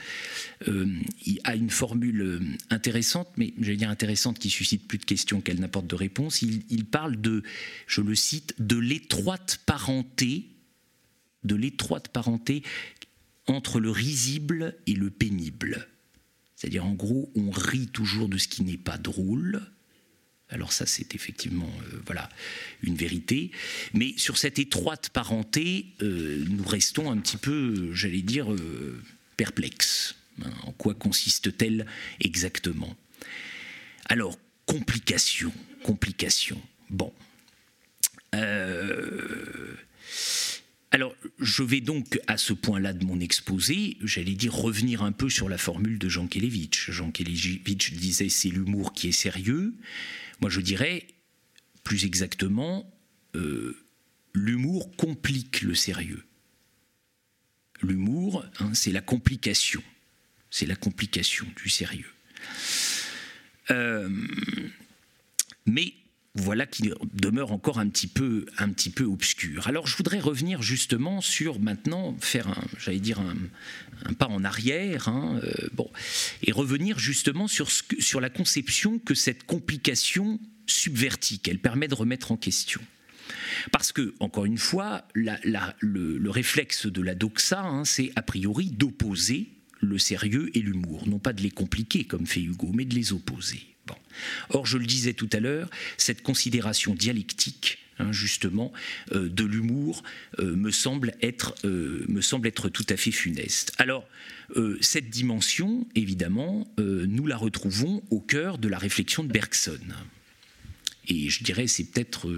euh, 0.69 0.87
il 1.25 1.41
a 1.45 1.55
une 1.55 1.71
formule 1.71 2.59
intéressante, 2.69 3.29
mais 3.37 3.55
j'allais 3.61 3.77
dire 3.77 3.91
intéressante, 3.91 4.39
qui 4.39 4.51
suscite 4.51 4.87
plus 4.87 4.99
de 4.99 5.05
questions 5.05 5.41
qu'elle 5.41 5.61
n'apporte 5.61 5.87
de 5.87 5.95
réponses. 5.95 6.43
Il 6.43 6.85
parle 6.85 7.21
de, 7.21 7.43
je 7.87 8.01
le 8.01 8.17
cite, 8.17 8.55
de 8.59 8.77
l'étroite 8.77 9.61
parenté 9.65 10.52
de 11.45 11.55
l'étroite 11.55 12.09
parenté 12.09 12.63
entre 13.47 13.81
le 13.81 13.91
risible 13.91 14.77
et 14.87 14.95
le 14.95 15.11
pénible. 15.11 15.89
C'est-à-dire, 16.57 16.87
en 16.87 16.93
gros, 16.93 17.33
on 17.35 17.51
rit 17.51 17.89
toujours 17.89 18.29
de 18.29 18.39
ce 18.39 18.47
qui 18.47 18.63
n'est 18.63 18.77
pas 18.77 18.97
drôle. 18.97 19.63
Alors 20.49 20.73
ça, 20.73 20.87
c'est 20.87 21.15
effectivement 21.15 21.71
euh, 21.93 22.01
voilà 22.07 22.29
une 22.83 22.95
vérité. 22.95 23.51
Mais 23.95 24.15
sur 24.17 24.39
cette 24.39 24.59
étroite 24.59 25.09
parenté, 25.09 25.87
euh, 26.03 26.45
nous 26.49 26.65
restons 26.65 27.11
un 27.11 27.17
petit 27.17 27.39
peu, 27.39 27.93
j'allais 27.93 28.23
dire, 28.23 28.53
euh, 28.53 29.03
perplexes. 29.37 30.15
Hein, 30.45 30.51
en 30.63 30.73
quoi 30.73 30.95
consiste-t-elle 30.95 31.87
exactement 32.21 32.97
Alors, 34.07 34.39
complication, 34.67 35.53
complication. 35.83 36.61
Bon. 36.91 37.13
Alors, 40.95 41.17
je 41.39 41.63
vais 41.63 41.81
donc 41.81 42.21
à 42.27 42.37
ce 42.37 42.53
point-là 42.53 42.93
de 42.93 43.03
mon 43.07 43.19
exposé, 43.19 43.97
j'allais 44.03 44.35
dire 44.35 44.53
revenir 44.53 45.03
un 45.03 45.13
peu 45.13 45.31
sur 45.31 45.49
la 45.49 45.57
formule 45.57 45.99
de 45.99 46.07
Jean 46.11 46.27
Kelevitch. 46.27 46.91
Jean 46.91 47.11
Kelevitch 47.11 47.95
disait 47.95 48.29
c'est 48.29 48.51
l'humour 48.51 48.93
qui 48.93 49.09
est 49.09 49.13
sérieux. 49.13 49.75
Moi, 50.43 50.51
je 50.51 50.61
dirais 50.61 51.07
plus 51.83 52.05
exactement 52.05 52.93
euh, 53.35 53.75
l'humour 54.35 54.95
complique 54.97 55.63
le 55.63 55.75
sérieux. 55.75 56.25
L'humour, 57.81 58.45
hein, 58.59 58.75
c'est 58.75 58.93
la 58.93 59.01
complication, 59.01 59.83
c'est 60.51 60.67
la 60.67 60.77
complication 60.77 61.47
du 61.57 61.71
sérieux. 61.71 62.13
Euh, 63.71 64.11
mais 65.65 65.95
voilà 66.35 66.67
qui 66.67 66.91
demeure 67.13 67.53
encore 67.53 67.79
un 67.79 67.89
petit 67.89 68.07
peu, 68.07 68.47
un 68.59 68.71
petit 68.71 68.91
peu 68.91 69.05
obscur. 69.05 69.67
Alors 69.69 69.87
je 69.87 69.97
voudrais 69.97 70.19
revenir 70.19 70.63
justement 70.63 71.21
sur 71.21 71.61
maintenant, 71.61 72.17
faire 72.21 72.49
un, 72.49 72.65
j'allais 72.79 73.01
dire 73.01 73.21
un, 73.21 74.15
pas 74.15 74.29
en 74.29 74.43
arrière, 74.43 75.09
hein, 75.09 75.41
euh, 75.45 75.69
bon, 75.75 75.91
et 76.43 76.53
revenir 76.53 76.99
justement 76.99 77.49
sur, 77.49 77.69
sur 77.71 78.21
la 78.21 78.31
conception 78.31 78.99
que 78.99 79.15
cette 79.15 79.45
complication 79.45 80.41
subvertit, 80.67 81.39
qu'elle 81.39 81.59
permet 81.59 81.89
de 81.89 81.95
remettre 81.95 82.33
en 82.33 82.37
question. 82.37 82.81
Parce 83.71 83.93
que, 83.93 84.15
encore 84.19 84.47
une 84.47 84.59
fois, 84.59 85.07
le, 85.15 86.29
réflexe 86.31 86.87
de 86.87 87.03
la 87.03 87.15
doxa, 87.15 87.61
hein, 87.61 87.85
c'est 87.85 88.11
a 88.17 88.23
priori 88.23 88.71
d'opposer 88.71 89.51
le 89.81 89.99
sérieux 89.99 90.51
et 90.57 90.61
l'humour, 90.61 91.07
non 91.09 91.19
pas 91.19 91.33
de 91.33 91.43
les 91.43 91.51
compliquer 91.51 92.05
comme 92.05 92.27
fait 92.27 92.41
Hugo, 92.41 92.71
mais 92.73 92.85
de 92.85 92.95
les 92.95 93.13
opposer. 93.13 93.72
Or, 94.51 94.67
je 94.67 94.79
le 94.79 94.87
disais 94.87 95.15
tout 95.15 95.29
à 95.33 95.41
l'heure, 95.41 95.69
cette 95.97 96.23
considération 96.23 96.95
dialectique 96.95 97.79
hein, 97.99 98.13
justement, 98.13 98.73
euh, 99.13 99.29
de 99.29 99.45
l'humour 99.45 100.03
euh, 100.39 100.55
me, 100.57 100.71
semble 100.71 101.15
être, 101.23 101.55
euh, 101.65 102.05
me 102.09 102.21
semble 102.21 102.49
être 102.49 102.69
tout 102.69 102.87
à 102.89 102.97
fait 102.97 103.13
funeste. 103.13 103.73
Alors, 103.79 104.07
cette 104.83 105.09
dimension, 105.09 105.87
évidemment, 105.95 106.69
nous 106.77 107.27
la 107.27 107.39
retrouvons 107.39 108.03
au 108.11 108.21
cœur 108.21 108.59
de 108.59 108.69
la 108.69 108.77
réflexion 108.77 109.25
de 109.25 109.33
Bergson. 109.33 109.81
Et 111.09 111.31
je 111.31 111.43
dirais, 111.43 111.67
c'est 111.69 111.85
peut-être 111.85 112.31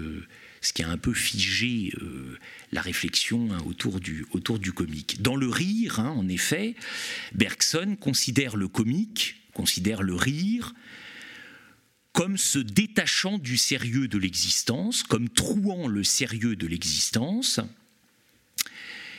ce 0.61 0.71
qui 0.71 0.81
a 0.81 0.89
un 0.89 0.97
peu 0.97 1.13
figé 1.13 1.91
la 2.71 2.79
réflexion 2.79 3.51
hein, 3.51 3.57
autour, 3.65 3.99
du, 3.99 4.25
autour 4.31 4.59
du 4.59 4.71
comique. 4.71 5.21
Dans 5.21 5.35
le 5.35 5.49
rire, 5.49 5.99
hein, 5.99 6.11
en 6.11 6.29
effet, 6.29 6.75
Bergson 7.33 7.97
considère 7.99 8.55
le 8.55 8.69
comique, 8.69 9.35
considère 9.53 10.01
le 10.01 10.15
rire, 10.15 10.73
comme 12.15 12.37
se 12.37 12.59
détachant 12.59 13.37
du 13.37 13.57
sérieux 13.57 14.07
de 14.07 14.17
l'existence, 14.17 15.03
comme 15.03 15.27
trouant 15.27 15.89
le 15.89 16.05
sérieux 16.05 16.55
de 16.55 16.65
l'existence. 16.65 17.59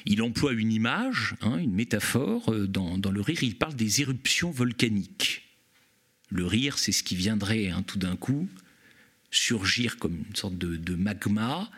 Il 0.06 0.22
emploie 0.22 0.54
une 0.54 0.72
image, 0.72 1.34
hein, 1.42 1.58
une 1.58 1.74
métaphore 1.74 2.50
euh, 2.50 2.66
dans, 2.66 2.98
le 3.10 3.20
rire, 3.20 3.42
il 3.42 3.56
parle 3.56 3.74
des 3.74 4.00
éruptions 4.00 4.50
volcaniques. 4.50 5.42
Le 6.30 6.46
rire, 6.46 6.78
c'est 6.78 6.90
ce 6.90 7.02
qui 7.02 7.16
viendrait 7.16 7.68
hein, 7.68 7.82
tout 7.82 7.98
d'un 7.98 8.16
coup 8.16 8.48
surgir 9.30 9.98
comme 9.98 10.24
une 10.28 10.36
sorte 10.36 10.56
de, 10.56 10.94
magma 10.94 11.70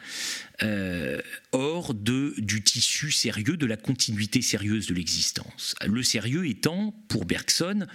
euh, 0.63 1.21
hors 1.51 1.95
du 1.95 2.63
tissu 2.63 3.11
sérieux, 3.11 3.57
de 3.57 3.67
la 3.67 3.77
continuité 3.77 4.41
sérieuse 4.41 4.87
de 4.87 4.95
l'existence. 4.95 5.75
Le 5.85 6.05
sérieux 6.05 6.47
étant, 6.47 6.95
pour 7.09 7.25
Bergson, 7.25 7.89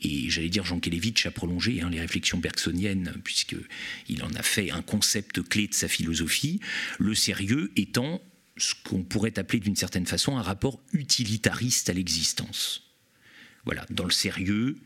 et 0.00 0.30
j'allais 0.30 0.48
dire 0.48 0.64
Jean 0.64 0.80
Kelevitch 0.80 1.26
a 1.26 1.30
prolongé 1.30 1.82
hein, 1.82 1.90
les 1.90 2.00
réflexions 2.00 2.38
bergsoniennes, 2.38 3.14
puisqu'il 3.24 4.22
en 4.22 4.32
a 4.34 4.42
fait 4.42 4.70
un 4.70 4.82
concept 4.82 5.42
clé 5.42 5.66
de 5.66 5.74
sa 5.74 5.88
philosophie, 5.88 6.60
le 6.98 7.14
sérieux 7.14 7.72
étant 7.76 8.22
ce 8.56 8.74
qu'on 8.84 9.02
pourrait 9.02 9.38
appeler 9.38 9.60
d'une 9.60 9.76
certaine 9.76 10.06
façon 10.06 10.36
un 10.36 10.42
rapport 10.42 10.80
utilitariste 10.92 11.88
à 11.90 11.92
l'existence. 11.92 12.91
Voilà, 13.64 13.86
dans 13.90 14.04
le 14.04 14.10
sérieux, 14.10 14.76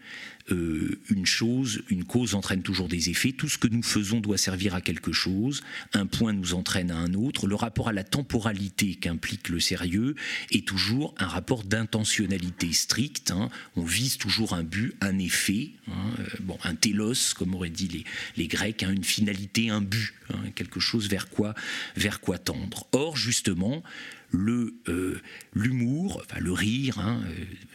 euh, 0.50 1.00
une 1.08 1.24
chose, 1.24 1.82
une 1.88 2.04
cause 2.04 2.34
entraîne 2.34 2.62
toujours 2.62 2.88
des 2.88 3.08
effets. 3.08 3.32
Tout 3.32 3.48
ce 3.48 3.56
que 3.56 3.66
nous 3.68 3.82
faisons 3.82 4.20
doit 4.20 4.36
servir 4.38 4.74
à 4.74 4.80
quelque 4.80 5.12
chose. 5.12 5.62
Un 5.94 6.06
point 6.06 6.32
nous 6.32 6.54
entraîne 6.54 6.90
à 6.90 6.96
un 6.96 7.14
autre. 7.14 7.46
Le 7.46 7.54
rapport 7.54 7.88
à 7.88 7.92
la 7.92 8.04
temporalité 8.04 8.94
qu'implique 8.94 9.48
le 9.48 9.60
sérieux 9.60 10.14
est 10.52 10.66
toujours 10.68 11.14
un 11.18 11.26
rapport 11.26 11.64
d'intentionnalité 11.64 12.72
stricte. 12.72 13.30
Hein. 13.30 13.48
On 13.76 13.82
vise 13.82 14.18
toujours 14.18 14.52
un 14.52 14.62
but, 14.62 14.94
un 15.00 15.18
effet. 15.18 15.70
Hein. 15.88 16.10
Euh, 16.20 16.24
bon, 16.40 16.58
un 16.62 16.74
télos, 16.74 17.34
comme 17.34 17.54
auraient 17.54 17.70
dit 17.70 17.88
les, 17.88 18.04
les 18.36 18.46
Grecs, 18.46 18.82
hein, 18.82 18.92
une 18.92 19.04
finalité, 19.04 19.70
un 19.70 19.80
but, 19.80 20.12
quelque 20.54 20.80
chose 20.80 21.08
vers 21.08 21.28
quoi, 21.28 21.54
vers 21.96 22.20
quoi 22.20 22.38
tendre. 22.38 22.86
Or, 22.92 23.16
justement, 23.16 23.82
le 24.30 24.74
euh, 24.88 25.20
l'humour, 25.54 26.22
enfin 26.24 26.40
le 26.40 26.52
rire, 26.52 26.98
hein, 26.98 27.22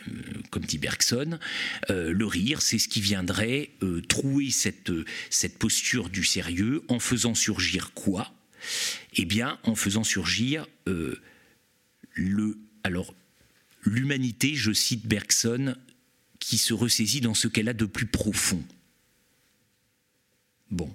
euh, 0.08 0.12
comme 0.50 0.64
dit 0.64 0.78
Bergson, 0.78 1.40
euh, 1.90 2.12
le 2.12 2.26
rire, 2.26 2.62
c'est 2.62 2.80
ce 2.80 2.88
qui 2.88 3.02
viendrait 3.02 3.72
trouer 4.08 4.52
cette, 4.52 4.92
cette 5.30 5.58
posture 5.58 6.10
du 6.10 6.24
sérieux 6.24 6.84
en 6.88 7.00
faisant 7.00 7.36
surgir 7.36 7.94
quoi? 7.94 8.34
Eh 9.16 9.26
bien, 9.26 9.60
en 9.64 9.76
faisant 9.76 10.04
surgir 10.04 10.68
le 10.86 12.58
alors 12.84 13.14
l'humanité, 13.84 14.56
je 14.56 14.72
cite 14.72 15.08
Bergson, 15.08 15.76
qui 16.40 16.58
se 16.58 16.74
ressaisit 16.74 17.22
dans 17.22 17.34
ce 17.34 17.48
qu'elle 17.48 17.70
a 17.70 17.74
de 17.74 17.86
plus 17.86 18.06
profond. 18.06 18.64
Bon, 20.70 20.94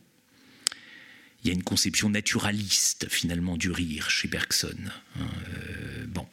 il 1.47 1.51
y 1.51 1.53
a 1.53 1.55
une 1.55 1.63
conception 1.63 2.11
naturaliste 2.11 3.07
finalement 3.09 3.57
du 3.57 3.71
rire 3.71 4.11
chez 4.11 4.27
Bergson. 4.27 4.75
Hein, 5.21 5.29
euh, 5.49 6.07
bon. 6.09 6.27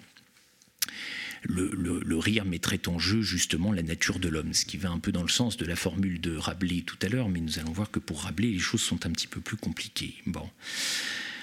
Le, 1.44 2.18
rire 2.18 2.46
mettrait 2.46 2.88
en 2.88 2.98
jeu 2.98 3.22
justement 3.22 3.72
la 3.72 3.84
nature 3.84 4.18
de 4.18 4.28
l'homme, 4.28 4.54
ce 4.54 4.66
qui 4.66 4.78
va 4.78 4.90
un 4.90 4.98
peu 4.98 5.12
dans 5.12 5.22
le 5.22 5.30
sens 5.30 5.58
de 5.58 5.66
la 5.66 5.76
formule 5.76 6.20
de 6.20 6.36
Rabelais 6.36 6.82
tout 6.82 6.98
à 7.02 7.10
l'heure, 7.10 7.30
mais 7.30 7.42
nous 7.42 7.60
allons 7.60 7.74
voir 7.74 7.92
que 7.92 8.00
pour 8.00 8.24
Rabelais, 8.24 8.48
les 8.48 8.60
choses 8.60 8.82
sont 8.82 9.06
un 9.06 9.12
petit 9.12 9.28
peu 9.28 9.40
plus 9.40 9.58
compliquées. 9.58 10.16
Bon. 10.26 10.50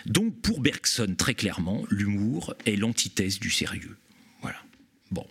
Donc 0.07 0.41
pour 0.41 0.61
Bergson, 0.61 1.15
très 1.17 1.35
clairement, 1.35 1.85
l'humour 1.91 2.55
est 2.67 2.77
l'antithèse 2.77 3.39
du 3.39 3.51
sérieux. 3.51 3.97
Voilà. 4.41 4.61
Bon. 5.13 5.27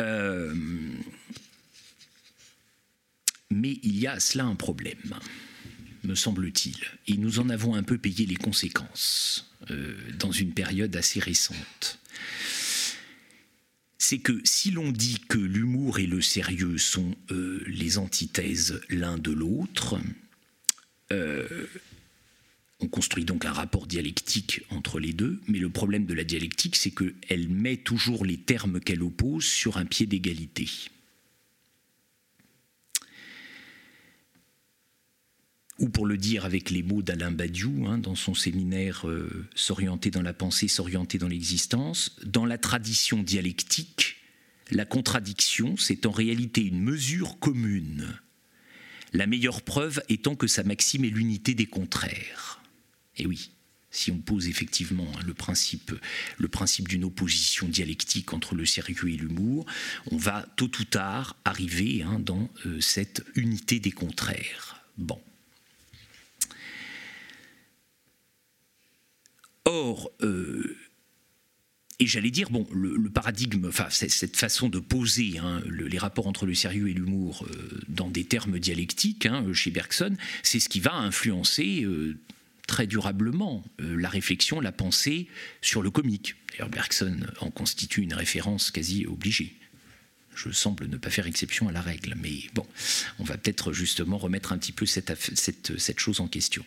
Euh, 0.00 0.54
mais 3.50 3.78
il 3.82 4.00
y 4.00 4.08
a 4.08 4.12
à 4.12 4.20
cela 4.20 4.46
un 4.46 4.56
problème 4.56 5.20
me 6.04 6.14
semble-t-il. 6.14 6.76
Et 7.06 7.16
nous 7.16 7.38
en 7.38 7.48
avons 7.48 7.74
un 7.74 7.82
peu 7.82 7.98
payé 7.98 8.26
les 8.26 8.36
conséquences 8.36 9.52
euh, 9.70 9.94
dans 10.18 10.32
une 10.32 10.52
période 10.52 10.94
assez 10.96 11.20
récente. 11.20 11.98
C'est 13.98 14.18
que 14.18 14.40
si 14.44 14.70
l'on 14.70 14.92
dit 14.92 15.18
que 15.28 15.38
l'humour 15.38 15.98
et 15.98 16.06
le 16.06 16.22
sérieux 16.22 16.78
sont 16.78 17.14
euh, 17.30 17.62
les 17.66 17.98
antithèses 17.98 18.80
l'un 18.88 19.18
de 19.18 19.30
l'autre, 19.30 19.98
euh, 21.12 21.66
on 22.80 22.88
construit 22.88 23.24
donc 23.24 23.44
un 23.44 23.52
rapport 23.52 23.86
dialectique 23.86 24.62
entre 24.70 25.00
les 25.00 25.12
deux, 25.12 25.40
mais 25.46 25.58
le 25.58 25.68
problème 25.68 26.06
de 26.06 26.14
la 26.14 26.24
dialectique, 26.24 26.76
c'est 26.76 26.92
qu'elle 26.92 27.48
met 27.48 27.76
toujours 27.76 28.24
les 28.24 28.38
termes 28.38 28.80
qu'elle 28.80 29.02
oppose 29.02 29.44
sur 29.44 29.76
un 29.76 29.84
pied 29.84 30.06
d'égalité. 30.06 30.68
Ou 35.80 35.88
pour 35.88 36.06
le 36.06 36.18
dire 36.18 36.44
avec 36.44 36.70
les 36.70 36.82
mots 36.82 37.02
d'Alain 37.02 37.32
Badiou, 37.32 37.86
hein, 37.86 37.98
dans 37.98 38.14
son 38.14 38.34
séminaire 38.34 39.08
euh, 39.08 39.46
S'orienter 39.54 40.10
dans 40.10 40.22
la 40.22 40.34
pensée, 40.34 40.68
s'orienter 40.68 41.18
dans 41.18 41.26
l'existence, 41.26 42.16
dans 42.24 42.44
la 42.44 42.58
tradition 42.58 43.22
dialectique, 43.22 44.16
la 44.70 44.84
contradiction, 44.84 45.76
c'est 45.76 46.06
en 46.06 46.12
réalité 46.12 46.62
une 46.62 46.80
mesure 46.80 47.38
commune. 47.40 48.20
La 49.12 49.26
meilleure 49.26 49.62
preuve 49.62 50.02
étant 50.08 50.36
que 50.36 50.46
sa 50.46 50.62
maxime 50.62 51.04
est 51.04 51.10
l'unité 51.10 51.54
des 51.54 51.66
contraires. 51.66 52.62
Et 53.16 53.26
oui, 53.26 53.50
si 53.90 54.12
on 54.12 54.18
pose 54.18 54.48
effectivement 54.48 55.10
hein, 55.16 55.20
le 55.26 55.34
principe, 55.34 55.92
le 56.38 56.48
principe 56.48 56.88
d'une 56.88 57.04
opposition 57.04 57.66
dialectique 57.66 58.32
entre 58.32 58.54
le 58.54 58.66
sérieux 58.66 59.08
et 59.08 59.16
l'humour, 59.16 59.66
on 60.12 60.16
va 60.16 60.46
tôt 60.56 60.70
ou 60.78 60.84
tard 60.84 61.36
arriver 61.44 62.02
hein, 62.02 62.20
dans 62.20 62.48
euh, 62.66 62.80
cette 62.80 63.24
unité 63.34 63.80
des 63.80 63.92
contraires. 63.92 64.84
Bon. 64.96 65.20
Or, 69.64 70.10
euh, 70.22 70.76
et 71.98 72.06
j'allais 72.06 72.30
dire, 72.30 72.50
bon, 72.50 72.66
le, 72.72 73.10
paradigme, 73.10 73.66
enfin, 73.68 73.88
cette 73.90 74.36
façon 74.36 74.68
de 74.68 74.78
poser 74.78 75.38
hein, 75.38 75.62
les 75.68 75.98
rapports 75.98 76.26
entre 76.26 76.46
le 76.46 76.54
sérieux 76.54 76.88
et 76.88 76.94
l'humour 76.94 77.46
euh, 77.50 77.80
dans 77.88 78.08
des 78.08 78.24
termes 78.24 78.58
dialectiques, 78.58 79.26
hein, 79.26 79.44
chez 79.52 79.70
Bergson, 79.70 80.16
c'est 80.42 80.60
ce 80.60 80.68
qui 80.68 80.80
va 80.80 80.94
influencer 80.94 81.82
euh, 81.82 82.16
très 82.66 82.86
durablement 82.86 83.64
la 83.78 84.08
réflexion, 84.08 84.60
la 84.60 84.72
pensée 84.72 85.26
sur 85.60 85.82
le 85.82 85.90
comique. 85.90 86.36
D'ailleurs, 86.52 86.68
Bergson 86.68 87.18
en 87.40 87.50
constitue 87.50 88.02
une 88.02 88.14
référence 88.14 88.70
quasi 88.70 89.06
obligée. 89.06 89.56
Je 90.36 90.50
semble 90.50 90.86
ne 90.86 90.96
pas 90.96 91.10
faire 91.10 91.26
exception 91.26 91.68
à 91.68 91.72
la 91.72 91.82
règle, 91.82 92.14
mais 92.16 92.44
bon, 92.54 92.64
on 93.18 93.24
va 93.24 93.36
peut-être 93.36 93.72
justement 93.72 94.16
remettre 94.16 94.52
un 94.52 94.58
petit 94.58 94.72
peu 94.72 94.86
cette, 94.86 95.12
cette 95.34 95.98
chose 95.98 96.20
en 96.20 96.28
question. 96.28 96.64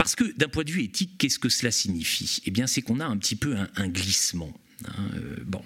Parce 0.00 0.14
que 0.14 0.32
d'un 0.38 0.48
point 0.48 0.64
de 0.64 0.70
vue 0.70 0.82
éthique, 0.82 1.18
qu'est-ce 1.18 1.38
que 1.38 1.50
cela 1.50 1.70
signifie? 1.70 2.40
Eh 2.46 2.50
bien, 2.50 2.66
c'est 2.66 2.80
qu'on 2.80 3.00
a 3.00 3.04
un 3.04 3.18
petit 3.18 3.36
peu 3.36 3.54
un, 3.76 3.88
glissement. 3.88 4.58
Hein, 4.86 5.10
euh, 5.16 5.36
bon, 5.44 5.62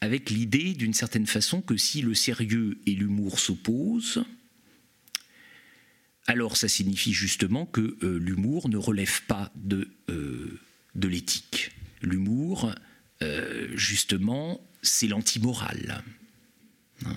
avec 0.00 0.30
l'idée, 0.30 0.72
d'une 0.72 0.94
certaine 0.94 1.26
façon, 1.26 1.60
que 1.60 1.76
si 1.76 2.00
le 2.00 2.14
sérieux 2.14 2.78
et 2.86 2.92
l'humour 2.92 3.38
s'opposent, 3.38 4.24
alors 6.26 6.56
ça 6.56 6.68
signifie 6.68 7.12
justement 7.12 7.66
que 7.66 7.98
euh, 8.02 8.18
l'humour 8.18 8.70
ne 8.70 8.78
relève 8.78 9.20
pas 9.24 9.52
de, 9.56 9.90
euh, 10.08 10.58
de 10.94 11.08
l'éthique. 11.08 11.72
L'humour, 12.00 12.74
justement, 13.74 14.66
c'est 14.82 15.06
l'antimorale. 15.06 16.02
Hein, 17.06 17.14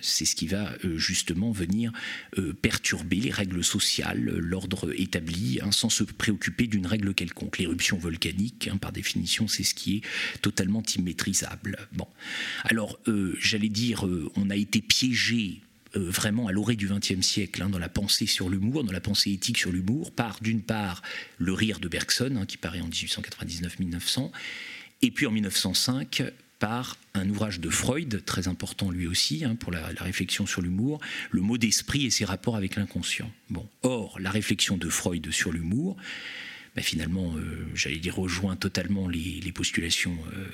c'est 0.00 0.24
ce 0.24 0.36
qui 0.36 0.46
va 0.46 0.76
euh, 0.84 0.96
justement 0.96 1.50
venir 1.50 1.92
euh, 2.38 2.52
perturber 2.52 3.16
les 3.16 3.30
règles 3.30 3.64
sociales, 3.64 4.22
l'ordre 4.22 4.92
établi, 4.98 5.58
hein, 5.62 5.72
sans 5.72 5.88
se 5.88 6.04
préoccuper 6.04 6.66
d'une 6.66 6.86
règle 6.86 7.14
quelconque. 7.14 7.58
L'éruption 7.58 7.98
volcanique, 7.98 8.68
hein, 8.72 8.76
par 8.76 8.92
définition, 8.92 9.48
c'est 9.48 9.64
ce 9.64 9.74
qui 9.74 9.96
est 9.96 10.02
totalement 10.42 10.82
immaîtrisable. 10.96 11.88
Alors 12.64 12.98
euh, 13.08 13.36
j'allais 13.40 13.68
dire, 13.68 14.06
on 14.36 14.50
a 14.50 14.56
été 14.56 14.80
piégé 14.80 15.62
vraiment 15.94 16.46
à 16.46 16.52
l'orée 16.52 16.76
du 16.76 16.88
XXe 16.88 17.22
siècle 17.22 17.66
dans 17.70 17.78
la 17.78 17.88
pensée 17.88 18.26
sur 18.26 18.50
l'humour, 18.50 18.84
dans 18.84 18.92
la 18.92 19.00
pensée 19.00 19.32
éthique 19.32 19.56
sur 19.56 19.72
l'humour, 19.72 20.12
par 20.12 20.40
d'une 20.42 20.60
part 20.60 21.02
le 21.38 21.52
rire 21.52 21.80
de 21.80 21.88
Bergson, 21.88 22.44
qui 22.46 22.58
paraît 22.58 22.80
en 22.80 22.88
1899-1900, 22.88 24.30
et 25.02 25.10
puis 25.10 25.26
en 25.26 25.30
1905 25.30 26.22
par 26.58 26.96
un 27.14 27.28
ouvrage 27.28 27.60
de 27.60 27.68
Freud, 27.68 28.22
très 28.24 28.48
important 28.48 28.90
lui 28.90 29.06
aussi, 29.06 29.44
hein, 29.44 29.56
pour 29.56 29.72
la, 29.72 29.86
réflexion 29.98 30.46
sur 30.46 30.62
l'humour, 30.62 31.00
le 31.30 31.40
mot 31.40 31.58
d'esprit 31.58 32.06
et 32.06 32.10
ses 32.10 32.24
rapports 32.24 32.56
avec 32.56 32.76
l'inconscient. 32.76 33.30
Or, 33.82 34.18
la 34.20 34.30
réflexion 34.30 34.76
de 34.76 34.88
Freud 34.88 35.30
sur 35.30 35.52
l'humour, 35.52 35.96
ben, 36.74 36.82
finalement, 36.82 37.34
euh, 37.36 37.66
j'allais 37.74 37.98
dire, 37.98 38.16
rejoint 38.16 38.54
totalement 38.54 39.08
les, 39.08 39.52
postulations 39.52 40.16
euh, 40.34 40.46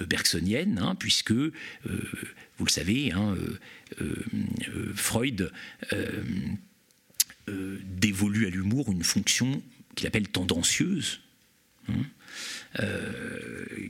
euh, 0.00 0.06
bergsoniennes, 0.06 0.78
hein, 0.78 0.94
puisque, 0.94 1.32
vous 1.32 2.64
le 2.64 2.70
savez, 2.70 3.12
hein, 3.12 3.36
Freud 4.94 5.52
dévolue 7.86 8.46
à 8.46 8.50
l'humour 8.50 8.90
une 8.90 9.04
fonction 9.04 9.62
qu'il 9.94 10.06
appelle 10.06 10.28
tendancieuse. 10.28 11.20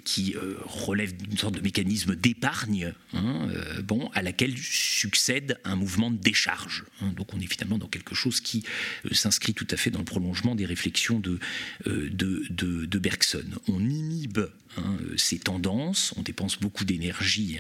Qui 0.06 0.34
euh, 0.36 0.54
relève 0.62 1.16
d'une 1.16 1.36
sorte 1.36 1.56
de 1.56 1.60
mécanisme 1.60 2.14
d'épargne, 2.14 2.92
hein, 3.12 3.48
euh, 3.50 3.82
bon, 3.82 4.08
à 4.14 4.22
laquelle 4.22 4.56
succède 4.56 5.58
un 5.64 5.74
mouvement 5.74 6.12
de 6.12 6.16
décharge. 6.16 6.84
Hein. 7.00 7.12
donc 7.16 7.34
on 7.34 7.40
est 7.40 7.46
finalement 7.46 7.76
dans 7.76 7.88
quelque 7.88 8.14
chose 8.14 8.40
qui 8.40 8.64
s'inscrit 9.10 9.52
tout 9.52 9.66
à 9.70 9.76
fait 9.76 9.90
dans 9.90 9.98
le 9.98 10.04
prolongement 10.04 10.54
des 10.54 10.64
réflexions 10.64 11.18
de, 11.18 11.38
de, 11.86 12.46
de, 12.50 12.98
Bergson. 12.98 13.44
On 13.68 13.80
inhibe 13.80 14.38
hein, 14.78 14.96
ces 15.16 15.38
tendances, 15.38 16.14
on 16.16 16.22
dépense 16.22 16.58
beaucoup 16.58 16.84
d'énergie 16.84 17.58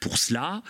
pour 0.00 0.16
cela, 0.16 0.62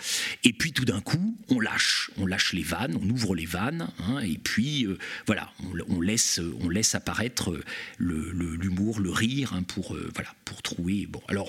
et 0.42 0.52
puis 0.52 0.72
tout 0.72 0.84
d'un 0.84 1.00
coup, 1.00 1.36
on 1.48 1.60
lâche, 1.60 2.10
on 2.16 2.26
lâche 2.26 2.54
les 2.54 2.62
vannes, 2.62 2.98
on 3.00 3.08
ouvre 3.10 3.34
les 3.34 3.46
vannes, 3.46 3.88
et 4.22 4.38
puis 4.38 4.86
voilà, 5.26 5.52
on, 5.88 6.00
laisse, 6.00 6.40
on 6.60 6.68
laisse 6.68 6.94
apparaître 6.94 7.60
l'humour, 7.98 9.00
le, 9.00 9.10
rire, 9.10 9.60
pour, 9.68 9.73
euh, 9.78 10.10
voilà, 10.14 10.34
pour 10.44 10.62
trouver. 10.62 11.06
Bon, 11.06 11.22
alors 11.28 11.48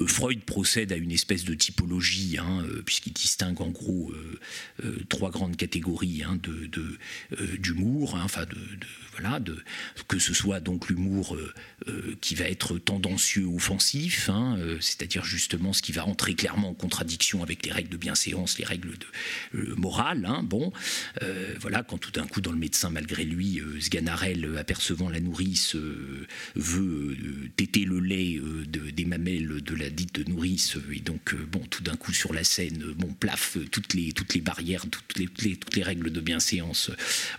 euh, 0.00 0.06
Freud 0.06 0.40
procède 0.40 0.92
à 0.92 0.96
une 0.96 1.12
espèce 1.12 1.44
de 1.44 1.54
typologie, 1.54 2.38
hein, 2.38 2.64
euh, 2.64 2.82
puisqu'il 2.84 3.12
distingue 3.12 3.60
en 3.60 3.68
gros 3.68 4.12
trois 5.08 5.30
grandes 5.30 5.56
catégories 5.56 6.22
hein, 6.22 6.38
d'humour, 7.58 8.16
hein, 8.16 8.22
enfin 8.24 8.44
de, 8.44 8.56
voilà, 9.12 9.40
que 10.06 10.18
ce 10.18 10.34
soit 10.34 10.60
donc 10.60 10.88
l'humour 10.88 11.36
qui 12.20 12.34
va 12.34 12.44
être 12.44 12.78
tendancieux, 12.78 13.46
offensif, 13.46 14.30
c'est-à-dire 14.80 15.24
justement 15.24 15.72
ce 15.72 15.82
qui 15.82 15.92
va 15.92 16.06
entrer 16.06 16.34
clairement 16.34 16.70
en 16.70 16.74
contradiction 16.74 17.42
avec 17.42 17.66
les 17.66 17.72
règles 17.72 17.90
de 17.90 17.96
bienséance, 17.96 18.58
les 18.58 18.64
règles 18.64 18.94
de 19.52 19.74
morale. 19.74 20.28
bon, 20.44 20.72
voilà, 21.60 21.82
quand 21.82 21.98
tout 21.98 22.12
d'un 22.12 22.26
coup 22.26 22.40
dans 22.40 22.52
le 22.52 22.58
médecin, 22.58 22.90
malgré 22.90 23.24
lui, 23.24 23.60
Sganarelle, 23.80 24.56
apercevant 24.58 25.08
la 25.08 25.20
nourrice, 25.20 25.74
veut 26.54 27.16
téter 27.56 27.84
le 27.84 28.00
lait 28.00 28.40
des 28.66 29.04
mamelles 29.04 29.62
de 29.62 29.74
la 29.74 29.90
dite 29.90 30.26
nourrice, 30.28 30.76
et 30.92 31.00
donc, 31.00 31.34
euh, 31.34 31.46
bon, 31.50 31.60
tout 31.70 31.82
d'un 31.82 31.96
coup 31.96 32.12
sur 32.12 32.32
la 32.32 32.44
scène, 32.44 32.82
euh, 32.82 32.94
bon, 32.96 33.12
plaf, 33.12 33.56
euh, 33.56 33.66
toutes 33.70 33.94
les, 33.94 34.12
toutes 34.12 34.34
les 34.34 34.40
barrières, 34.40 34.84
toutes 34.90 35.18
les, 35.18 35.28
les 35.74 35.82
règles 35.82 36.10
de 36.10 36.20
bienséance, 36.20 36.90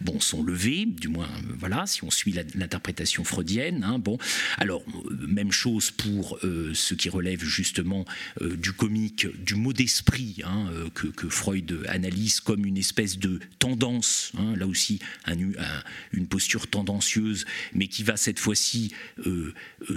bon, 0.02 0.20
sont 0.20 0.44
levées, 0.44 0.86
du 0.86 1.08
moins, 1.08 1.30
voilà, 1.58 1.86
si 1.86 2.04
on 2.04 2.12
suit 2.12 2.34
l'interprétation 2.56 3.24
freudienne, 3.24 3.84
hein, 3.84 4.00
bon. 4.00 4.18
Alors, 4.58 4.84
même 5.12 5.52
chose 5.52 5.92
pour 5.92 6.40
ce 6.42 6.94
qui 6.94 7.10
relève 7.10 7.44
justement 7.44 8.06
du 8.42 8.74
comique, 8.74 9.28
du 9.44 9.56
mot 9.56 9.74
d'esprit, 9.74 10.38
hein, 10.44 10.70
que, 10.94 11.08
que, 11.08 11.30
Freud 11.30 11.86
analyse 11.88 12.40
comme 12.40 12.66
une 12.66 12.78
espèce 12.78 13.18
de 13.18 13.40
tendance, 13.60 14.32
hein, 14.38 14.56
là 14.56 14.68
aussi, 14.68 15.00
une 15.28 16.28
posture 16.28 16.68
tendancieuse, 16.68 17.46
mais 17.74 17.88
qui 17.88 18.04
va 18.04 18.18
cette 18.18 18.40
fois-ci 18.40 18.92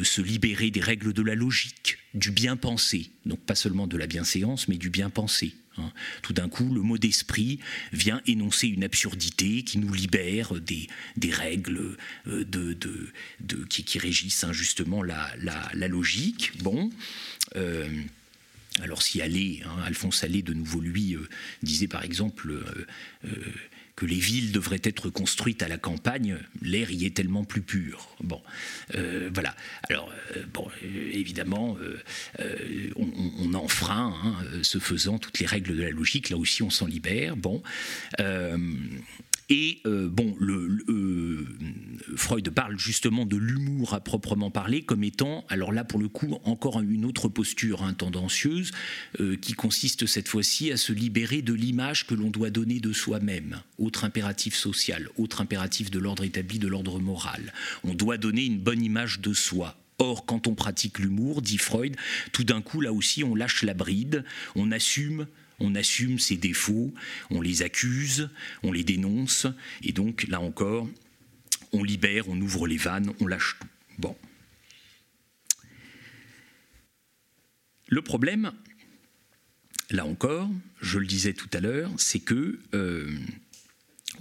se 0.03 0.20
libérer 0.20 0.70
des 0.70 0.80
règles 0.80 1.12
de 1.12 1.22
la 1.22 1.34
logique, 1.34 1.98
du 2.14 2.30
bien 2.30 2.57
pensé, 2.57 3.11
donc 3.26 3.40
pas 3.40 3.55
seulement 3.55 3.86
de 3.86 3.96
la 3.96 4.07
bienséance, 4.07 4.68
mais 4.68 4.76
du 4.76 4.90
bien 4.90 5.11
pensé. 5.11 5.55
Hein. 5.78 5.92
Tout 6.22 6.32
d'un 6.32 6.48
coup, 6.48 6.72
le 6.72 6.82
mot 6.82 6.98
d'esprit 6.98 7.59
vient 7.92 8.20
énoncer 8.26 8.68
une 8.68 8.84
absurdité 8.84 9.62
qui 9.62 9.78
nous 9.78 9.92
libère 9.92 10.55
des, 10.61 10.88
règles 11.30 11.96
euh, 12.26 12.44
de, 12.44 12.76
qui, 13.68 13.98
régissent 13.98 14.44
injustement 14.44 15.03
la, 15.03 15.34
logique. 15.88 16.53
Bon. 16.62 16.90
Euh, 17.57 17.88
alors 18.80 19.03
si 19.03 19.20
Allais, 19.20 19.61
hein, 19.64 19.82
Alphonse 19.84 20.24
Allais 20.24 20.42
de 20.42 20.55
nouveau 20.55 20.80
lui 20.80 21.14
euh, 21.14 21.28
disait 21.62 21.88
par 21.88 22.05
exemple 22.05 22.55
les 24.07 24.18
villes 24.18 24.53
devraient 24.53 24.80
être 24.82 25.11
construites 25.11 25.62
à 25.62 25.68
la 25.68 25.78
campagne, 25.78 26.38
l'air 26.61 26.90
y 26.90 27.07
est 27.07 27.16
tellement 27.16 27.44
plus 27.44 27.62
pur. 27.62 28.09
Bon, 28.22 28.40
euh, 28.94 29.30
voilà. 29.32 29.55
Alors, 29.88 30.11
euh, 30.36 30.42
bon, 30.53 30.68
euh, 30.84 31.11
évidemment, 31.12 31.76
on, 32.96 33.55
enfreint, 33.55 34.14
hein, 34.24 34.34
ce 34.62 34.78
faisant, 34.78 35.18
toutes 35.18 35.38
les 35.38 35.46
règles 35.46 35.76
de 35.76 35.82
la 35.82 35.90
logique. 35.90 36.30
Là 36.30 36.36
aussi, 36.36 36.62
on 36.62 36.70
s'en 36.70 36.86
libère. 36.86 37.36
Bon. 37.36 37.62
Et 39.49 39.80
euh, 39.86 40.09
bon, 40.09 40.34
le, 40.38 40.84
euh, 40.88 41.47
Freud 42.16 42.49
parle 42.51 42.78
justement 42.78 43.26
de 43.26 43.36
l'humour 43.36 43.95
à 43.95 44.01
proprement 44.01 44.51
parler 44.51 44.82
comme 44.82 45.05
étant, 45.05 45.45
alors 45.49 45.72
là 45.72 45.84
pour 45.84 45.99
le 45.99 46.09
coup, 46.09 46.38
encore 46.45 46.80
une 46.80 47.05
autre 47.05 47.28
posture 47.28 47.82
hein, 47.82 47.93
tendancieuse 47.93 48.70
euh, 49.20 49.36
qui 49.36 49.53
consiste 49.53 50.07
cette 50.07 50.28
fois-ci 50.28 50.72
à 50.72 50.76
se 50.76 50.93
libérer 50.93 51.43
de 51.43 51.53
l'image 51.53 52.07
que 52.07 52.14
l'on 52.14 52.30
doit 52.30 52.51
donner 52.51 52.80
de 52.80 52.93
soi-même. 52.93 53.61
Autre 53.78 54.05
impératif 54.05 54.55
social, 54.55 55.09
autre 55.16 55.40
impératif 55.40 55.90
de 55.90 55.99
l'ordre 55.99 56.24
établi, 56.24 56.59
de 56.59 56.68
l'ordre 56.68 57.01
moral. 57.01 57.53
On 57.84 57.95
doit 57.95 58.18
donner 58.18 58.45
une 58.45 58.59
bonne 58.59 58.82
image 58.82 59.20
de 59.20 59.32
soi. 59.32 59.76
Or, 59.99 60.26
quand 60.26 60.47
on 60.47 60.55
pratique 60.55 60.99
l'humour, 60.99 61.43
dit 61.43 61.59
Freud, 61.59 61.97
tout 62.32 62.45
d'un 62.45 62.61
coup, 62.61 62.80
là 62.80 62.93
aussi, 62.93 63.22
on 63.22 63.34
lâche 63.34 63.62
la 63.62 63.74
bride, 63.74 64.24
on 64.57 64.72
assume 64.72 65.26
on 65.62 65.74
assume 65.74 66.18
ses 66.18 66.36
défauts, 66.36 66.92
on 67.30 67.40
les 67.40 67.62
accuse, 67.62 68.28
on 68.62 68.72
les 68.72 68.84
dénonce, 68.84 69.46
et 69.82 69.92
donc 69.92 70.26
là 70.28 70.40
encore, 70.40 70.88
on 71.72 71.82
libère, 71.82 72.28
on 72.28 72.38
ouvre 72.40 72.66
les 72.66 72.76
vannes, 72.76 73.12
on 73.20 73.26
lâche 73.26 73.56
tout. 73.58 73.68
Le 77.88 78.00
problème, 78.00 78.52
là 79.90 80.06
encore, 80.06 80.48
je 80.80 80.98
le 80.98 81.06
disais 81.06 81.34
tout 81.34 81.50
à 81.52 81.60
l'heure, 81.60 81.90
c'est 81.98 82.20
que 82.20 82.58
euh, 82.74 83.14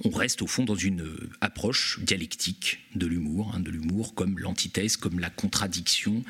on 0.03 0.09
reste 0.09 0.41
au 0.41 0.47
fond 0.47 0.65
dans 0.65 0.75
une 0.75 1.05
approche 1.39 1.99
dialectique 2.01 2.79
de 2.95 3.07
l'humour, 3.07 3.53
hein, 3.55 3.61
de 3.61 3.71
l'humour 3.71 4.13
comme 4.13 4.39
l'antithèse, 4.39 4.97
comme 4.97 5.19
la 5.19 5.29
contradiction 5.29 6.23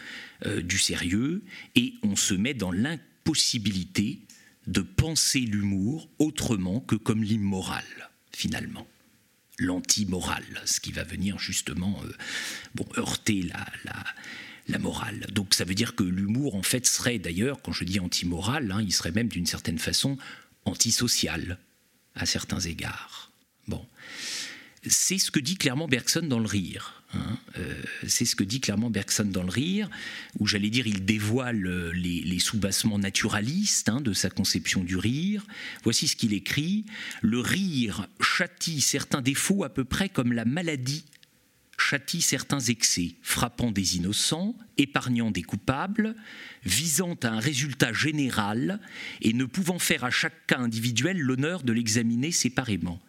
euh, 0.45 0.61
du 0.61 0.77
sérieux, 0.77 1.41
et 1.75 1.95
on 2.03 2.15
se 2.15 2.35
met 2.35 2.53
dans 2.53 2.71
l'impossibilité 2.71 4.19
de 4.67 4.81
penser 4.81 5.39
l'humour 5.39 6.09
autrement 6.19 6.79
que 6.81 6.95
comme 6.95 7.23
l'immoral, 7.23 7.85
finalement. 8.31 8.87
L'anti-moral, 9.57 10.43
ce 10.65 10.79
qui 10.79 10.91
va 10.91 11.03
venir 11.03 11.37
justement 11.37 12.01
euh, 12.03 12.11
bon, 12.73 12.87
heurter 12.97 13.43
la, 13.43 13.65
la, 14.67 14.79
morale. 14.79 15.27
Donc 15.33 15.53
ça 15.53 15.65
veut 15.65 15.75
dire 15.75 15.95
que 15.95 16.03
l'humour, 16.03 16.55
en 16.55 16.63
fait, 16.63 16.87
serait 16.87 17.19
d'ailleurs, 17.19 17.61
quand 17.61 17.73
je 17.73 17.83
dis 17.83 17.99
anti-moral, 17.99 18.71
hein, 18.71 18.81
il 18.81 18.93
serait 18.93 19.11
même 19.11 19.27
d'une 19.27 19.45
certaine 19.45 19.77
façon 19.77 20.17
antisocial 20.63 21.57
à 22.15 22.25
certains 22.25 22.59
égards. 22.61 23.31
Bon. 23.67 23.85
C'est 24.87 25.19
ce 25.19 25.29
que 25.29 25.39
dit 25.39 25.55
clairement 25.55 25.87
Bergson 25.87 26.23
dans 26.23 26.39
le 26.39 26.47
rire. 26.47 27.03
Hein, 27.13 27.37
euh, 27.57 27.81
c'est 28.07 28.25
ce 28.25 28.35
que 28.35 28.43
dit 28.43 28.61
clairement 28.61 28.89
Bergson 28.89 29.25
dans 29.25 29.43
le 29.43 29.49
rire, 29.49 29.89
où 30.39 30.47
j'allais 30.47 30.69
dire 30.69 30.87
il 30.87 31.05
dévoile 31.05 31.67
euh, 31.67 31.91
les, 31.91 32.39
sous-bassements 32.39 32.97
naturalistes 32.97 33.89
hein, 33.89 34.01
de 34.01 34.13
sa 34.13 34.29
conception 34.29 34.83
du 34.83 34.97
rire. 34.97 35.45
Voici 35.83 36.07
ce 36.07 36.15
qu'il 36.15 36.33
écrit 36.33 36.85
Le 37.21 37.39
rire 37.39 38.07
châtie 38.21 38.81
certains 38.81 39.21
défauts 39.21 39.63
à 39.63 39.69
peu 39.69 39.83
près 39.83 40.09
comme 40.09 40.33
la 40.33 40.45
maladie 40.45 41.05
châtie 41.77 42.21
certains 42.21 42.59
excès, 42.59 43.15
frappant 43.21 43.71
des 43.71 43.97
innocents, 43.97 44.55
épargnant 44.77 45.31
des 45.31 45.41
coupables, 45.41 46.15
visant 46.63 47.15
à 47.23 47.29
un 47.29 47.39
résultat 47.39 47.91
général 47.91 48.79
et 49.21 49.33
ne 49.33 49.45
pouvant 49.45 49.79
faire 49.79 50.03
à 50.03 50.11
chaque 50.11 50.45
cas 50.47 50.59
individuel 50.59 51.17
l'honneur 51.17 51.63
de 51.63 51.73
l'examiner 51.73 52.31
séparément. 52.31 53.01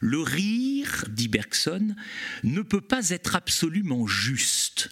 Le 0.00 0.20
rire, 0.20 1.04
dit 1.08 1.28
Bergson, 1.28 1.94
ne 2.42 2.62
peut 2.62 2.80
pas 2.80 3.10
être 3.10 3.36
absolument 3.36 4.06
juste. 4.06 4.90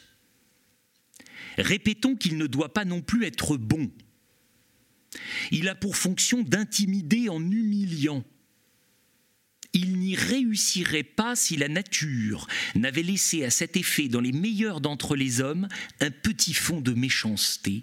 Répétons 1.58 2.16
qu'il 2.16 2.36
ne 2.36 2.46
doit 2.46 2.72
pas 2.72 2.84
non 2.84 3.00
plus 3.00 3.24
être 3.24 3.56
bon. 3.56 3.90
Il 5.50 5.68
a 5.68 5.74
pour 5.74 5.96
fonction 5.96 6.42
d'intimider 6.42 7.28
en 7.28 7.40
humiliant. 7.40 8.24
Il 9.72 9.98
n'y 9.98 10.14
réussirait 10.14 11.02
pas 11.02 11.34
si 11.34 11.56
la 11.56 11.68
nature 11.68 12.46
n'avait 12.76 13.02
laissé 13.02 13.44
à 13.44 13.50
cet 13.50 13.76
effet 13.76 14.08
dans 14.08 14.20
les 14.20 14.32
meilleurs 14.32 14.80
d'entre 14.80 15.16
les 15.16 15.40
hommes 15.40 15.68
un 16.00 16.10
petit 16.10 16.54
fond 16.54 16.80
de 16.80 16.92
méchanceté, 16.92 17.82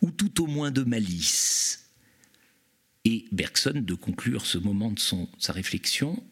ou 0.00 0.10
tout 0.10 0.42
au 0.42 0.46
moins 0.46 0.72
de 0.72 0.82
malice. 0.82 1.92
Et 3.04 3.26
Bergson, 3.32 3.82
de 3.84 3.94
conclure 3.94 4.44
ce 4.44 4.58
moment 4.58 4.90
de 4.90 5.00
sa 5.38 5.52
réflexion, 5.52 6.22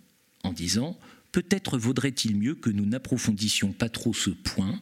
en 0.42 0.52
disant 0.52 0.98
Peut-être 1.32 1.78
vaudrait-il 1.78 2.36
mieux 2.36 2.54
que 2.54 2.68
nous 2.68 2.84
n'approfondissions 2.84 3.72
pas 3.72 3.88
trop 3.88 4.12
ce 4.12 4.30
point, 4.30 4.80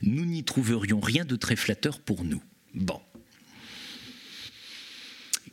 nous 0.00 0.24
n'y 0.24 0.44
trouverions 0.44 1.00
rien 1.00 1.24
de 1.24 1.34
très 1.34 1.56
flatteur 1.56 1.98
pour 2.00 2.24
nous. 2.24 2.42
Bon 2.74 3.00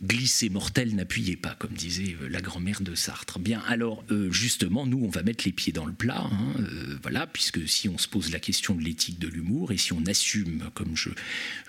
glisser 0.04 0.50
mortel, 0.50 0.96
n'appuyez 0.96 1.36
pas, 1.36 1.56
comme 1.56 1.74
disait 1.74 2.16
euh, 2.22 2.28
la 2.30 2.42
grand-mère 2.42 2.82
de 2.82 2.96
Sartre. 2.96 3.40
Bien, 3.40 3.62
alors 3.68 4.04
euh, 4.12 4.32
justement, 4.32 4.86
nous, 4.86 5.04
on 5.04 5.10
va 5.10 5.24
mettre 5.24 5.46
les 5.46 5.52
pieds 5.52 5.74
dans 5.74 5.86
le 5.86 5.94
plat, 5.94 6.22
hein, 6.22 6.54
euh, 6.60 6.98
voilà, 7.02 7.28
puisque 7.28 7.68
si 7.68 7.90
on 7.90 7.98
se 7.98 8.08
pose 8.08 8.32
la 8.32 8.40
question 8.40 8.76
de 8.76 8.82
l'éthique 8.82 9.20
de 9.20 9.28
l'humour 9.28 9.72
et 9.72 9.78
si 9.78 9.94
on 9.94 10.06
assume, 10.06 10.70
comme 10.74 10.96
je, 10.96 11.10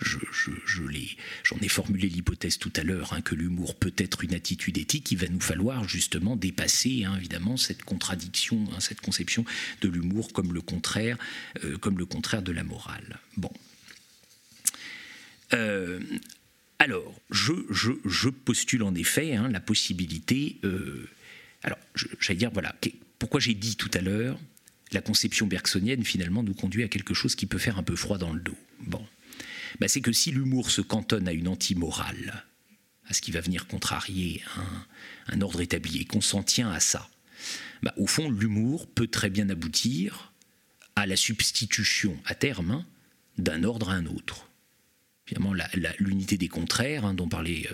je, 0.00 0.18
j'en 1.44 1.56
ai 1.58 1.68
formulé 1.68 2.08
l'hypothèse 2.08 2.58
tout 2.58 2.72
à 2.76 2.82
l'heure, 2.82 3.12
hein, 3.12 3.20
que 3.20 3.34
l'humour 3.34 3.74
peut 3.74 3.94
être 3.96 4.24
une 4.24 4.34
attitude 4.34 4.78
éthique, 4.78 5.10
il 5.12 5.18
va 5.18 5.28
nous 5.28 5.40
falloir 5.40 5.88
justement 5.88 6.36
dépasser, 6.36 7.04
hein, 7.04 7.14
évidemment, 7.16 7.56
cette 7.56 7.82
contradiction, 7.84 8.66
cette 8.80 9.00
conception 9.00 9.44
de 9.80 9.88
l'humour 9.88 10.32
comme 10.32 10.52
le 10.52 10.60
contraire, 10.60 11.16
comme 11.80 11.98
le 11.98 12.06
contraire 12.06 12.42
de 12.42 12.52
la 12.52 12.64
morale. 12.64 13.20
Bon. 13.36 13.50
Alors, 16.86 17.20
je, 17.30 18.28
postule 18.28 18.84
en 18.84 18.94
effet 18.94 19.34
hein, 19.34 19.48
la 19.48 19.58
possibilité. 19.58 20.60
Euh, 20.62 21.10
alors, 21.64 21.78
j'allais 22.20 22.38
dire, 22.38 22.52
voilà, 22.52 22.76
pourquoi 23.18 23.40
j'ai 23.40 23.54
dit 23.54 23.74
tout 23.74 23.90
à 23.92 24.00
l'heure, 24.00 24.38
la 24.92 25.00
conception 25.00 25.48
bergsonienne 25.48 26.04
finalement 26.04 26.44
nous 26.44 26.54
conduit 26.54 26.84
à 26.84 26.88
quelque 26.88 27.12
chose 27.12 27.34
qui 27.34 27.46
peut 27.46 27.58
faire 27.58 27.76
un 27.76 27.82
peu 27.82 27.96
froid 27.96 28.18
dans 28.18 28.32
le 28.32 28.38
dos. 28.38 28.56
Bon, 28.82 29.04
bah, 29.80 29.88
c'est 29.88 30.00
que 30.00 30.12
si 30.12 30.30
l'humour 30.30 30.70
se 30.70 30.80
cantonne 30.80 31.26
à 31.26 31.32
une 31.32 31.48
anti-morale, 31.48 32.44
à 33.08 33.14
ce 33.14 33.20
qui 33.20 33.32
va 33.32 33.40
venir 33.40 33.66
contrarier 33.66 34.44
un, 35.26 35.40
ordre 35.40 35.62
établi, 35.62 36.02
et 36.02 36.04
qu'on 36.04 36.20
s'en 36.20 36.44
tient 36.44 36.70
à 36.70 36.78
ça, 36.78 37.10
bah, 37.82 37.94
au 37.96 38.06
fond, 38.06 38.30
l'humour 38.30 38.86
peut 38.86 39.08
très 39.08 39.28
bien 39.28 39.50
aboutir 39.50 40.32
à 40.94 41.04
la 41.04 41.16
substitution 41.16 42.16
à 42.26 42.36
terme 42.36 42.70
hein, 42.70 42.86
d'un 43.38 43.64
ordre 43.64 43.90
à 43.90 43.94
un 43.94 44.06
autre 44.06 44.48
Finalement, 45.26 45.52
l'unité 45.98 46.38
des 46.38 46.48
contraires, 46.48 47.12
dont 47.12 47.28
parlait 47.28 47.68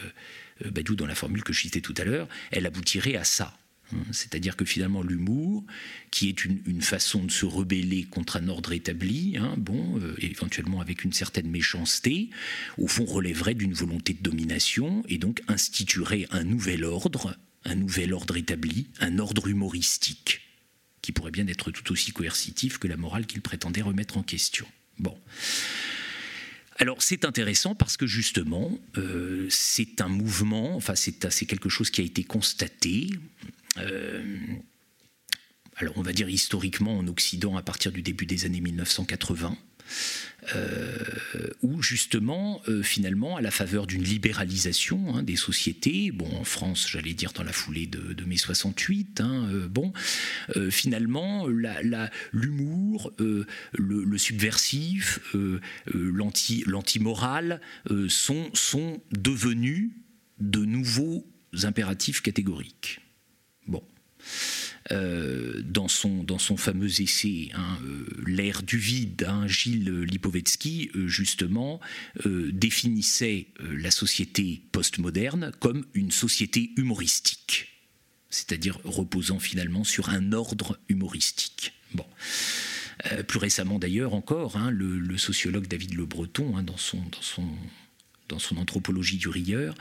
Badou 0.65 0.95
dans 0.95 1.07
la 1.07 1.15
formule 1.15 1.45
que 1.45 1.53
je 1.53 1.61
citais 1.61 1.81
tout 1.81 1.95
à 1.99 2.05
l'heure, 2.05 2.29
elle 2.51 2.67
aboutirait 2.67 3.17
à 3.17 3.25
ça. 3.25 3.57
Hein, 3.95 4.05
c'est-à-dire 4.11 4.57
que 4.57 4.65
finalement 4.65 5.03
l'humour, 5.03 5.65
qui 6.11 6.29
est 6.29 6.45
une, 6.45 6.83
façon 6.83 7.25
de 7.25 7.31
se 7.31 7.47
rebeller 7.47 8.05
contre 8.05 8.37
un 8.37 8.49
ordre 8.49 8.73
établi, 8.73 9.37
hein, 9.37 9.55
bon, 9.57 9.99
euh, 10.01 10.15
éventuellement 10.19 10.81
avec 10.81 11.05
une 11.05 11.13
certaine 11.13 11.49
méchanceté, 11.49 12.31
au 12.79 12.87
fond 12.87 13.05
relèverait 13.05 13.55
d'une 13.55 13.73
volonté 13.73 14.15
de 14.15 14.23
domination 14.23 15.05
et 15.09 15.19
donc 15.19 15.43
instituerait 15.49 16.27
un 16.31 16.45
nouvel 16.45 16.85
ordre, 16.85 17.37
un 17.65 17.75
nouvel 17.75 18.13
ordre 18.13 18.37
établi, 18.37 18.89
un 19.01 19.19
ordre 19.19 19.47
humoristique, 19.47 20.41
qui 21.03 21.13
pourrait 21.13 21.31
bien 21.31 21.47
être 21.47 21.71
tout 21.71 21.93
aussi 21.93 22.13
coercitif 22.13 22.79
que 22.79 22.89
la 22.89 22.97
morale 22.97 23.27
qu'il 23.27 23.43
prétendait 23.43 23.83
remettre 23.83 24.19
en 24.19 24.23
question. 24.23 24.67
Bon. 24.99 25.17
Alors 26.83 27.01
c'est 27.01 27.25
intéressant 27.25 27.77
parce 27.77 27.97
que 27.97 28.09
justement, 28.09 28.77
euh, 28.99 29.47
c'est 29.51 30.01
un 30.01 30.09
mouvement, 30.09 30.75
enfin 30.75 30.97
c'est 30.97 31.47
quelque 31.47 31.69
chose 31.69 31.91
qui 31.91 32.01
a 32.01 32.05
été 32.05 32.25
constaté, 32.25 33.09
euh, 33.79 34.37
alors 35.77 35.97
on 35.97 36.03
va 36.03 36.13
dire 36.13 36.29
historiquement 36.29 36.99
en 36.99 37.07
Occident 37.07 37.57
à 37.57 37.63
partir 37.63 37.93
du 37.93 38.03
début 38.03 38.27
des 38.27 38.47
années 38.47 38.61
1980. 38.61 39.57
Euh, 40.57 40.97
où 41.63 41.83
justement, 41.83 42.61
euh, 42.67 42.83
finalement, 42.83 43.37
à 43.37 43.41
la 43.41 43.53
faveur 43.53 43.87
d'une 43.87 44.03
libéralisation 44.03 45.15
hein, 45.15 45.23
des 45.23 45.37
sociétés, 45.37 46.11
bon, 46.11 46.29
en 46.37 46.43
France, 46.43 46.89
j'allais 46.91 47.15
dire 47.15 47.33
dans 47.33 47.45
la 47.45 47.53
foulée 47.53 47.87
de, 47.87 48.25
mai 48.25 48.37
68, 48.37 49.21
hein, 49.21 49.49
bon, 49.71 49.93
finalement, 50.71 51.47
l'humour, 52.33 53.13
le, 53.19 54.19
subversif, 54.19 55.21
l'anti-moral 55.87 57.61
sont, 58.09 58.51
sont 58.53 59.01
devenus 59.13 59.93
de 60.41 60.65
nouveaux 60.65 61.25
impératifs 61.63 62.21
catégoriques. 62.21 63.01
Bon. 63.69 63.83
Euh, 64.91 65.63
dans, 65.65 65.87
son, 65.87 66.25
dans 66.25 66.39
fameux 66.39 67.01
essai 67.01 67.51
hein, 67.55 67.79
euh, 67.85 68.07
L'ère 68.27 68.63
du 68.63 68.79
vide, 68.79 69.27
hein, 69.29 69.47
Gilles 69.47 70.03
Lipovetsky, 70.03 70.91
euh, 70.97 71.07
justement, 71.07 71.81
définissait 72.25 73.47
la 73.61 73.91
société 73.91 74.63
postmoderne 74.73 75.53
comme 75.61 75.85
une 75.95 76.11
société 76.11 76.73
humoristique, 76.77 77.69
c'est-à-dire 78.31 78.79
reposant 78.85 79.39
finalement 79.39 79.85
sur 79.85 80.09
un 80.09 80.33
ordre 80.33 80.79
humoristique. 80.89 81.73
Plus 83.27 83.39
récemment 83.39 83.79
d'ailleurs 83.79 84.15
encore, 84.15 84.57
hein, 84.57 84.71
le, 84.71 85.17
sociologue 85.19 85.67
David 85.67 85.95
Le 85.95 86.07
Breton, 86.07 86.63
dans 86.63 86.77
son 86.77 87.03
dans 88.33 88.39
son 88.39 88.57
anthropologie 88.57 89.19
du 89.19 89.29
rieur, 89.29 89.75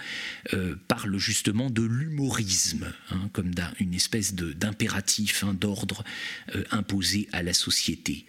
euh, 0.53 0.75
parle 0.89 1.17
justement 1.17 1.69
de 1.69 1.83
l'humorisme, 1.83 2.91
hein, 3.09 3.29
comme 3.31 3.51
une 3.79 3.93
espèce 3.93 4.35
d'impératif, 4.35 5.43
hein, 5.45 5.53
d'ordre 5.53 6.03
euh, 6.55 6.63
imposé 6.71 7.29
à 7.31 7.43
la 7.43 7.53
société. 7.53 8.25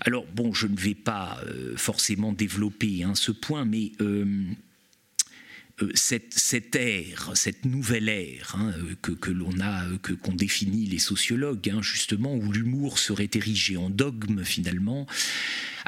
Alors, 0.00 0.26
bon, 0.34 0.52
je 0.52 0.66
ne 0.66 0.76
vais 0.76 0.96
pas 0.96 1.40
euh, 1.46 1.76
forcément 1.76 2.32
développer 2.32 3.04
hein, 3.04 3.14
ce 3.14 3.30
point, 3.30 3.64
mais 3.64 3.92
cette, 5.94 6.34
cette, 6.34 6.76
ère, 6.76 7.30
cette 7.34 7.64
nouvelle 7.64 8.08
ère 8.08 8.56
que, 9.02 9.12
que 9.12 9.30
l'on 9.30 9.60
a, 9.60 9.84
que 10.02 10.12
qu'on 10.12 10.34
définit 10.34 10.86
les 10.86 10.98
sociologues, 10.98 11.72
justement, 11.80 12.34
où 12.34 12.52
l'humour 12.52 12.98
serait 12.98 13.30
érigé 13.34 13.76
en 13.76 13.90
dogme 13.90 14.44
finalement, 14.44 15.06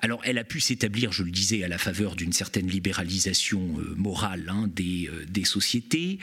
alors 0.03 0.20
elle 0.24 0.38
a 0.38 0.45
pu 0.45 0.61
s'établir, 0.61 1.12
je 1.12 1.22
le 1.22 1.30
disais, 1.30 1.62
à 1.62 1.68
la 1.68 1.78
faveur 1.78 2.16
d'une 2.16 2.32
certaine 2.32 2.68
libéralisation 2.68 3.61
euh, 3.78 3.95
morale 3.97 4.47
hein, 4.49 4.68
euh, 4.80 5.24
des, 5.28 5.45
sociétés. 5.45 6.18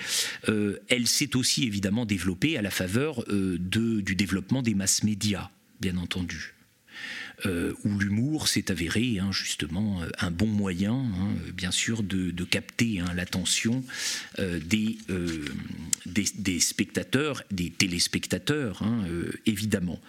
Euh, 0.49 0.79
elle 0.89 1.07
s'est 1.07 1.35
aussi 1.35 1.65
évidemment 1.65 2.05
développée 2.05 2.57
à 2.57 2.61
la 2.61 2.71
faveur 2.71 3.23
du 3.29 4.15
développement 4.15 4.61
des 4.61 4.73
masses 4.73 5.03
médias, 5.03 5.49
bien 5.79 5.97
entendu. 5.97 6.53
Euh, 7.45 7.73
où 7.85 7.97
l'humour 7.97 8.49
s'est 8.49 8.69
avéré 8.69 9.19
hein, 9.19 9.31
justement 9.31 10.01
euh, 10.01 10.09
un 10.19 10.29
bon 10.29 10.47
moyen, 10.47 10.93
hein, 10.93 11.29
bien 11.53 11.71
sûr, 11.71 12.03
de, 12.03 12.31
capter 12.43 12.99
hein, 12.99 13.13
l'attention 13.15 13.83
euh, 14.39 14.59
des, 14.59 14.99
spectateurs, 16.59 17.43
des 17.51 17.69
téléspectateurs, 17.69 18.83
évidemment. 19.45 19.99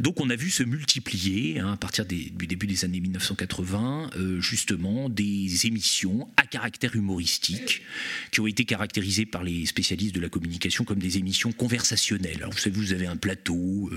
Donc 0.00 0.20
on 0.20 0.30
a 0.30 0.36
vu 0.36 0.50
se 0.50 0.62
multiplier, 0.62 1.60
à 1.60 1.76
partir 1.76 2.04
du 2.04 2.30
début 2.30 2.66
des 2.66 2.84
années 2.84 3.00
1980, 3.00 4.10
justement, 4.38 5.08
des 5.08 5.66
émissions 5.66 6.28
à 6.36 6.46
caractère 6.46 6.94
humoristique, 6.94 7.82
qui 8.30 8.40
ont 8.40 8.46
été 8.46 8.64
caractérisées 8.64 9.26
par 9.26 9.42
les 9.42 9.66
spécialistes 9.66 10.14
de 10.14 10.20
la 10.20 10.28
communication 10.28 10.84
comme 10.84 10.98
des 10.98 11.18
émissions 11.18 11.52
conversationnelles. 11.52 12.36
Alors 12.36 12.52
vous 12.52 12.58
savez, 12.58 12.76
vous 12.76 12.92
avez 12.92 13.06
un 13.06 13.16
plateau, 13.16 13.90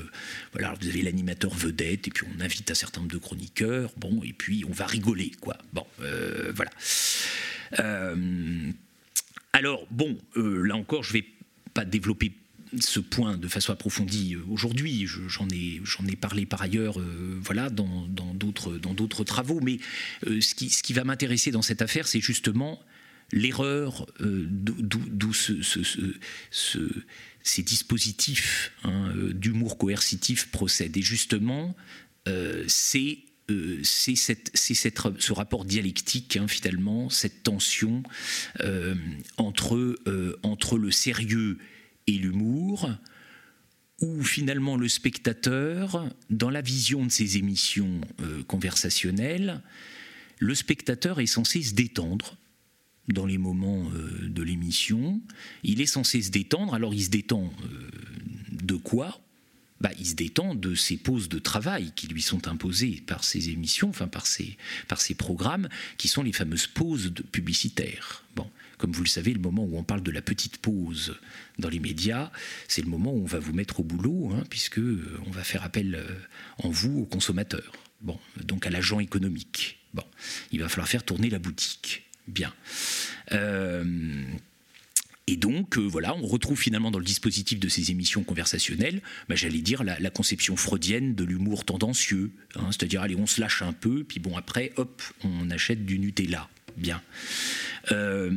voilà, 0.53 0.73
vous 0.81 0.87
avez 0.87 1.01
l'animateur 1.01 1.53
vedette, 1.53 2.07
et 2.07 2.11
puis 2.11 2.25
on 2.35 2.41
invite 2.41 2.70
un 2.71 2.75
certain 2.75 3.01
nombre 3.01 3.11
de 3.13 3.17
chroniqueurs, 3.17 3.91
bon, 3.97 4.21
et 4.23 4.33
puis 4.33 4.63
on 4.67 4.71
va 4.71 4.85
rigoler, 4.85 5.31
quoi. 5.39 5.57
Bon, 5.73 5.85
euh, 6.01 6.51
voilà. 6.55 6.71
Euh, 7.79 8.71
alors, 9.53 9.85
bon, 9.91 10.17
euh, 10.37 10.63
là 10.63 10.75
encore, 10.75 11.03
je 11.03 11.13
vais 11.13 11.25
pas 11.73 11.85
développer 11.85 12.33
ce 12.79 12.99
point 12.99 13.37
de 13.37 13.47
façon 13.49 13.73
approfondie 13.73 14.37
aujourd'hui. 14.49 15.05
J'en 15.05 15.47
ai, 15.49 15.81
j'en 15.83 16.05
ai 16.07 16.15
parlé 16.15 16.45
par 16.45 16.61
ailleurs, 16.61 16.97
voilà, 17.41 17.69
dans 17.69 18.07
d'autres 18.33 18.77
dans 18.77 18.93
d'autres 18.93 19.25
travaux. 19.25 19.59
Mais 19.59 19.79
ce 20.23 20.55
qui, 20.55 20.69
ce 20.69 20.81
qui 20.81 20.93
va 20.93 21.03
m'intéresser 21.03 21.51
dans 21.51 21.61
cette 21.61 21.81
affaire, 21.81 22.07
c'est 22.07 22.21
justement 22.21 22.81
l'erreur 23.33 24.07
d'où 24.21 25.33
ce, 25.33 25.61
ce, 25.61 27.03
ces 27.43 27.63
dispositifs 27.63 28.71
hein, 28.83 29.13
d'humour 29.33 29.77
coercitif 29.77 30.47
procèdent. 30.47 30.95
Et 30.95 31.01
justement, 31.01 31.75
c'est 32.67 33.19
euh, 33.51 33.79
c'est 33.83 34.15
ce 34.15 35.33
rapport 35.33 35.65
dialectique, 35.65 36.37
hein, 36.37 36.47
finalement, 36.47 37.09
cette 37.09 37.43
tension 37.43 38.03
euh, 38.61 38.95
entre, 39.37 39.95
entre 40.43 40.77
le 40.77 40.91
sérieux 40.91 41.57
et 42.07 42.13
l'humour, 42.13 42.89
où 44.01 44.23
finalement 44.23 44.77
le 44.77 44.87
spectateur, 44.87 46.09
dans 46.29 46.49
la 46.49 46.61
vision 46.61 47.05
de 47.05 47.11
ces 47.11 47.37
émissions 47.37 48.01
conversationnelles, 48.47 49.61
le 50.39 50.55
spectateur 50.55 51.19
est 51.19 51.27
censé 51.27 51.61
se 51.61 51.75
détendre 51.75 52.37
dans 53.07 53.27
les 53.27 53.37
moments 53.37 53.91
de 54.23 54.41
l'émission. 54.41 55.21
Il 55.63 55.81
est 55.81 55.85
censé 55.85 56.23
se 56.23 56.31
détendre, 56.31 56.73
alors 56.73 56.95
il 56.95 57.03
se 57.03 57.09
détend 57.09 57.53
de 58.51 58.75
quoi? 58.75 59.21
Bah, 59.81 59.89
il 59.97 60.05
se 60.05 60.13
détend 60.13 60.53
de 60.53 60.75
ces 60.75 60.95
pauses 60.95 61.27
de 61.27 61.39
travail 61.39 61.91
qui 61.95 62.07
lui 62.07 62.21
sont 62.21 62.47
imposées 62.47 63.03
par 63.07 63.23
ces 63.23 63.49
émissions, 63.49 63.89
enfin 63.89 64.07
par 64.07 64.27
ces 64.27 65.15
programmes, 65.17 65.69
qui 65.97 66.07
sont 66.07 66.21
les 66.21 66.33
fameuses 66.33 66.67
pauses 66.67 67.11
publicitaires. 67.31 68.23
Bon, 68.35 68.47
comme 68.77 68.91
vous 68.91 69.03
le 69.03 69.09
savez, 69.09 69.33
le 69.33 69.39
moment 69.39 69.63
où 69.63 69.77
on 69.77 69.83
parle 69.83 70.03
de 70.03 70.11
la 70.11 70.21
petite 70.21 70.57
pause 70.57 71.17
dans 71.57 71.69
les 71.69 71.79
médias, 71.79 72.31
c'est 72.67 72.83
le 72.83 72.89
moment 72.89 73.11
où 73.11 73.23
on 73.23 73.25
va 73.25 73.39
vous 73.39 73.53
mettre 73.53 73.79
au 73.79 73.83
boulot, 73.83 74.31
hein, 74.33 74.43
puisque 74.49 74.77
euh, 74.77 75.19
on 75.25 75.31
va 75.31 75.43
faire 75.43 75.63
appel 75.63 75.95
euh, 75.95 76.15
en 76.59 76.69
vous 76.69 76.99
aux 76.99 77.05
consommateurs. 77.05 77.73
Bon, 78.01 78.19
donc 78.43 78.67
à 78.67 78.69
l'agent 78.69 78.99
économique. 78.99 79.79
Bon, 79.93 80.03
il 80.51 80.61
va 80.61 80.69
falloir 80.69 80.87
faire 80.87 81.03
tourner 81.03 81.29
la 81.29 81.39
boutique. 81.39 82.05
Bien. 82.27 82.53
Euh, 83.31 83.83
et 85.27 85.37
donc, 85.37 85.77
euh, 85.77 85.81
voilà, 85.81 86.15
on 86.15 86.25
retrouve 86.25 86.59
finalement 86.59 86.91
dans 86.91 86.99
le 86.99 87.05
dispositif 87.05 87.59
de 87.59 87.69
ces 87.69 87.91
émissions 87.91 88.23
conversationnelles, 88.23 89.01
bah, 89.29 89.35
j'allais 89.35 89.61
dire, 89.61 89.83
la, 89.83 90.09
conception 90.09 90.55
freudienne 90.55 91.15
de 91.15 91.23
l'humour 91.23 91.63
tendancieux. 91.63 92.31
Hein, 92.55 92.67
c'est-à-dire, 92.71 93.01
allez, 93.01 93.15
on 93.15 93.27
se 93.27 93.39
lâche 93.39 93.61
un 93.61 93.73
peu, 93.73 94.03
puis 94.03 94.19
bon, 94.19 94.35
après, 94.35 94.73
hop, 94.75 95.01
on 95.23 95.49
achète 95.49 95.85
du 95.85 95.99
Nutella. 95.99 96.49
Bien. 96.75 97.01
Euh, 97.91 98.31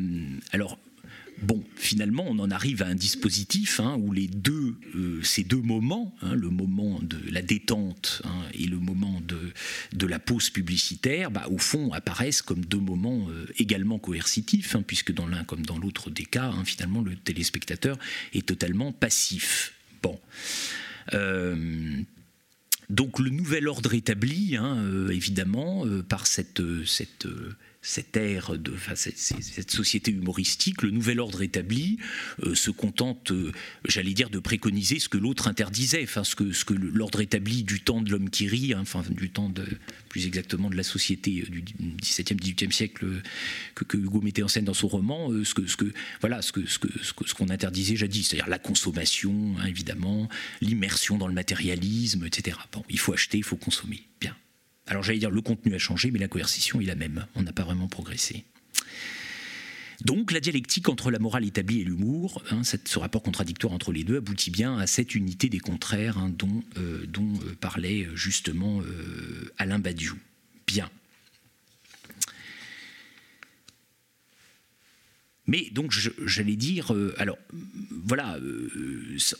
alors, 0.52 0.78
Bon, 1.42 1.62
finalement, 1.76 2.24
on 2.26 2.38
en 2.38 2.50
arrive 2.50 2.82
à 2.82 2.86
un 2.86 2.94
dispositif 2.94 3.80
hein, 3.80 3.96
où 3.98 4.12
les 4.12 4.28
deux, 4.28 4.76
euh, 4.94 5.22
ces 5.22 5.42
deux 5.42 5.60
moments, 5.60 6.14
hein, 6.22 6.34
le 6.34 6.48
moment 6.48 7.00
de 7.02 7.18
la 7.30 7.42
détente 7.42 8.22
hein, 8.24 8.42
et 8.54 8.66
le 8.66 8.78
moment 8.78 9.20
de, 9.22 10.06
la 10.06 10.18
pause 10.18 10.50
publicitaire, 10.50 11.30
bah, 11.30 11.46
au 11.50 11.58
fond, 11.58 11.92
apparaissent 11.92 12.42
comme 12.42 12.64
deux 12.64 12.78
moments 12.78 13.28
euh, 13.30 13.46
également 13.58 13.98
coercitifs, 13.98 14.76
puisque 14.86 15.12
dans 15.12 15.26
l'un 15.26 15.44
comme 15.44 15.66
dans 15.66 15.78
l'autre 15.78 16.10
des 16.10 16.24
cas, 16.24 16.52
finalement, 16.64 17.02
le 17.02 17.16
téléspectateur 17.16 17.98
est 18.32 18.46
totalement 18.46 18.92
passif. 18.92 19.74
Bon. 20.02 20.20
Euh, 21.14 22.00
donc 22.90 23.18
le 23.18 23.30
nouvel 23.30 23.66
ordre 23.66 23.94
établi, 23.94 24.58
évidemment, 25.10 25.86
par 26.06 26.26
cette 26.26 26.60
cette 27.84 28.16
ère, 28.16 28.58
de, 28.58 28.72
cette, 28.94 29.70
société 29.70 30.10
humoristique, 30.10 30.82
le 30.82 30.90
nouvel 30.90 31.20
ordre 31.20 31.42
établi 31.42 31.98
euh, 32.42 32.54
se 32.54 32.70
contente, 32.70 33.30
euh, 33.30 33.52
j'allais 33.86 34.14
dire, 34.14 34.30
de 34.30 34.38
préconiser 34.38 34.98
ce 34.98 35.10
que 35.10 35.18
l'autre 35.18 35.48
interdisait, 35.48 36.02
enfin 36.02 36.24
ce 36.24 36.34
que, 36.34 36.52
ce 36.52 36.64
que 36.64 36.72
l'ordre 36.72 37.20
établi 37.20 37.62
du 37.62 37.80
temps 37.80 38.00
de 38.00 38.10
l'homme 38.10 38.30
qui 38.30 38.48
rit, 38.48 38.72
hein, 38.72 38.80
enfin 38.80 39.02
du 39.10 39.28
temps 39.28 39.50
de, 39.50 39.66
plus 40.08 40.26
exactement 40.26 40.70
de 40.70 40.76
la 40.76 40.82
société 40.82 41.42
euh, 41.42 41.50
du 41.50 41.62
XVIIe, 42.00 42.36
XVIIIe 42.36 42.72
siècle 42.72 43.06
que, 43.74 43.96
Hugo 43.98 44.22
mettait 44.22 44.42
en 44.42 44.48
scène 44.48 44.64
dans 44.64 44.74
son 44.74 44.88
roman, 44.88 45.30
ce 45.44 45.52
que, 45.52 45.66
ce 45.66 45.76
que, 45.76 45.92
voilà, 46.20 46.40
ce 46.40 46.52
que, 46.52 46.66
ce 46.66 46.78
que, 46.78 46.88
ce 46.98 47.34
qu'on 47.34 47.50
interdisait 47.50 47.96
jadis, 47.96 48.28
c'est-à-dire 48.28 48.48
la 48.48 48.58
consommation, 48.58 49.56
hein, 49.58 49.66
évidemment, 49.66 50.30
l'immersion 50.62 51.18
dans 51.18 51.28
le 51.28 51.34
matérialisme, 51.34 52.24
etc. 52.24 52.56
Bon, 52.72 52.82
il 52.88 52.98
faut 52.98 53.12
acheter, 53.12 53.36
il 53.36 53.44
faut 53.44 53.56
consommer, 53.56 54.02
bien. 54.22 54.34
Alors 54.86 55.02
j'allais 55.02 55.18
dire 55.18 55.30
le 55.30 55.40
contenu 55.40 55.74
a 55.74 55.78
changé, 55.78 56.10
mais 56.10 56.18
la 56.18 56.28
coercition 56.28 56.80
est 56.80 56.84
la 56.84 56.94
même. 56.94 57.26
On 57.34 57.42
n'a 57.42 57.52
pas 57.52 57.64
vraiment 57.64 57.88
progressé. 57.88 58.44
Donc 60.04 60.32
la 60.32 60.40
dialectique 60.40 60.88
entre 60.88 61.10
la 61.10 61.18
morale 61.18 61.44
établie 61.44 61.80
et 61.80 61.84
l'humour, 61.84 62.42
hein, 62.50 62.62
ce 62.64 62.98
rapport 62.98 63.22
contradictoire 63.22 63.72
entre 63.72 63.92
les 63.92 64.04
deux, 64.04 64.18
aboutit 64.18 64.50
bien 64.50 64.76
à 64.76 64.86
cette 64.86 65.14
unité 65.14 65.48
des 65.48 65.60
contraires 65.60 66.18
hein, 66.18 66.30
dont, 66.30 66.62
euh, 66.76 67.06
euh, 67.06 67.54
parlait 67.60 68.04
euh, 68.04 68.16
justement 68.16 68.82
Alain 69.56 69.78
Badiou. 69.78 70.18
Bien. 70.66 70.90
Mais 75.46 75.68
donc 75.72 75.92
j'allais 76.24 76.56
dire, 76.56 76.92
alors 77.18 77.36
voilà, 77.90 78.38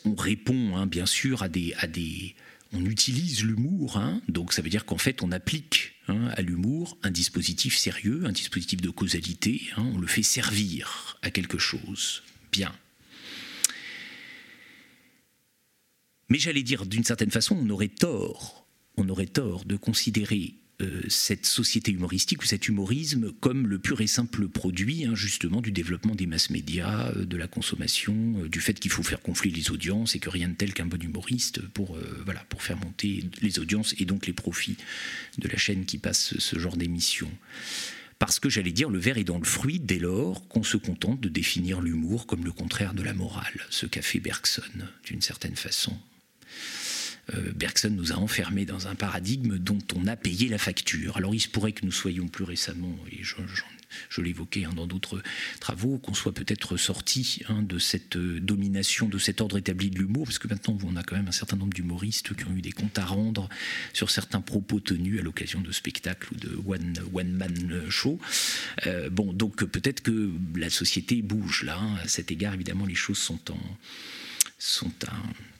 on 0.04 0.14
répond 0.14 0.76
hein, 0.76 0.86
bien 0.86 1.06
sûr 1.06 1.42
à 1.42 1.48
des, 1.48 2.34
on 2.74 2.84
utilise 2.84 3.44
l'humour, 3.44 3.96
hein. 3.96 4.20
donc 4.28 4.52
ça 4.52 4.62
veut 4.62 4.68
dire 4.68 4.84
qu'en 4.84 4.98
fait 4.98 5.22
on 5.22 5.32
applique 5.32 5.92
hein, 6.08 6.28
à 6.36 6.42
l'humour 6.42 6.98
un 7.02 7.10
dispositif 7.10 7.76
sérieux, 7.76 8.24
un 8.24 8.32
dispositif 8.32 8.80
de 8.80 8.90
causalité, 8.90 9.62
hein. 9.76 9.90
on 9.94 9.98
le 9.98 10.06
fait 10.06 10.22
servir 10.22 11.18
à 11.22 11.30
quelque 11.30 11.58
chose. 11.58 12.22
Bien. 12.52 12.72
Mais 16.28 16.38
j'allais 16.38 16.62
dire 16.62 16.86
d'une 16.86 17.04
certaine 17.04 17.30
façon, 17.30 17.56
on 17.60 17.70
aurait 17.70 17.88
tort, 17.88 18.66
on 18.96 19.08
aurait 19.08 19.26
tort 19.26 19.64
de 19.64 19.76
considérer 19.76 20.54
cette 21.08 21.46
société 21.46 21.92
humoristique 21.92 22.42
ou 22.42 22.46
cet 22.46 22.66
humorisme 22.68 23.32
comme 23.40 23.66
le 23.66 23.78
pur 23.78 24.00
et 24.00 24.06
simple 24.06 24.48
produit 24.48 25.04
hein, 25.04 25.14
justement 25.14 25.60
du 25.60 25.70
développement 25.70 26.14
des 26.14 26.26
masses 26.26 26.50
médias, 26.50 27.10
euh, 27.10 27.24
de 27.24 27.36
la 27.36 27.46
consommation, 27.46 28.14
euh, 28.38 28.48
du 28.48 28.60
fait 28.60 28.74
qu'il 28.74 28.90
faut 28.90 29.02
faire 29.02 29.20
gonfler 29.24 29.50
les 29.50 29.70
audiences 29.70 30.16
et 30.16 30.18
que 30.18 30.30
rien 30.30 30.48
de 30.48 30.54
tel 30.54 30.74
qu'un 30.74 30.86
bon 30.86 31.00
humoriste 31.00 31.60
pour, 31.68 31.98
pour 32.48 32.62
faire 32.62 32.76
monter 32.76 33.24
les 33.40 33.58
audiences 33.58 33.94
et 33.98 34.04
donc 34.04 34.26
les 34.26 34.32
profits 34.32 34.76
de 35.38 35.48
la 35.48 35.56
chaîne 35.56 35.84
qui 35.84 35.98
passe 35.98 36.36
ce 36.38 36.58
genre 36.58 36.76
d'émission. 36.76 37.30
Parce 38.18 38.40
que 38.40 38.48
j'allais 38.48 38.72
dire, 38.72 38.90
le 38.90 38.98
verre 38.98 39.18
est 39.18 39.24
dans 39.24 39.38
le 39.38 39.44
fruit 39.44 39.80
dès 39.80 39.98
lors 39.98 40.46
qu'on 40.48 40.62
se 40.62 40.76
contente 40.76 41.20
de 41.20 41.28
définir 41.28 41.80
l'humour 41.80 42.26
comme 42.26 42.44
le 42.44 42.52
contraire 42.52 42.94
de 42.94 43.02
la 43.02 43.12
morale, 43.12 43.60
ce 43.70 43.86
qu'a 43.86 44.02
fait 44.02 44.20
Bergson 44.20 44.62
d'une 45.04 45.20
certaine 45.20 45.56
façon. 45.56 45.96
Euh, 47.34 47.52
Bergson 47.54 47.90
nous 47.90 48.12
a 48.12 48.16
enfermés 48.16 48.64
dans 48.64 48.88
un 48.88 48.94
paradigme 48.94 49.58
dont 49.58 49.78
on 49.94 50.06
a 50.06 50.16
payé 50.16 50.48
la 50.48 50.58
facture. 50.58 51.16
Alors 51.16 51.34
il 51.34 51.40
se 51.40 51.48
pourrait 51.48 51.72
que 51.72 51.84
nous 51.84 51.92
soyons 51.92 52.28
plus 52.28 52.44
récemment, 52.44 52.96
et 53.10 53.22
je, 53.22 54.20
l'évoquais 54.20 54.64
hein, 54.64 54.72
dans 54.74 54.86
d'autres 54.86 55.22
travaux, 55.60 55.98
qu'on 55.98 56.14
soit 56.14 56.32
peut-être 56.32 56.76
sorti 56.76 57.40
hein, 57.48 57.62
de 57.62 57.78
cette 57.78 58.16
euh, 58.16 58.40
domination, 58.40 59.08
de 59.08 59.18
cet 59.18 59.40
ordre 59.40 59.58
établi 59.58 59.90
de 59.90 59.98
l'humour, 59.98 60.24
parce 60.24 60.38
que 60.38 60.48
maintenant 60.48 60.76
on 60.84 60.96
a 60.96 61.02
quand 61.02 61.16
même 61.16 61.28
un 61.28 61.32
certain 61.32 61.56
nombre 61.56 61.72
d'humoristes 61.72 62.34
qui 62.34 62.44
ont 62.44 62.56
eu 62.56 62.62
des 62.62 62.72
comptes 62.72 62.98
à 62.98 63.04
rendre 63.04 63.48
sur 63.92 64.10
certains 64.10 64.40
propos 64.40 64.80
tenus 64.80 65.20
à 65.20 65.22
l'occasion 65.22 65.60
de 65.60 65.72
spectacles 65.72 66.28
ou 66.32 66.36
de 66.36 66.58
one-man 67.12 67.84
show. 67.88 68.18
Euh, 68.86 69.08
bon, 69.10 69.32
donc 69.32 69.64
peut-être 69.64 70.02
que 70.02 70.30
la 70.56 70.70
société 70.70 71.22
bouge 71.22 71.62
là. 71.62 71.78
Hein. 71.78 71.96
À 72.02 72.08
cet 72.08 72.30
égard, 72.30 72.54
évidemment, 72.54 72.86
les 72.86 72.94
choses 72.94 73.18
sont 73.18 73.50
en 73.50 73.60
sont 74.58 74.92
un, 75.08 75.53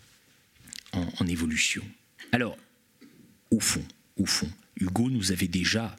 en, 0.96 1.26
évolution. 1.26 1.82
Alors, 2.32 2.56
au 3.50 3.60
fond, 3.60 3.84
au 4.16 4.26
fond, 4.26 4.50
Hugo 4.76 5.10
nous 5.10 5.32
avait 5.32 5.48
déjà 5.48 5.96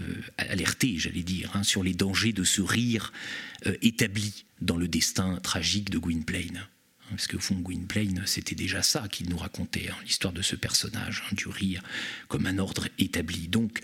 euh, 0.00 0.14
alerté, 0.36 0.98
j'allais 0.98 1.22
dire, 1.22 1.50
hein, 1.54 1.62
sur 1.62 1.82
les 1.82 1.94
dangers 1.94 2.32
de 2.32 2.44
ce 2.44 2.60
rire 2.60 3.12
euh, 3.66 3.76
établi 3.82 4.44
dans 4.60 4.76
le 4.76 4.88
destin 4.88 5.38
tragique 5.40 5.90
de 5.90 5.98
Gwynplaine. 5.98 6.58
Hein, 6.58 7.06
parce 7.10 7.26
qu'au 7.26 7.38
fond, 7.38 7.56
Gwynplaine, 7.56 8.22
c'était 8.26 8.54
déjà 8.54 8.82
ça 8.82 9.08
qu'il 9.08 9.28
nous 9.28 9.38
racontait, 9.38 9.88
hein, 9.88 9.96
l'histoire 10.04 10.32
de 10.32 10.42
ce 10.42 10.56
personnage, 10.56 11.24
du 11.32 11.48
rire 11.48 11.82
comme 12.28 12.46
un 12.46 12.58
ordre 12.58 12.88
établi. 12.98 13.48
Donc, 13.48 13.80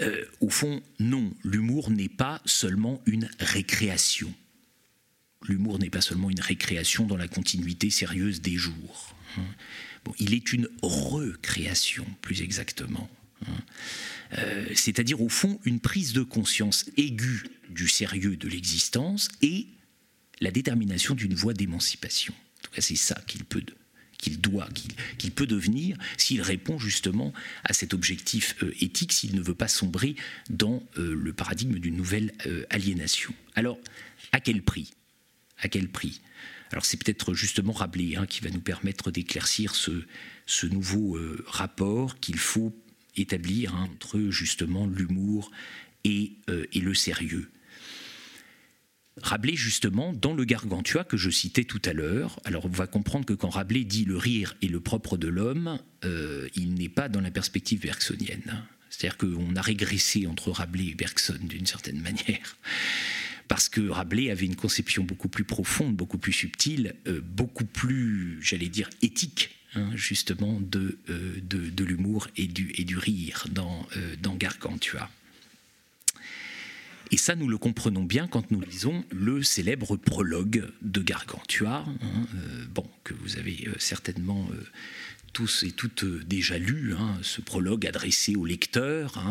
euh, 0.00 0.24
au 0.40 0.48
fond, 0.48 0.82
non, 1.00 1.32
l'humour 1.44 1.90
n'est 1.90 2.08
pas 2.08 2.40
seulement 2.44 3.02
une 3.06 3.28
récréation. 3.40 4.32
L'humour 5.46 5.78
n'est 5.78 5.90
pas 5.90 6.00
seulement 6.00 6.30
une 6.30 6.40
récréation 6.40 7.06
dans 7.06 7.16
la 7.16 7.28
continuité 7.28 7.90
sérieuse 7.90 8.40
des 8.40 8.56
jours. 8.56 9.14
Hein. 9.36 10.12
Il 10.18 10.34
est 10.34 10.52
une 10.52 10.68
recréation, 10.82 12.06
plus 12.22 12.42
exactement. 12.42 13.10
Hein. 13.46 13.52
Euh, 14.38 14.66
c'est-à-dire 14.74 15.20
au 15.20 15.28
fond 15.28 15.60
une 15.64 15.80
prise 15.80 16.12
de 16.12 16.22
conscience 16.22 16.86
aiguë 16.96 17.44
du 17.70 17.88
sérieux 17.88 18.36
de 18.36 18.48
l'existence 18.48 19.28
et 19.42 19.66
la 20.40 20.50
détermination 20.50 21.14
d'une 21.14 21.34
voie 21.34 21.54
d'émancipation. 21.54 22.34
En 22.34 22.62
tout 22.62 22.70
cas, 22.72 22.80
c'est 22.80 22.96
ça 22.96 23.20
qu'il 23.26 23.44
peut, 23.44 23.62
qu'il 24.18 24.40
doit, 24.40 24.68
qu'il 25.18 25.32
peut 25.32 25.46
devenir 25.46 25.96
s'il 26.16 26.42
répond 26.42 26.78
justement 26.78 27.32
à 27.64 27.72
cet 27.72 27.94
objectif 27.94 28.56
euh, 28.62 28.72
éthique, 28.80 29.12
s'il 29.12 29.34
ne 29.34 29.42
veut 29.42 29.54
pas 29.54 29.68
sombrer 29.68 30.16
dans 30.50 30.82
euh, 30.96 31.14
le 31.14 31.32
paradigme 31.32 31.78
d'une 31.78 31.96
nouvelle 31.96 32.32
aliénation. 32.70 33.34
Alors, 33.54 33.78
à 34.32 34.40
quel 34.40 34.62
prix? 34.62 34.92
À 35.58 35.68
quel 35.68 35.88
prix? 35.88 36.20
Alors 36.70 36.84
c'est 36.84 36.96
peut-être 37.02 37.34
justement 37.34 37.72
Rabelais 37.72 38.16
hein, 38.16 38.26
qui 38.26 38.40
va 38.40 38.50
nous 38.50 38.60
permettre 38.60 39.10
d'éclaircir 39.10 39.74
ce, 39.74 40.66
nouveau 40.66 41.16
euh, 41.16 41.44
rapport 41.46 42.20
qu'il 42.20 42.38
faut 42.38 42.74
établir 43.16 43.74
hein, 43.74 43.88
entre 43.94 44.20
justement 44.30 44.86
l'humour 44.86 45.50
et, 46.04 46.32
euh, 46.50 46.66
et, 46.72 46.80
le 46.80 46.94
sérieux. 46.94 47.50
Rabelais, 49.22 49.56
justement, 49.56 50.12
dans 50.12 50.34
le 50.34 50.44
Gargantua 50.44 51.04
que 51.04 51.16
je 51.16 51.30
citais 51.30 51.64
tout 51.64 51.82
à 51.84 51.92
l'heure, 51.92 52.38
alors 52.44 52.66
on 52.66 52.70
va 52.70 52.86
comprendre 52.86 53.24
que 53.24 53.32
quand 53.32 53.50
Rabelais 53.50 53.84
dit 53.84 54.04
le 54.04 54.16
rire 54.16 54.54
est 54.62 54.68
le 54.68 54.80
propre 54.80 55.16
de 55.16 55.28
l'homme, 55.28 55.80
euh, 56.04 56.48
il 56.54 56.74
n'est 56.74 56.88
pas 56.88 57.08
dans 57.08 57.20
la 57.20 57.30
perspective 57.30 57.80
bergsonienne. 57.80 58.64
C'est-à-dire 58.90 59.18
qu'on 59.18 59.56
a 59.56 59.60
régressé 59.60 60.26
entre 60.26 60.50
Rabelais 60.50 60.88
et 60.88 60.94
Bergson 60.94 61.38
d'une 61.42 61.66
certaine 61.66 62.00
manière 62.02 62.56
parce 63.48 63.68
que 63.68 63.88
Rabelais 63.88 64.30
avait 64.30 64.46
une 64.46 64.56
conception 64.56 65.02
beaucoup 65.02 65.28
plus 65.28 65.44
profonde, 65.44 65.96
beaucoup 65.96 66.18
plus 66.18 66.32
subtile, 66.32 66.94
euh, 67.06 67.20
beaucoup 67.22 67.64
plus, 67.64 68.38
j'allais 68.42 68.68
dire, 68.68 68.88
éthique. 69.02 69.54
Hein, 69.74 69.90
justement 69.94 70.58
de, 70.62 70.98
euh, 71.10 71.38
de, 71.42 71.84
l'humour 71.84 72.28
et 72.38 72.46
du, 72.46 72.72
et 72.78 72.84
du 72.84 72.96
rire 72.96 73.44
dans, 73.50 73.86
euh, 73.98 74.16
dans 74.18 74.34
Gargantua. 74.34 75.10
Et 77.10 77.18
ça, 77.18 77.36
nous 77.36 77.48
le 77.48 77.58
comprenons 77.58 78.02
bien 78.02 78.28
quand 78.28 78.50
nous 78.50 78.62
lisons 78.62 79.04
le 79.10 79.42
célèbre 79.42 79.98
prologue 79.98 80.70
de 80.80 81.02
Gargantua, 81.02 81.84
hein, 81.86 82.26
bon, 82.74 82.88
que 83.04 83.12
vous 83.12 83.36
avez 83.36 83.68
certainement 83.78 84.48
tous 85.34 85.64
et 85.64 85.72
toutes 85.72 86.06
déjà 86.26 86.56
lu, 86.58 86.94
hein, 86.94 87.18
ce 87.20 87.42
prologue 87.42 87.86
adressé 87.86 88.36
au 88.36 88.46
lecteur. 88.46 89.22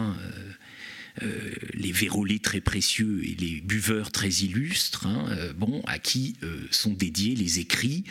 Euh, 1.24 1.51
les 1.74 1.91
vérolés 1.91 2.39
très 2.39 2.61
précieux 2.61 3.22
et 3.24 3.36
les 3.36 3.61
buveurs 3.61 4.11
très 4.11 4.30
illustres, 4.30 5.07
hein, 5.07 5.26
euh, 5.32 5.53
bon, 5.53 5.82
à 5.88 5.97
qui 5.97 6.36
euh, 6.43 6.68
sont 6.70 6.91
dédiés 6.91 7.36
les 7.36 7.59
écrits 7.59 8.03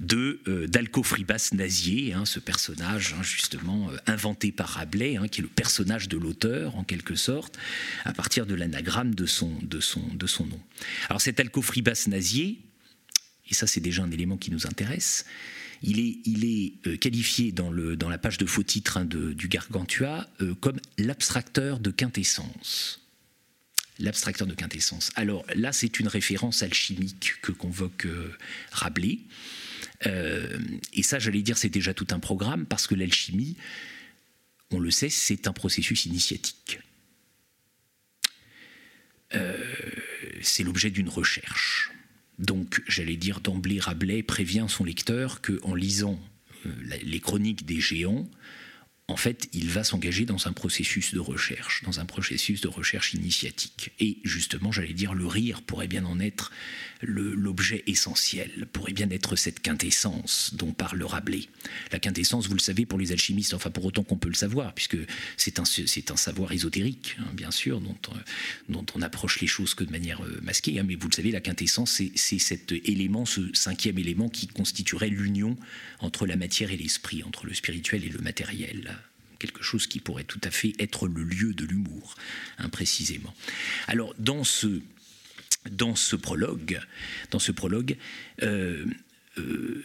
de 0.00 0.40
d'Alcofribas 0.66 1.50
Nazier, 1.52 2.12
hein, 2.12 2.24
ce 2.24 2.40
personnage 2.40 3.14
hein, 3.18 3.22
justement 3.22 3.90
inventé 4.06 4.52
par 4.52 4.68
Rabelais, 4.68 5.18
qui 5.30 5.40
est 5.40 5.42
le 5.42 5.48
personnage 5.48 6.08
de 6.08 6.16
l'auteur 6.16 6.76
en 6.76 6.84
quelque 6.84 7.14
sorte, 7.14 7.58
à 8.04 8.12
partir 8.12 8.44
de 8.46 8.54
l'anagramme 8.54 9.14
de 9.14 9.26
son, 9.26 9.52
de, 9.62 9.80
son, 9.80 10.02
de 10.14 10.26
son 10.26 10.46
nom. 10.46 10.60
Alors 11.08 11.20
cet 11.20 11.40
Alcofribas 11.40 12.06
Nazier, 12.08 12.58
et 13.48 13.54
ça 13.54 13.66
c'est 13.66 13.80
déjà 13.80 14.02
un 14.02 14.10
élément 14.10 14.36
qui 14.36 14.50
nous 14.50 14.66
intéresse, 14.66 15.24
il 15.82 16.44
est, 16.44 16.72
euh, 16.86 16.96
qualifié 16.96 17.52
dans, 17.52 17.70
la 17.70 18.18
page 18.18 18.38
de 18.38 18.46
faux 18.46 18.62
titre 18.62 18.96
hein, 18.96 19.04
du 19.04 19.48
Gargantua 19.48 20.28
euh, 20.40 20.54
comme 20.54 20.78
l'abstracteur 20.98 21.80
de 21.80 21.90
quintessence. 21.90 23.00
L'abstracteur 23.98 24.46
de 24.46 24.54
quintessence. 24.54 25.10
Alors 25.16 25.44
là, 25.54 25.72
c'est 25.72 26.00
une 26.00 26.08
référence 26.08 26.62
alchimique 26.62 27.34
que 27.42 27.52
convoque 27.52 28.06
euh, 28.06 28.32
Rabelais. 28.70 29.18
et 30.04 31.02
ça, 31.02 31.18
j'allais 31.18 31.42
dire, 31.42 31.58
c'est 31.58 31.68
déjà 31.68 31.94
tout 31.94 32.08
un 32.10 32.18
programme, 32.18 32.66
parce 32.66 32.86
que 32.86 32.94
l'alchimie, 32.94 33.56
on 34.70 34.80
le 34.80 34.90
sait, 34.90 35.10
c'est 35.10 35.46
un 35.46 35.52
processus 35.52 36.06
initiatique. 36.06 36.80
c'est 40.42 40.64
l'objet 40.64 40.90
d'une 40.90 41.08
recherche. 41.08 41.91
Donc, 42.42 42.82
j'allais 42.88 43.16
dire 43.16 43.40
d'emblée, 43.40 43.78
Rabelais 43.78 44.22
prévient 44.22 44.66
son 44.68 44.84
lecteur 44.84 45.40
qu'en 45.40 45.74
lisant 45.74 46.20
euh, 46.66 46.70
les 47.02 47.20
chroniques 47.20 47.64
des 47.64 47.80
géants, 47.80 48.28
en 49.08 49.16
fait, 49.16 49.48
il 49.52 49.68
va 49.68 49.84
s'engager 49.84 50.24
dans 50.24 50.48
un 50.48 50.52
processus 50.52 51.14
de 51.14 51.20
recherche, 51.20 51.82
dans 51.84 52.00
un 52.00 52.04
processus 52.04 52.60
de 52.60 52.68
recherche 52.68 53.14
initiatique. 53.14 53.92
Et 54.00 54.18
justement, 54.24 54.72
j'allais 54.72 54.92
dire, 54.92 55.14
le 55.14 55.26
rire 55.26 55.62
pourrait 55.62 55.88
bien 55.88 56.04
en 56.04 56.18
être 56.18 56.50
l'objet 57.02 57.82
essentiel, 57.86 58.66
pourrait 58.72 58.92
bien 58.92 59.10
être 59.10 59.36
cette 59.36 59.60
quintessence 59.60 60.54
dont 60.54 60.72
parle 60.72 61.02
Rabelais. 61.02 61.48
La 61.90 61.98
quintessence, 61.98 62.46
vous 62.46 62.54
le 62.54 62.60
savez, 62.60 62.86
pour 62.86 62.98
les 62.98 63.12
alchimistes, 63.12 63.54
enfin 63.54 63.70
pour 63.70 63.84
autant 63.84 64.02
qu'on 64.02 64.16
peut 64.16 64.28
le 64.28 64.34
savoir, 64.34 64.72
puisque 64.74 64.96
c'est 65.36 65.58
un, 65.58 65.62
un 65.62 66.16
savoir 66.16 66.52
ésotérique, 66.52 67.16
hein, 67.18 67.26
bien 67.34 67.50
sûr, 67.50 67.80
dont, 67.80 67.96
euh, 68.08 68.18
dont 68.68 68.86
on 68.94 69.02
approche 69.02 69.40
les 69.40 69.46
choses 69.46 69.74
que 69.74 69.84
de 69.84 69.90
manière 69.90 70.22
euh, 70.24 70.40
masquée. 70.42 70.78
Hein, 70.78 70.84
mais 70.86 70.94
vous 70.94 71.08
le 71.08 71.14
savez, 71.14 71.30
la 71.30 71.40
quintessence, 71.40 72.00
c'est 72.14 72.38
cet 72.38 72.72
élément, 72.72 73.26
ce 73.26 73.40
cinquième 73.52 73.98
élément 73.98 74.28
qui 74.28 74.46
constituerait 74.46 75.08
l'union 75.08 75.56
entre 75.98 76.26
la 76.26 76.36
matière 76.36 76.70
et 76.70 76.76
l'esprit, 76.76 77.22
entre 77.22 77.46
le 77.46 77.54
spirituel 77.54 78.04
et 78.04 78.08
le 78.08 78.20
matériel 78.20 78.96
quelque 79.42 79.64
chose 79.64 79.88
qui 79.88 79.98
pourrait 79.98 80.22
tout 80.22 80.40
à 80.44 80.52
fait 80.52 80.72
être 80.78 81.08
le 81.08 81.24
lieu 81.24 81.52
de 81.52 81.64
l'humour, 81.64 82.14
hein, 82.58 82.68
précisément. 82.68 83.34
Alors, 83.88 84.14
dans 84.18 84.44
ce, 84.44 84.80
dans 85.70 85.94
ce 85.94 86.16
prologue, 86.16 86.80
dans 87.30 87.38
ce 87.38 87.52
prologue 87.52 87.96
euh, 88.42 88.84
euh, 89.38 89.84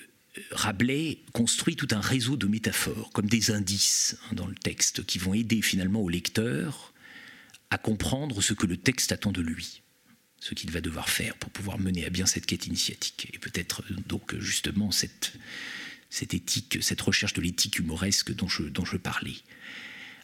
Rabelais 0.52 1.20
construit 1.34 1.76
tout 1.76 1.88
un 1.92 2.00
réseau 2.00 2.38
de 2.38 2.48
métaphores, 2.48 3.12
comme 3.12 3.28
des 3.28 3.52
indices 3.52 4.18
hein, 4.26 4.36
dans 4.36 4.48
le 4.48 4.56
texte, 4.56 5.06
qui 5.06 5.18
vont 5.18 5.34
aider 5.34 5.62
finalement 5.62 6.02
au 6.02 6.10
lecteur 6.10 6.94
à 7.70 7.78
comprendre 7.78 8.42
ce 8.42 8.54
que 8.54 8.68
le 8.68 8.78
texte 8.78 9.12
attend 9.12 9.32
de 9.32 9.42
lui 9.42 9.82
ce 10.40 10.54
qu'il 10.54 10.72
va 10.72 10.82
devoir 10.82 11.10
faire 11.10 11.36
pour 11.38 11.50
pouvoir 11.50 11.80
mener 11.80 12.06
à 12.06 12.10
bien 12.10 12.26
cette 12.26 12.46
quête 12.46 12.68
initiatique. 12.68 13.30
Et 13.34 13.40
peut-être 13.40 13.84
donc 14.08 14.36
justement 14.38 14.92
cette, 14.92 15.34
éthique, 16.22 16.78
cette 16.82 17.02
recherche 17.02 17.34
de 17.34 17.42
l'éthique 17.42 17.80
humoresque 17.80 18.34
dont 18.34 18.48
je 18.48 18.98
parlais. 18.98 19.38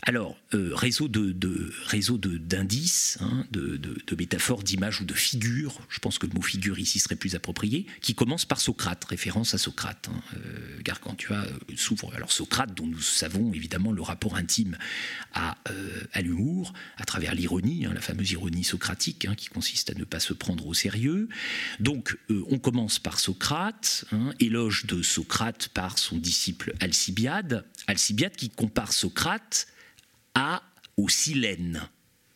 Alors, 0.05 0.37
euh, 0.53 0.71
réseau 0.73 1.07
d'indices, 1.07 3.17
hein, 3.21 3.45
de, 3.51 3.79
métaphores, 4.17 4.61
d'images 4.61 4.99
ou 4.99 5.05
de 5.05 5.13
figures. 5.13 5.79
Je 5.87 5.99
pense 5.99 6.19
que 6.19 6.27
le 6.27 6.33
mot 6.33 6.41
figure 6.41 6.77
ici 6.77 6.99
serait 6.99 7.15
plus 7.15 7.35
approprié, 7.35 7.85
qui 8.01 8.13
commence 8.13 8.43
par 8.43 8.59
Socrate, 8.59 9.01
référence 9.05 9.53
à 9.53 9.57
Socrate. 9.57 10.09
Hein, 10.11 10.21
euh, 10.35 10.81
Gargantua 10.81 11.45
euh, 11.45 11.75
s'ouvre. 11.77 12.13
Alors 12.15 12.33
Socrate, 12.33 12.75
dont 12.75 12.85
nous 12.85 12.99
savons 12.99 13.53
évidemment 13.53 13.93
le 13.93 14.01
rapport 14.01 14.35
intime 14.35 14.77
à, 15.33 15.55
à 16.11 16.21
l'humour, 16.21 16.73
à 16.97 17.05
travers 17.05 17.33
l'ironie, 17.33 17.85
hein, 17.85 17.93
la 17.93 18.01
fameuse 18.01 18.31
ironie 18.31 18.65
socratique, 18.65 19.25
qui 19.37 19.47
consiste 19.47 19.91
à 19.91 19.93
ne 19.93 20.03
pas 20.03 20.19
se 20.19 20.33
prendre 20.33 20.67
au 20.67 20.73
sérieux. 20.73 21.29
Donc, 21.79 22.17
on 22.29 22.59
commence 22.59 22.99
par 22.99 23.19
Socrate, 23.19 24.03
éloge 24.39 24.85
de 24.85 25.01
Socrate 25.01 25.69
par 25.69 25.97
son 25.97 26.17
disciple 26.17 26.73
Alcibiade, 26.81 27.65
Alcibiade 27.87 28.35
qui 28.35 28.49
compare 28.49 28.91
Socrate 28.91 29.67
à 30.35 30.63
aux 30.97 31.09
silènes. 31.09 31.87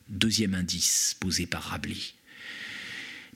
Deuxième 0.10 0.54
indice 0.54 1.16
posé 1.20 1.46
par 1.46 1.64
Rabelais. 1.64 1.96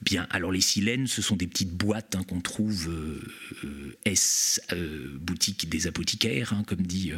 Bien, 0.01 0.25
alors 0.31 0.51
les 0.51 0.61
silènes, 0.61 1.05
ce 1.05 1.21
sont 1.21 1.35
des 1.35 1.45
petites 1.45 1.73
boîtes 1.73 2.15
hein, 2.15 2.23
qu'on 2.23 2.41
trouve 2.41 2.89
euh, 2.89 3.21
euh, 3.63 3.95
S, 4.05 4.59
euh, 4.73 5.15
boutique 5.19 5.69
des 5.69 5.85
apothicaires, 5.85 6.53
hein, 6.53 6.63
comme 6.65 6.81
dit 6.81 7.11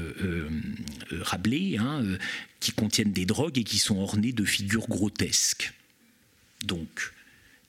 Rabelais, 1.11 1.77
hein, 1.77 2.03
qui 2.59 2.73
contiennent 2.73 3.13
des 3.13 3.25
drogues 3.25 3.57
et 3.57 3.63
qui 3.63 3.79
sont 3.79 3.97
ornées 3.97 4.33
de 4.33 4.43
figures 4.43 4.87
grotesques. 4.89 5.73
Donc, 6.65 7.13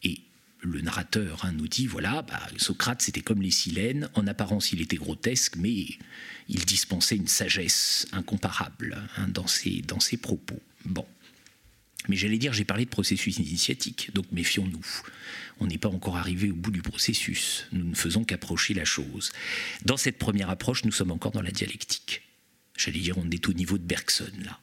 et 0.03 0.19
le 0.63 0.81
narrateur 0.81 1.49
nous 1.57 1.69
dit 1.69 1.87
voilà, 1.87 2.23
bah, 2.23 2.41
Socrate 2.57 3.01
c'était 3.01 3.21
comme 3.21 3.41
les 3.41 3.53
silènes, 3.53 4.09
en 4.15 4.27
apparence 4.27 4.73
il 4.73 4.81
était 4.81 4.97
grotesque, 4.97 5.55
mais 5.57 5.87
il 6.49 6.65
dispensait 6.65 7.17
une 7.17 7.29
sagesse 7.29 8.07
incomparable 8.13 9.03
hein, 9.17 9.29
dans, 9.29 9.47
ses, 9.47 9.83
dans 9.83 10.01
ses 10.01 10.17
propos. 10.17 10.61
Bon. 10.85 11.07
Mais 12.09 12.17
j'allais 12.17 12.37
dire, 12.37 12.53
j'ai 12.53 12.65
parlé 12.65 12.85
de 12.85 12.91
processus 12.91 13.39
initiatique, 13.39 14.11
donc 14.15 14.31
méfions-nous. 14.31 14.85
On 15.61 15.67
n'est 15.67 15.79
pas 15.79 15.89
encore 15.89 16.17
arrivé 16.17 16.51
au 16.51 16.55
bout 16.55 16.71
du 16.71 16.83
processus. 16.83 17.67
Nous 17.73 17.85
ne 17.85 17.95
faisons 17.95 18.25
qu'approcher 18.25 18.75
la 18.75 18.85
chose. 18.85 19.33
Dans 19.85 19.97
cette 19.97 20.19
première 20.19 20.51
approche, 20.51 20.85
nous 20.85 20.93
sommes 20.93 21.13
encore 21.13 21.33
dans 21.33 21.41
la 21.41 21.51
dialectique. 21.51 22.23
J'allais 22.77 22.99
dire, 22.99 23.17
on 23.17 23.31
est 23.31 23.49
au 23.49 23.53
niveau 23.53 23.79
de 23.79 23.85
Bergson, 23.85 24.33
là. 24.45 24.61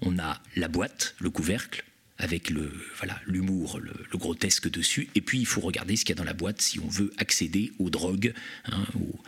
On 0.00 0.18
a 0.18 0.42
la 0.56 0.66
boîte, 0.66 1.14
le 1.20 1.30
couvercle, 1.30 1.84
avec 2.18 2.50
le 2.50 2.72
voilà 2.98 3.20
l'humour, 3.26 3.78
le, 3.78 3.92
grotesque 4.16 4.70
dessus. 4.70 5.08
Et 5.14 5.20
puis 5.20 5.40
il 5.40 5.46
faut 5.46 5.60
regarder 5.60 5.96
ce 5.96 6.04
qu'il 6.04 6.14
y 6.14 6.18
a 6.18 6.22
dans 6.22 6.24
la 6.24 6.34
boîte 6.34 6.60
si 6.60 6.78
on 6.78 6.88
veut 6.88 7.12
accéder 7.18 7.72
aux 7.78 7.90
drogues, 7.90 8.32
hein, 8.66 8.84
aux, 8.94 9.18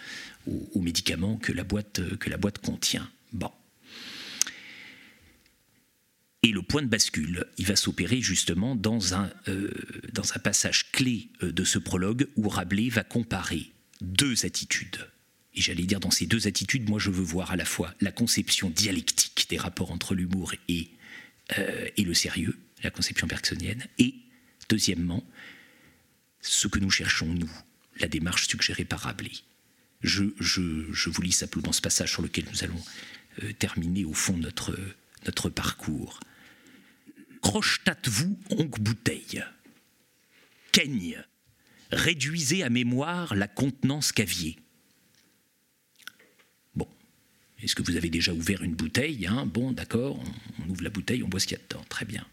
médicaments 0.76 1.36
que 1.36 1.52
la 1.52 1.64
boîte 1.64 2.18
que 2.18 2.30
la 2.30 2.36
boîte 2.36 2.58
contient. 2.58 3.10
Bon. 3.32 3.50
Et 6.44 6.52
le 6.52 6.60
point 6.60 6.82
de 6.82 6.88
bascule, 6.88 7.46
il 7.56 7.64
va 7.64 7.74
s'opérer 7.74 8.20
justement 8.20 8.76
dans 8.76 9.14
un, 9.14 9.32
euh, 9.48 9.70
dans 10.12 10.34
un 10.34 10.38
passage 10.38 10.92
clé 10.92 11.30
euh, 11.42 11.50
de 11.50 11.64
ce 11.64 11.78
prologue 11.78 12.28
où 12.36 12.50
Rabelais 12.50 12.90
va 12.90 13.02
comparer 13.02 13.72
deux 14.02 14.44
attitudes. 14.44 15.08
Et 15.54 15.62
j'allais 15.62 15.84
dire, 15.84 16.00
dans 16.00 16.10
ces 16.10 16.26
deux 16.26 16.46
attitudes, 16.46 16.90
moi 16.90 16.98
je 16.98 17.08
veux 17.08 17.22
voir 17.22 17.52
à 17.52 17.56
la 17.56 17.64
fois 17.64 17.94
la 18.02 18.12
conception 18.12 18.68
dialectique 18.68 19.46
des 19.48 19.56
rapports 19.56 19.90
entre 19.90 20.14
l'humour 20.14 20.52
et, 20.68 20.90
euh, 21.56 21.88
et 21.96 22.04
le 22.04 22.12
sérieux, 22.12 22.58
la 22.82 22.90
conception 22.90 23.26
bergsonienne, 23.26 23.86
et 23.98 24.14
deuxièmement, 24.68 25.24
ce 26.42 26.68
que 26.68 26.78
nous 26.78 26.90
cherchons, 26.90 27.32
nous, 27.32 27.50
la 28.00 28.06
démarche 28.06 28.48
suggérée 28.48 28.84
par 28.84 29.00
Rabelais. 29.00 29.32
Je, 30.04 31.08
vous 31.08 31.22
lis 31.22 31.32
simplement 31.32 31.72
ce 31.72 31.80
passage 31.80 32.12
sur 32.12 32.22
lequel 32.22 32.44
nous 32.52 32.62
allons 32.62 32.82
euh, 33.42 33.52
terminer 33.54 34.04
au 34.04 34.12
fond 34.12 34.36
notre, 34.36 35.48
parcours. 35.48 36.20
Crochetate-vous, 37.40 38.38
oncle 38.50 38.82
bouteille. 38.82 39.42
Keigne, 40.72 41.22
réduisez 41.90 42.62
à 42.62 42.68
mémoire 42.68 43.34
la 43.34 43.48
contenance 43.48 44.12
qu'aviez. 44.12 44.58
Bon, 46.74 46.88
est-ce 47.62 47.74
que 47.74 47.82
vous 47.82 47.96
avez 47.96 48.10
déjà 48.10 48.34
ouvert 48.34 48.62
une 48.62 48.74
bouteille 48.74 49.26
hein? 49.26 49.46
Bon, 49.46 49.72
d'accord, 49.72 50.18
on, 50.18 50.64
on 50.64 50.68
ouvre 50.68 50.82
la 50.82 50.90
bouteille, 50.90 51.22
on 51.22 51.28
boit 51.28 51.40
ce 51.40 51.46
qu'il 51.46 51.56
y 51.56 51.60
a 51.60 51.64
dedans, 51.64 51.84
très 51.88 52.04
bien. 52.04 52.26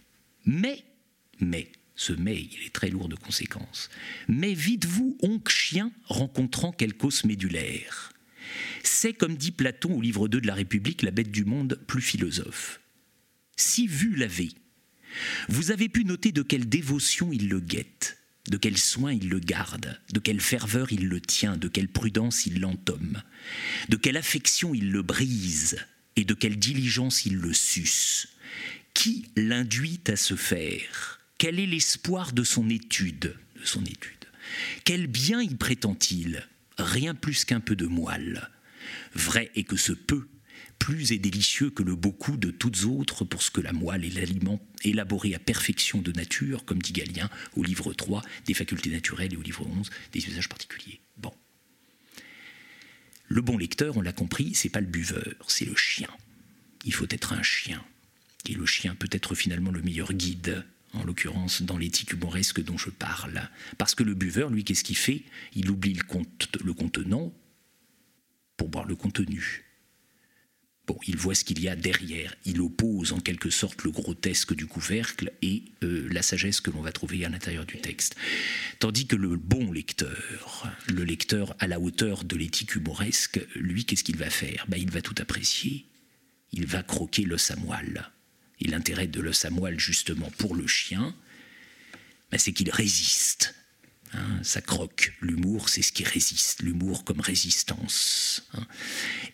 Mais, 0.45 0.83
mais, 1.39 1.71
ce 2.01 2.13
mais, 2.13 2.49
est 2.65 2.73
très 2.73 2.89
lourd 2.89 3.09
de 3.09 3.15
conséquences. 3.15 3.89
Mais 4.27 4.55
vite-vous, 4.55 5.17
oncle 5.21 5.53
chien, 5.53 5.91
rencontrant 6.05 6.71
quelque 6.71 7.05
os 7.05 7.25
médulaire. 7.25 8.11
C'est, 8.83 9.13
comme 9.13 9.37
dit 9.37 9.51
Platon 9.51 9.93
au 9.95 10.01
livre 10.01 10.27
2 10.27 10.41
de 10.41 10.47
la 10.47 10.55
République, 10.55 11.03
la 11.03 11.11
bête 11.11 11.31
du 11.31 11.45
monde 11.45 11.79
plus 11.85 12.01
philosophe. 12.01 12.81
Si 13.55 13.85
vu 13.85 14.15
l'avez, 14.15 14.49
vous 15.47 15.69
avez 15.69 15.89
pu 15.89 16.03
noter 16.03 16.31
de 16.31 16.41
quelle 16.41 16.67
dévotion 16.67 17.31
il 17.31 17.49
le 17.49 17.59
guette, 17.59 18.17
de 18.49 18.57
quel 18.57 18.79
soin 18.79 19.13
il 19.13 19.29
le 19.29 19.39
garde, 19.39 20.01
de 20.11 20.19
quelle 20.19 20.41
ferveur 20.41 20.91
il 20.91 21.07
le 21.07 21.21
tient, 21.21 21.55
de 21.55 21.67
quelle 21.67 21.89
prudence 21.89 22.47
il 22.47 22.61
l'entome, 22.61 23.21
de 23.89 23.97
quelle 23.97 24.17
affection 24.17 24.73
il 24.73 24.91
le 24.91 25.03
brise, 25.03 25.77
et 26.15 26.25
de 26.25 26.33
quelle 26.33 26.57
diligence 26.57 27.27
il 27.27 27.35
le 27.35 27.53
suce, 27.53 28.29
qui 28.95 29.27
l'induit 29.35 30.01
à 30.07 30.15
se 30.15 30.35
faire? 30.35 31.20
Quel 31.41 31.59
est 31.59 31.65
l'espoir 31.65 32.33
de 32.33 32.43
son 32.43 32.69
étude, 32.69 33.35
de 33.59 33.65
son 33.65 33.83
étude? 33.83 34.25
Quel 34.85 35.07
bien 35.07 35.41
y 35.41 35.55
prétend-il? 35.55 36.47
Rien 36.77 37.15
plus 37.15 37.45
qu'un 37.45 37.59
peu 37.59 37.75
de 37.75 37.87
moelle. 37.87 38.47
Vrai 39.15 39.49
est 39.55 39.63
que 39.63 39.75
ce 39.75 39.91
peu 39.91 40.27
plus 40.77 41.13
est 41.13 41.17
délicieux 41.17 41.71
que 41.71 41.81
le 41.81 41.95
beaucoup 41.95 42.37
de 42.37 42.51
toutes 42.51 42.83
autres 42.83 43.25
pour 43.25 43.41
ce 43.41 43.49
que 43.49 43.59
la 43.59 43.73
moelle 43.73 44.05
est 44.05 44.13
l'aliment 44.13 44.61
élaboré 44.83 45.33
à 45.33 45.39
perfection 45.39 45.99
de 45.99 46.11
nature, 46.11 46.63
comme 46.63 46.79
dit 46.79 46.93
Galien 46.93 47.27
au 47.55 47.63
livre 47.63 47.91
3 47.91 48.21
des 48.45 48.53
facultés 48.53 48.91
naturelles 48.91 49.33
et 49.33 49.37
au 49.37 49.41
livre 49.41 49.65
11 49.65 49.89
des 50.11 50.27
usages 50.27 50.47
particuliers. 50.47 51.01
Bon. 51.17 51.33
Le 53.29 53.41
bon 53.41 53.57
lecteur, 53.57 53.97
on 53.97 54.01
l'a 54.01 54.13
compris, 54.13 54.53
c'est 54.53 54.69
pas 54.69 54.79
le 54.79 54.85
buveur, 54.85 55.33
c'est 55.47 55.65
le 55.65 55.75
chien. 55.75 56.09
Il 56.85 56.93
faut 56.93 57.07
être 57.09 57.33
un 57.33 57.41
chien. 57.41 57.83
Et 58.47 58.53
le 58.53 58.67
chien 58.67 58.93
peut 58.93 59.09
être 59.11 59.33
finalement 59.33 59.71
le 59.71 59.81
meilleur 59.81 60.13
guide, 60.13 60.63
en 60.93 61.03
l'occurrence 61.03 61.61
dans 61.61 61.77
l'éthique 61.77 62.13
humoresque 62.13 62.63
dont 62.63 62.77
je 62.77 62.89
parle. 62.89 63.49
Parce 63.77 63.95
que 63.95 64.03
le 64.03 64.13
buveur, 64.13 64.49
lui, 64.49 64.63
qu'est-ce 64.63 64.83
qu'il 64.83 64.97
fait? 64.97 65.23
Il 65.55 65.69
oublie 65.69 65.93
le, 65.93 66.03
le 66.63 66.73
contenant 66.73 67.33
pour 68.57 68.69
boire 68.69 68.85
le 68.85 68.95
contenu. 68.95 69.65
Bon, 70.87 70.97
il 71.07 71.15
voit 71.15 71.35
ce 71.35 71.43
qu'il 71.43 71.59
y 71.61 71.69
a 71.69 71.75
derrière. 71.75 72.35
Il 72.45 72.59
oppose 72.59 73.13
en 73.13 73.19
quelque 73.19 73.49
sorte 73.49 73.83
le 73.83 73.91
grotesque 73.91 74.55
du 74.55 74.65
couvercle 74.65 75.31
et 75.41 75.63
euh, 75.83 76.09
la 76.11 76.21
sagesse 76.21 76.59
que 76.59 76.71
l'on 76.71 76.81
va 76.81 76.91
trouver 76.91 77.23
à 77.23 77.29
l'intérieur 77.29 77.65
du 77.65 77.77
texte. 77.77 78.15
Tandis 78.79 79.05
que 79.05 79.15
le 79.15 79.37
bon 79.37 79.71
lecteur, 79.71 80.67
le 80.91 81.03
lecteur 81.03 81.55
à 81.59 81.67
la 81.67 81.79
hauteur 81.79 82.23
de 82.23 82.35
l'éthique 82.35 82.75
humoresque, 82.75 83.39
lui, 83.55 83.85
qu'est-ce 83.85 84.03
qu'il 84.03 84.17
va 84.17 84.29
faire? 84.29 84.65
Ben, 84.67 84.77
Il 84.77 84.91
va 84.91 85.01
tout 85.01 85.15
apprécier. 85.19 85.85
Il 86.51 86.65
va 86.65 86.83
croquer 86.83 87.23
l'os 87.23 87.51
à 87.51 87.55
moelle. 87.55 88.09
Et 88.61 88.67
l'intérêt 88.67 89.07
de 89.07 89.19
l'os 89.19 89.43
à 89.45 89.49
moelle, 89.49 89.79
justement, 89.79 90.29
pour 90.37 90.55
le 90.55 90.67
chien, 90.67 91.15
c'est 92.37 92.53
qu'il 92.53 92.69
résiste. 92.69 93.55
Hein. 94.13 94.39
ça 94.43 94.61
croque. 94.61 95.13
L'humour, 95.21 95.69
c'est 95.69 95.81
ce 95.81 95.91
qui 95.91 96.03
résiste. 96.03 96.61
L'humour 96.61 97.03
comme 97.03 97.21
résistance. 97.21 98.47
Hein. 98.53 98.65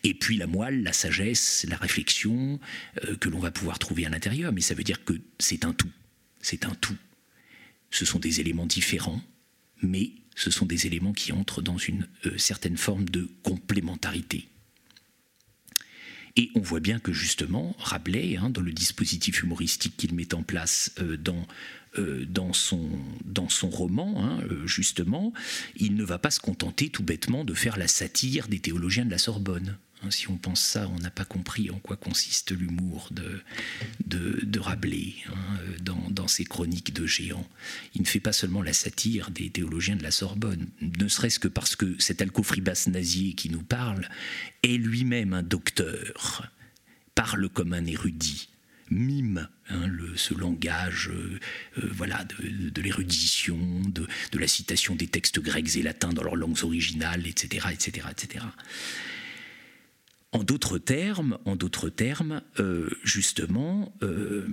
et 0.04 0.14
puis 0.14 0.38
la 0.38 0.48
moelle, 0.48 0.84
la 0.84 0.94
sagesse, 0.94 1.66
la 1.68 1.78
réflexion 1.78 2.60
euh, 3.04 3.16
que 3.18 3.30
l'on 3.30 3.40
va 3.40 3.52
pouvoir 3.52 3.80
trouver 3.80 4.06
à 4.06 4.10
l'intérieur. 4.10 4.52
Mais 4.54 4.62
ça 4.62 4.76
veut 4.76 4.84
dire 4.84 5.04
que 5.04 5.14
c'est 5.40 5.66
un 5.66 5.74
tout. 5.74 5.92
C'est 6.42 6.66
un 6.66 6.76
tout. 6.76 6.98
Ce 7.92 8.06
sont 8.06 8.20
des 8.20 8.40
éléments 8.40 8.66
différents, 8.66 9.22
mais 9.82 10.12
ce 10.36 10.52
sont 10.52 10.66
des 10.66 10.86
éléments 10.86 11.14
qui 11.14 11.32
entrent 11.32 11.62
dans 11.62 11.78
une 11.78 12.08
euh, 12.26 12.38
certaine 12.38 12.78
forme 12.78 13.10
de 13.10 13.30
complémentarité. 13.44 14.48
Et 16.38 16.52
on 16.54 16.60
voit 16.60 16.80
bien 16.80 17.00
que 17.00 17.12
justement, 17.12 17.76
Rabelais, 17.80 18.38
hein, 18.38 18.52
dans 18.52 18.62
le 18.62 18.72
dispositif 18.72 19.42
humoristique 19.42 19.98
qu'il 19.98 20.14
met 20.14 20.36
en 20.36 20.44
place 20.44 20.94
euh, 21.00 21.18
dans, 21.18 21.48
euh, 21.98 22.26
dans, 22.30 22.54
son, 22.54 22.90
roman, 23.70 24.24
hein, 24.24 24.40
justement, 24.66 25.34
il 25.76 25.96
ne 25.96 26.04
va 26.04 26.20
pas 26.20 26.30
se 26.30 26.40
contenter 26.40 26.90
tout 26.90 27.04
bêtement 27.04 27.44
de 27.44 27.56
faire 27.56 27.76
la 27.76 27.88
satire 27.88 28.48
des 28.48 28.60
théologiens 28.60 29.06
de 29.06 29.12
la 29.12 29.18
Sorbonne. 29.18 29.78
Hein, 30.04 30.12
si 30.12 30.30
on 30.30 30.38
pense 30.38 30.62
ça, 30.62 30.88
on 30.90 31.00
n'a 31.00 31.10
pas 31.10 31.26
compris 31.26 31.72
en 31.72 31.80
quoi 31.80 31.96
consiste 31.96 32.52
l'humour 32.52 33.10
de, 33.12 33.42
de, 34.06 34.60
Rabelais 34.60 35.16
hein, 35.30 35.58
dans, 35.82 36.04
dans, 36.10 36.28
ses 36.28 36.46
chroniques 36.46 36.94
de 36.94 37.08
géants. 37.08 37.48
Il 37.96 38.02
ne 38.02 38.08
fait 38.08 38.20
pas 38.20 38.34
seulement 38.34 38.62
la 38.62 38.74
satire 38.74 39.32
des 39.32 39.50
théologiens 39.50 39.96
de 39.96 40.04
la 40.04 40.12
Sorbonne, 40.12 40.68
ne 40.82 41.08
serait-ce 41.08 41.40
que 41.40 41.48
parce 41.48 41.76
que 41.76 41.96
cet 42.00 42.22
alcofribas 42.22 42.88
nazier 42.88 43.34
qui 43.34 43.50
nous 43.50 43.64
parle 43.64 44.08
est 44.62 44.78
lui-même 44.78 45.34
un 45.34 45.44
docteur, 45.44 46.52
parle 47.16 47.50
comme 47.50 47.74
un 47.74 47.86
érudit 47.86 48.50
mime 48.90 49.50
hein, 49.70 49.90
ce 50.16 50.34
langage 50.34 51.10
euh, 51.10 51.40
euh, 51.80 51.90
voilà, 51.92 52.24
de, 52.24 52.70
de 52.70 52.82
l'érudition, 52.82 53.58
de, 53.86 54.08
de, 54.32 54.40
la 54.40 54.48
citation 54.48 54.96
des 54.96 55.08
textes 55.08 55.40
grecs 55.40 55.76
et 55.76 55.82
latins 55.82 56.14
dans 56.14 56.24
leurs 56.24 56.36
langues 56.36 56.64
originales, 56.64 57.28
etc. 57.28 57.68
etc., 57.74 58.08
etc. 58.12 58.46
En 60.38 60.44
d'autres 60.44 60.78
termes, 61.90 62.42
euh, 62.60 62.92
justement, 63.04 63.92
euh, 64.04 64.48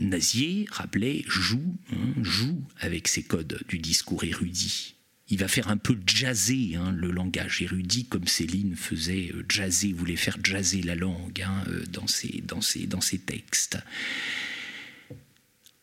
Nazier, 0.00 0.66
rappelait, 0.68 1.22
joue, 1.28 1.76
hein, 1.92 2.22
joue 2.22 2.60
avec 2.80 3.06
ces 3.06 3.22
codes 3.22 3.60
du 3.68 3.78
discours 3.78 4.24
érudit. 4.24 4.96
Il 5.28 5.38
va 5.38 5.46
faire 5.46 5.68
un 5.68 5.76
peu 5.76 5.96
jazzer 6.04 6.74
hein, 6.74 6.90
le 6.90 7.12
langage 7.12 7.62
érudit, 7.62 8.06
comme 8.06 8.26
Céline 8.26 8.74
faisait 8.74 9.30
euh, 9.32 9.44
jazzer, 9.48 9.92
voulait 9.92 10.16
faire 10.16 10.38
jazzer 10.42 10.82
la 10.82 10.96
langue 10.96 11.40
hein, 11.40 11.62
dans, 11.92 12.06
dans 12.88 13.00
ses 13.00 13.18
textes. 13.18 13.78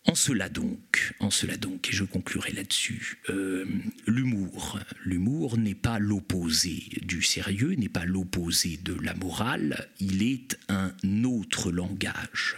En 0.08 0.14
cela 0.14 0.50
donc, 0.50 1.14
et 1.20 1.92
je 1.92 2.04
conclurai 2.04 2.52
là-dessus, 2.52 3.18
euh, 3.30 3.66
l'humour, 4.06 4.80
l'humour 5.04 5.58
n'est 5.58 5.74
pas 5.76 5.98
l'opposé 5.98 6.84
du 7.02 7.24
sérieux, 7.24 7.74
n'est 7.74 7.90
pas 7.90 8.06
l'opposé 8.06 8.78
de 8.78 8.94
la 8.94 9.16
morale, 9.16 9.90
il 10.00 10.22
est 10.22 10.58
un 10.70 10.94
autre 11.24 11.72
langage. 11.72 12.56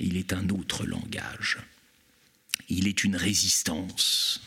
Il 0.00 0.16
est 0.16 0.32
un 0.32 0.48
autre 0.48 0.86
langage. 0.86 1.58
Il 2.68 2.88
est 2.88 3.04
une 3.04 3.16
résistance. 3.16 4.40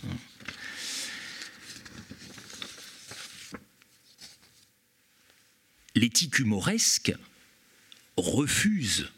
L'éthique 5.93 6.39
humoresque 6.39 7.13
refuse 8.17 9.11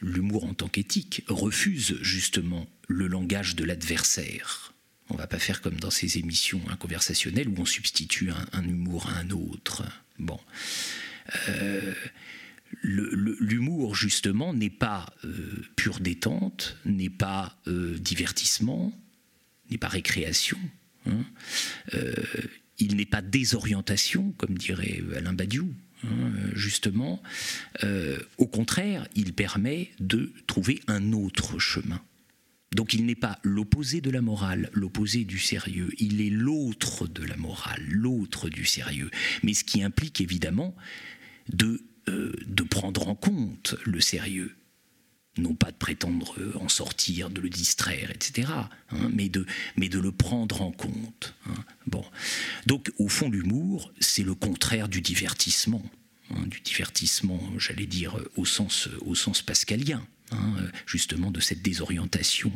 l'humour 0.00 0.44
en 0.44 0.54
tant 0.54 0.68
qu'éthique, 0.68 1.24
refuse 1.28 1.98
justement 2.02 2.66
le 2.88 3.06
langage 3.06 3.56
de 3.56 3.64
l'adversaire. 3.64 4.74
On 5.08 5.14
ne 5.14 5.18
va 5.18 5.26
pas 5.26 5.38
faire 5.38 5.60
comme 5.60 5.78
dans 5.78 5.90
ces 5.90 6.18
émissions 6.18 6.60
hein, 6.68 6.76
conversationnelles 6.76 7.48
où 7.48 7.54
on 7.58 7.64
substitue 7.64 8.30
un, 8.52 8.64
humour 8.64 9.08
à 9.08 9.18
un 9.18 9.30
autre. 9.30 9.84
Bon. 10.18 10.40
Euh, 11.48 11.94
l'humour, 12.82 13.94
justement, 13.94 14.52
n'est 14.52 14.70
pas 14.70 15.06
euh, 15.24 15.64
pure 15.76 16.00
détente, 16.00 16.76
n'est 16.84 17.10
pas 17.10 17.56
euh, 17.68 17.96
divertissement, 17.98 18.92
n'est 19.70 19.78
pas 19.78 19.88
récréation. 19.88 20.58
Hein. 21.08 21.24
il 22.80 22.96
n'est 22.96 23.06
pas 23.06 23.22
désorientation, 23.22 24.32
comme 24.32 24.58
dirait 24.58 25.00
Alain 25.16 25.34
Badiou. 25.34 25.72
Hein, 26.04 26.32
justement, 26.54 27.22
euh, 27.84 28.18
au 28.38 28.46
contraire, 28.46 29.06
il 29.14 29.32
permet 29.32 29.90
de 29.98 30.32
trouver 30.46 30.80
un 30.88 31.12
autre 31.12 31.58
chemin. 31.58 32.00
Donc 32.72 32.92
il 32.92 33.06
n'est 33.06 33.14
pas 33.14 33.38
l'opposé 33.42 34.00
de 34.00 34.10
la 34.10 34.20
morale, 34.20 34.70
l'opposé 34.72 35.24
du 35.24 35.38
sérieux, 35.38 35.90
il 35.98 36.20
est 36.20 36.30
l'autre 36.30 37.06
de 37.06 37.22
la 37.24 37.36
morale, 37.36 37.82
l'autre 37.88 38.48
du 38.50 38.66
sérieux. 38.66 39.10
Mais 39.42 39.54
ce 39.54 39.64
qui 39.64 39.82
implique 39.82 40.20
évidemment 40.20 40.76
de, 41.48 41.82
euh, 42.08 42.32
de 42.46 42.62
prendre 42.62 43.08
en 43.08 43.14
compte 43.14 43.76
le 43.84 44.00
sérieux 44.00 44.54
non 45.38 45.54
pas 45.54 45.70
de 45.70 45.76
prétendre 45.76 46.34
en 46.60 46.68
sortir, 46.68 47.30
de 47.30 47.40
le 47.40 47.48
distraire, 47.48 48.10
etc., 48.10 48.48
hein, 48.90 49.10
mais, 49.12 49.28
de, 49.28 49.46
mais 49.76 49.88
de 49.88 49.98
le 49.98 50.12
prendre 50.12 50.62
en 50.62 50.72
compte. 50.72 51.34
Hein. 51.46 51.54
Bon. 51.86 52.04
Donc, 52.66 52.90
au 52.98 53.08
fond, 53.08 53.30
l'humour, 53.30 53.92
c'est 54.00 54.22
le 54.22 54.34
contraire 54.34 54.88
du 54.88 55.00
divertissement. 55.00 55.82
Hein, 56.30 56.42
du 56.46 56.60
divertissement, 56.60 57.40
j'allais 57.58 57.86
dire, 57.86 58.16
au 58.36 58.44
sens, 58.44 58.88
au 59.02 59.14
sens 59.14 59.42
pascalien. 59.42 60.04
justement 60.86 61.30
de 61.30 61.38
cette 61.38 61.62
désorientation 61.62 62.50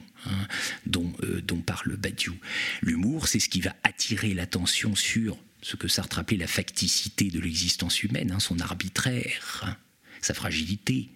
dont, 0.86 1.12
euh, 1.22 1.40
dont 1.40 1.60
parle 1.60 1.96
Badiou. 1.96 2.34
L'humour, 2.82 3.28
c'est 3.28 3.38
ce 3.38 3.48
qui 3.48 3.60
va 3.60 3.76
attirer 3.84 4.34
l'attention 4.34 4.96
sur 4.96 5.38
ce 5.62 5.76
que 5.76 5.86
Sartre 5.86 6.18
appelait 6.18 6.36
la 6.36 6.48
facticité 6.48 7.30
de 7.30 7.38
l'existence 7.38 8.02
humaine, 8.02 8.34
son 8.40 8.58
arbitraire, 8.58 9.76
sa 10.20 10.34
fragilité, 10.34 11.10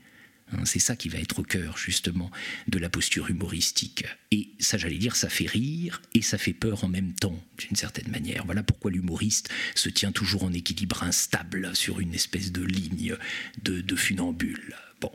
c'est 0.64 0.78
ça 0.78 0.96
qui 0.96 1.08
va 1.08 1.18
être 1.18 1.40
au 1.40 1.42
cœur 1.42 1.76
justement 1.78 2.30
de 2.68 2.78
la 2.78 2.88
posture 2.88 3.28
humoristique. 3.28 4.04
Et 4.30 4.50
ça, 4.58 4.78
j'allais 4.78 4.98
dire, 4.98 5.16
ça 5.16 5.28
fait 5.28 5.46
rire 5.46 6.02
et 6.14 6.22
ça 6.22 6.38
fait 6.38 6.52
peur 6.52 6.84
en 6.84 6.88
même 6.88 7.12
temps, 7.14 7.38
d'une 7.58 7.76
certaine 7.76 8.10
manière. 8.10 8.44
Voilà 8.44 8.62
pourquoi 8.62 8.90
l'humoriste 8.90 9.48
se 9.74 9.88
tient 9.88 10.12
toujours 10.12 10.44
en 10.44 10.52
équilibre 10.52 11.02
instable 11.02 11.74
sur 11.74 12.00
une 12.00 12.14
espèce 12.14 12.52
de 12.52 12.62
ligne 12.62 13.16
de, 13.62 13.80
de 13.80 13.96
funambule. 13.96 14.76
Bon. 15.00 15.12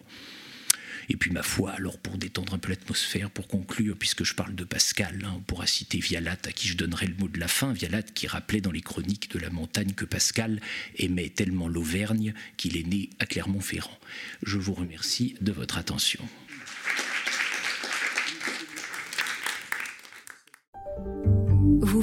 Et 1.10 1.18
puis 1.18 1.32
ma 1.32 1.42
foi, 1.42 1.72
alors 1.72 1.98
pour 1.98 2.18
détendre 2.18 2.54
un 2.54 2.60
peu 2.60 2.70
l'atmosphère, 2.70 3.32
pour 3.32 3.48
conclure, 3.48 3.98
puisque 3.98 4.24
je 4.24 4.36
parle 4.36 4.54
de 4.54 4.64
Pascal, 4.64 5.24
hein, 5.26 5.34
on 5.38 5.42
pourra 5.42 5.66
citer 5.66 6.00
Vialat, 6.00 6.38
à 6.46 6.52
qui 6.52 6.68
je 6.68 6.78
donnerai 6.78 7.08
le 7.08 7.16
mot 7.16 7.28
de 7.28 7.40
la 7.40 7.48
fin, 7.48 7.74
Vialat 7.74 8.04
qui 8.04 8.28
rappelait 8.28 8.62
dans 8.62 8.72
les 8.72 8.82
chroniques 8.82 9.32
de 9.32 9.40
la 9.40 9.50
montagne 9.50 9.94
que 9.94 10.06
Pascal 10.06 10.62
aimait 10.98 11.30
tellement 11.30 11.68
l'Auvergne 11.68 12.34
qu'il 12.58 12.78
est 12.78 12.88
né 12.88 13.10
à 13.20 13.26
Clermont-Ferrand. 13.26 13.98
Je 14.44 14.58
vous 14.58 14.74
remercie 14.74 15.36
de 15.42 15.52
votre 15.52 15.78
attention. 15.78 16.24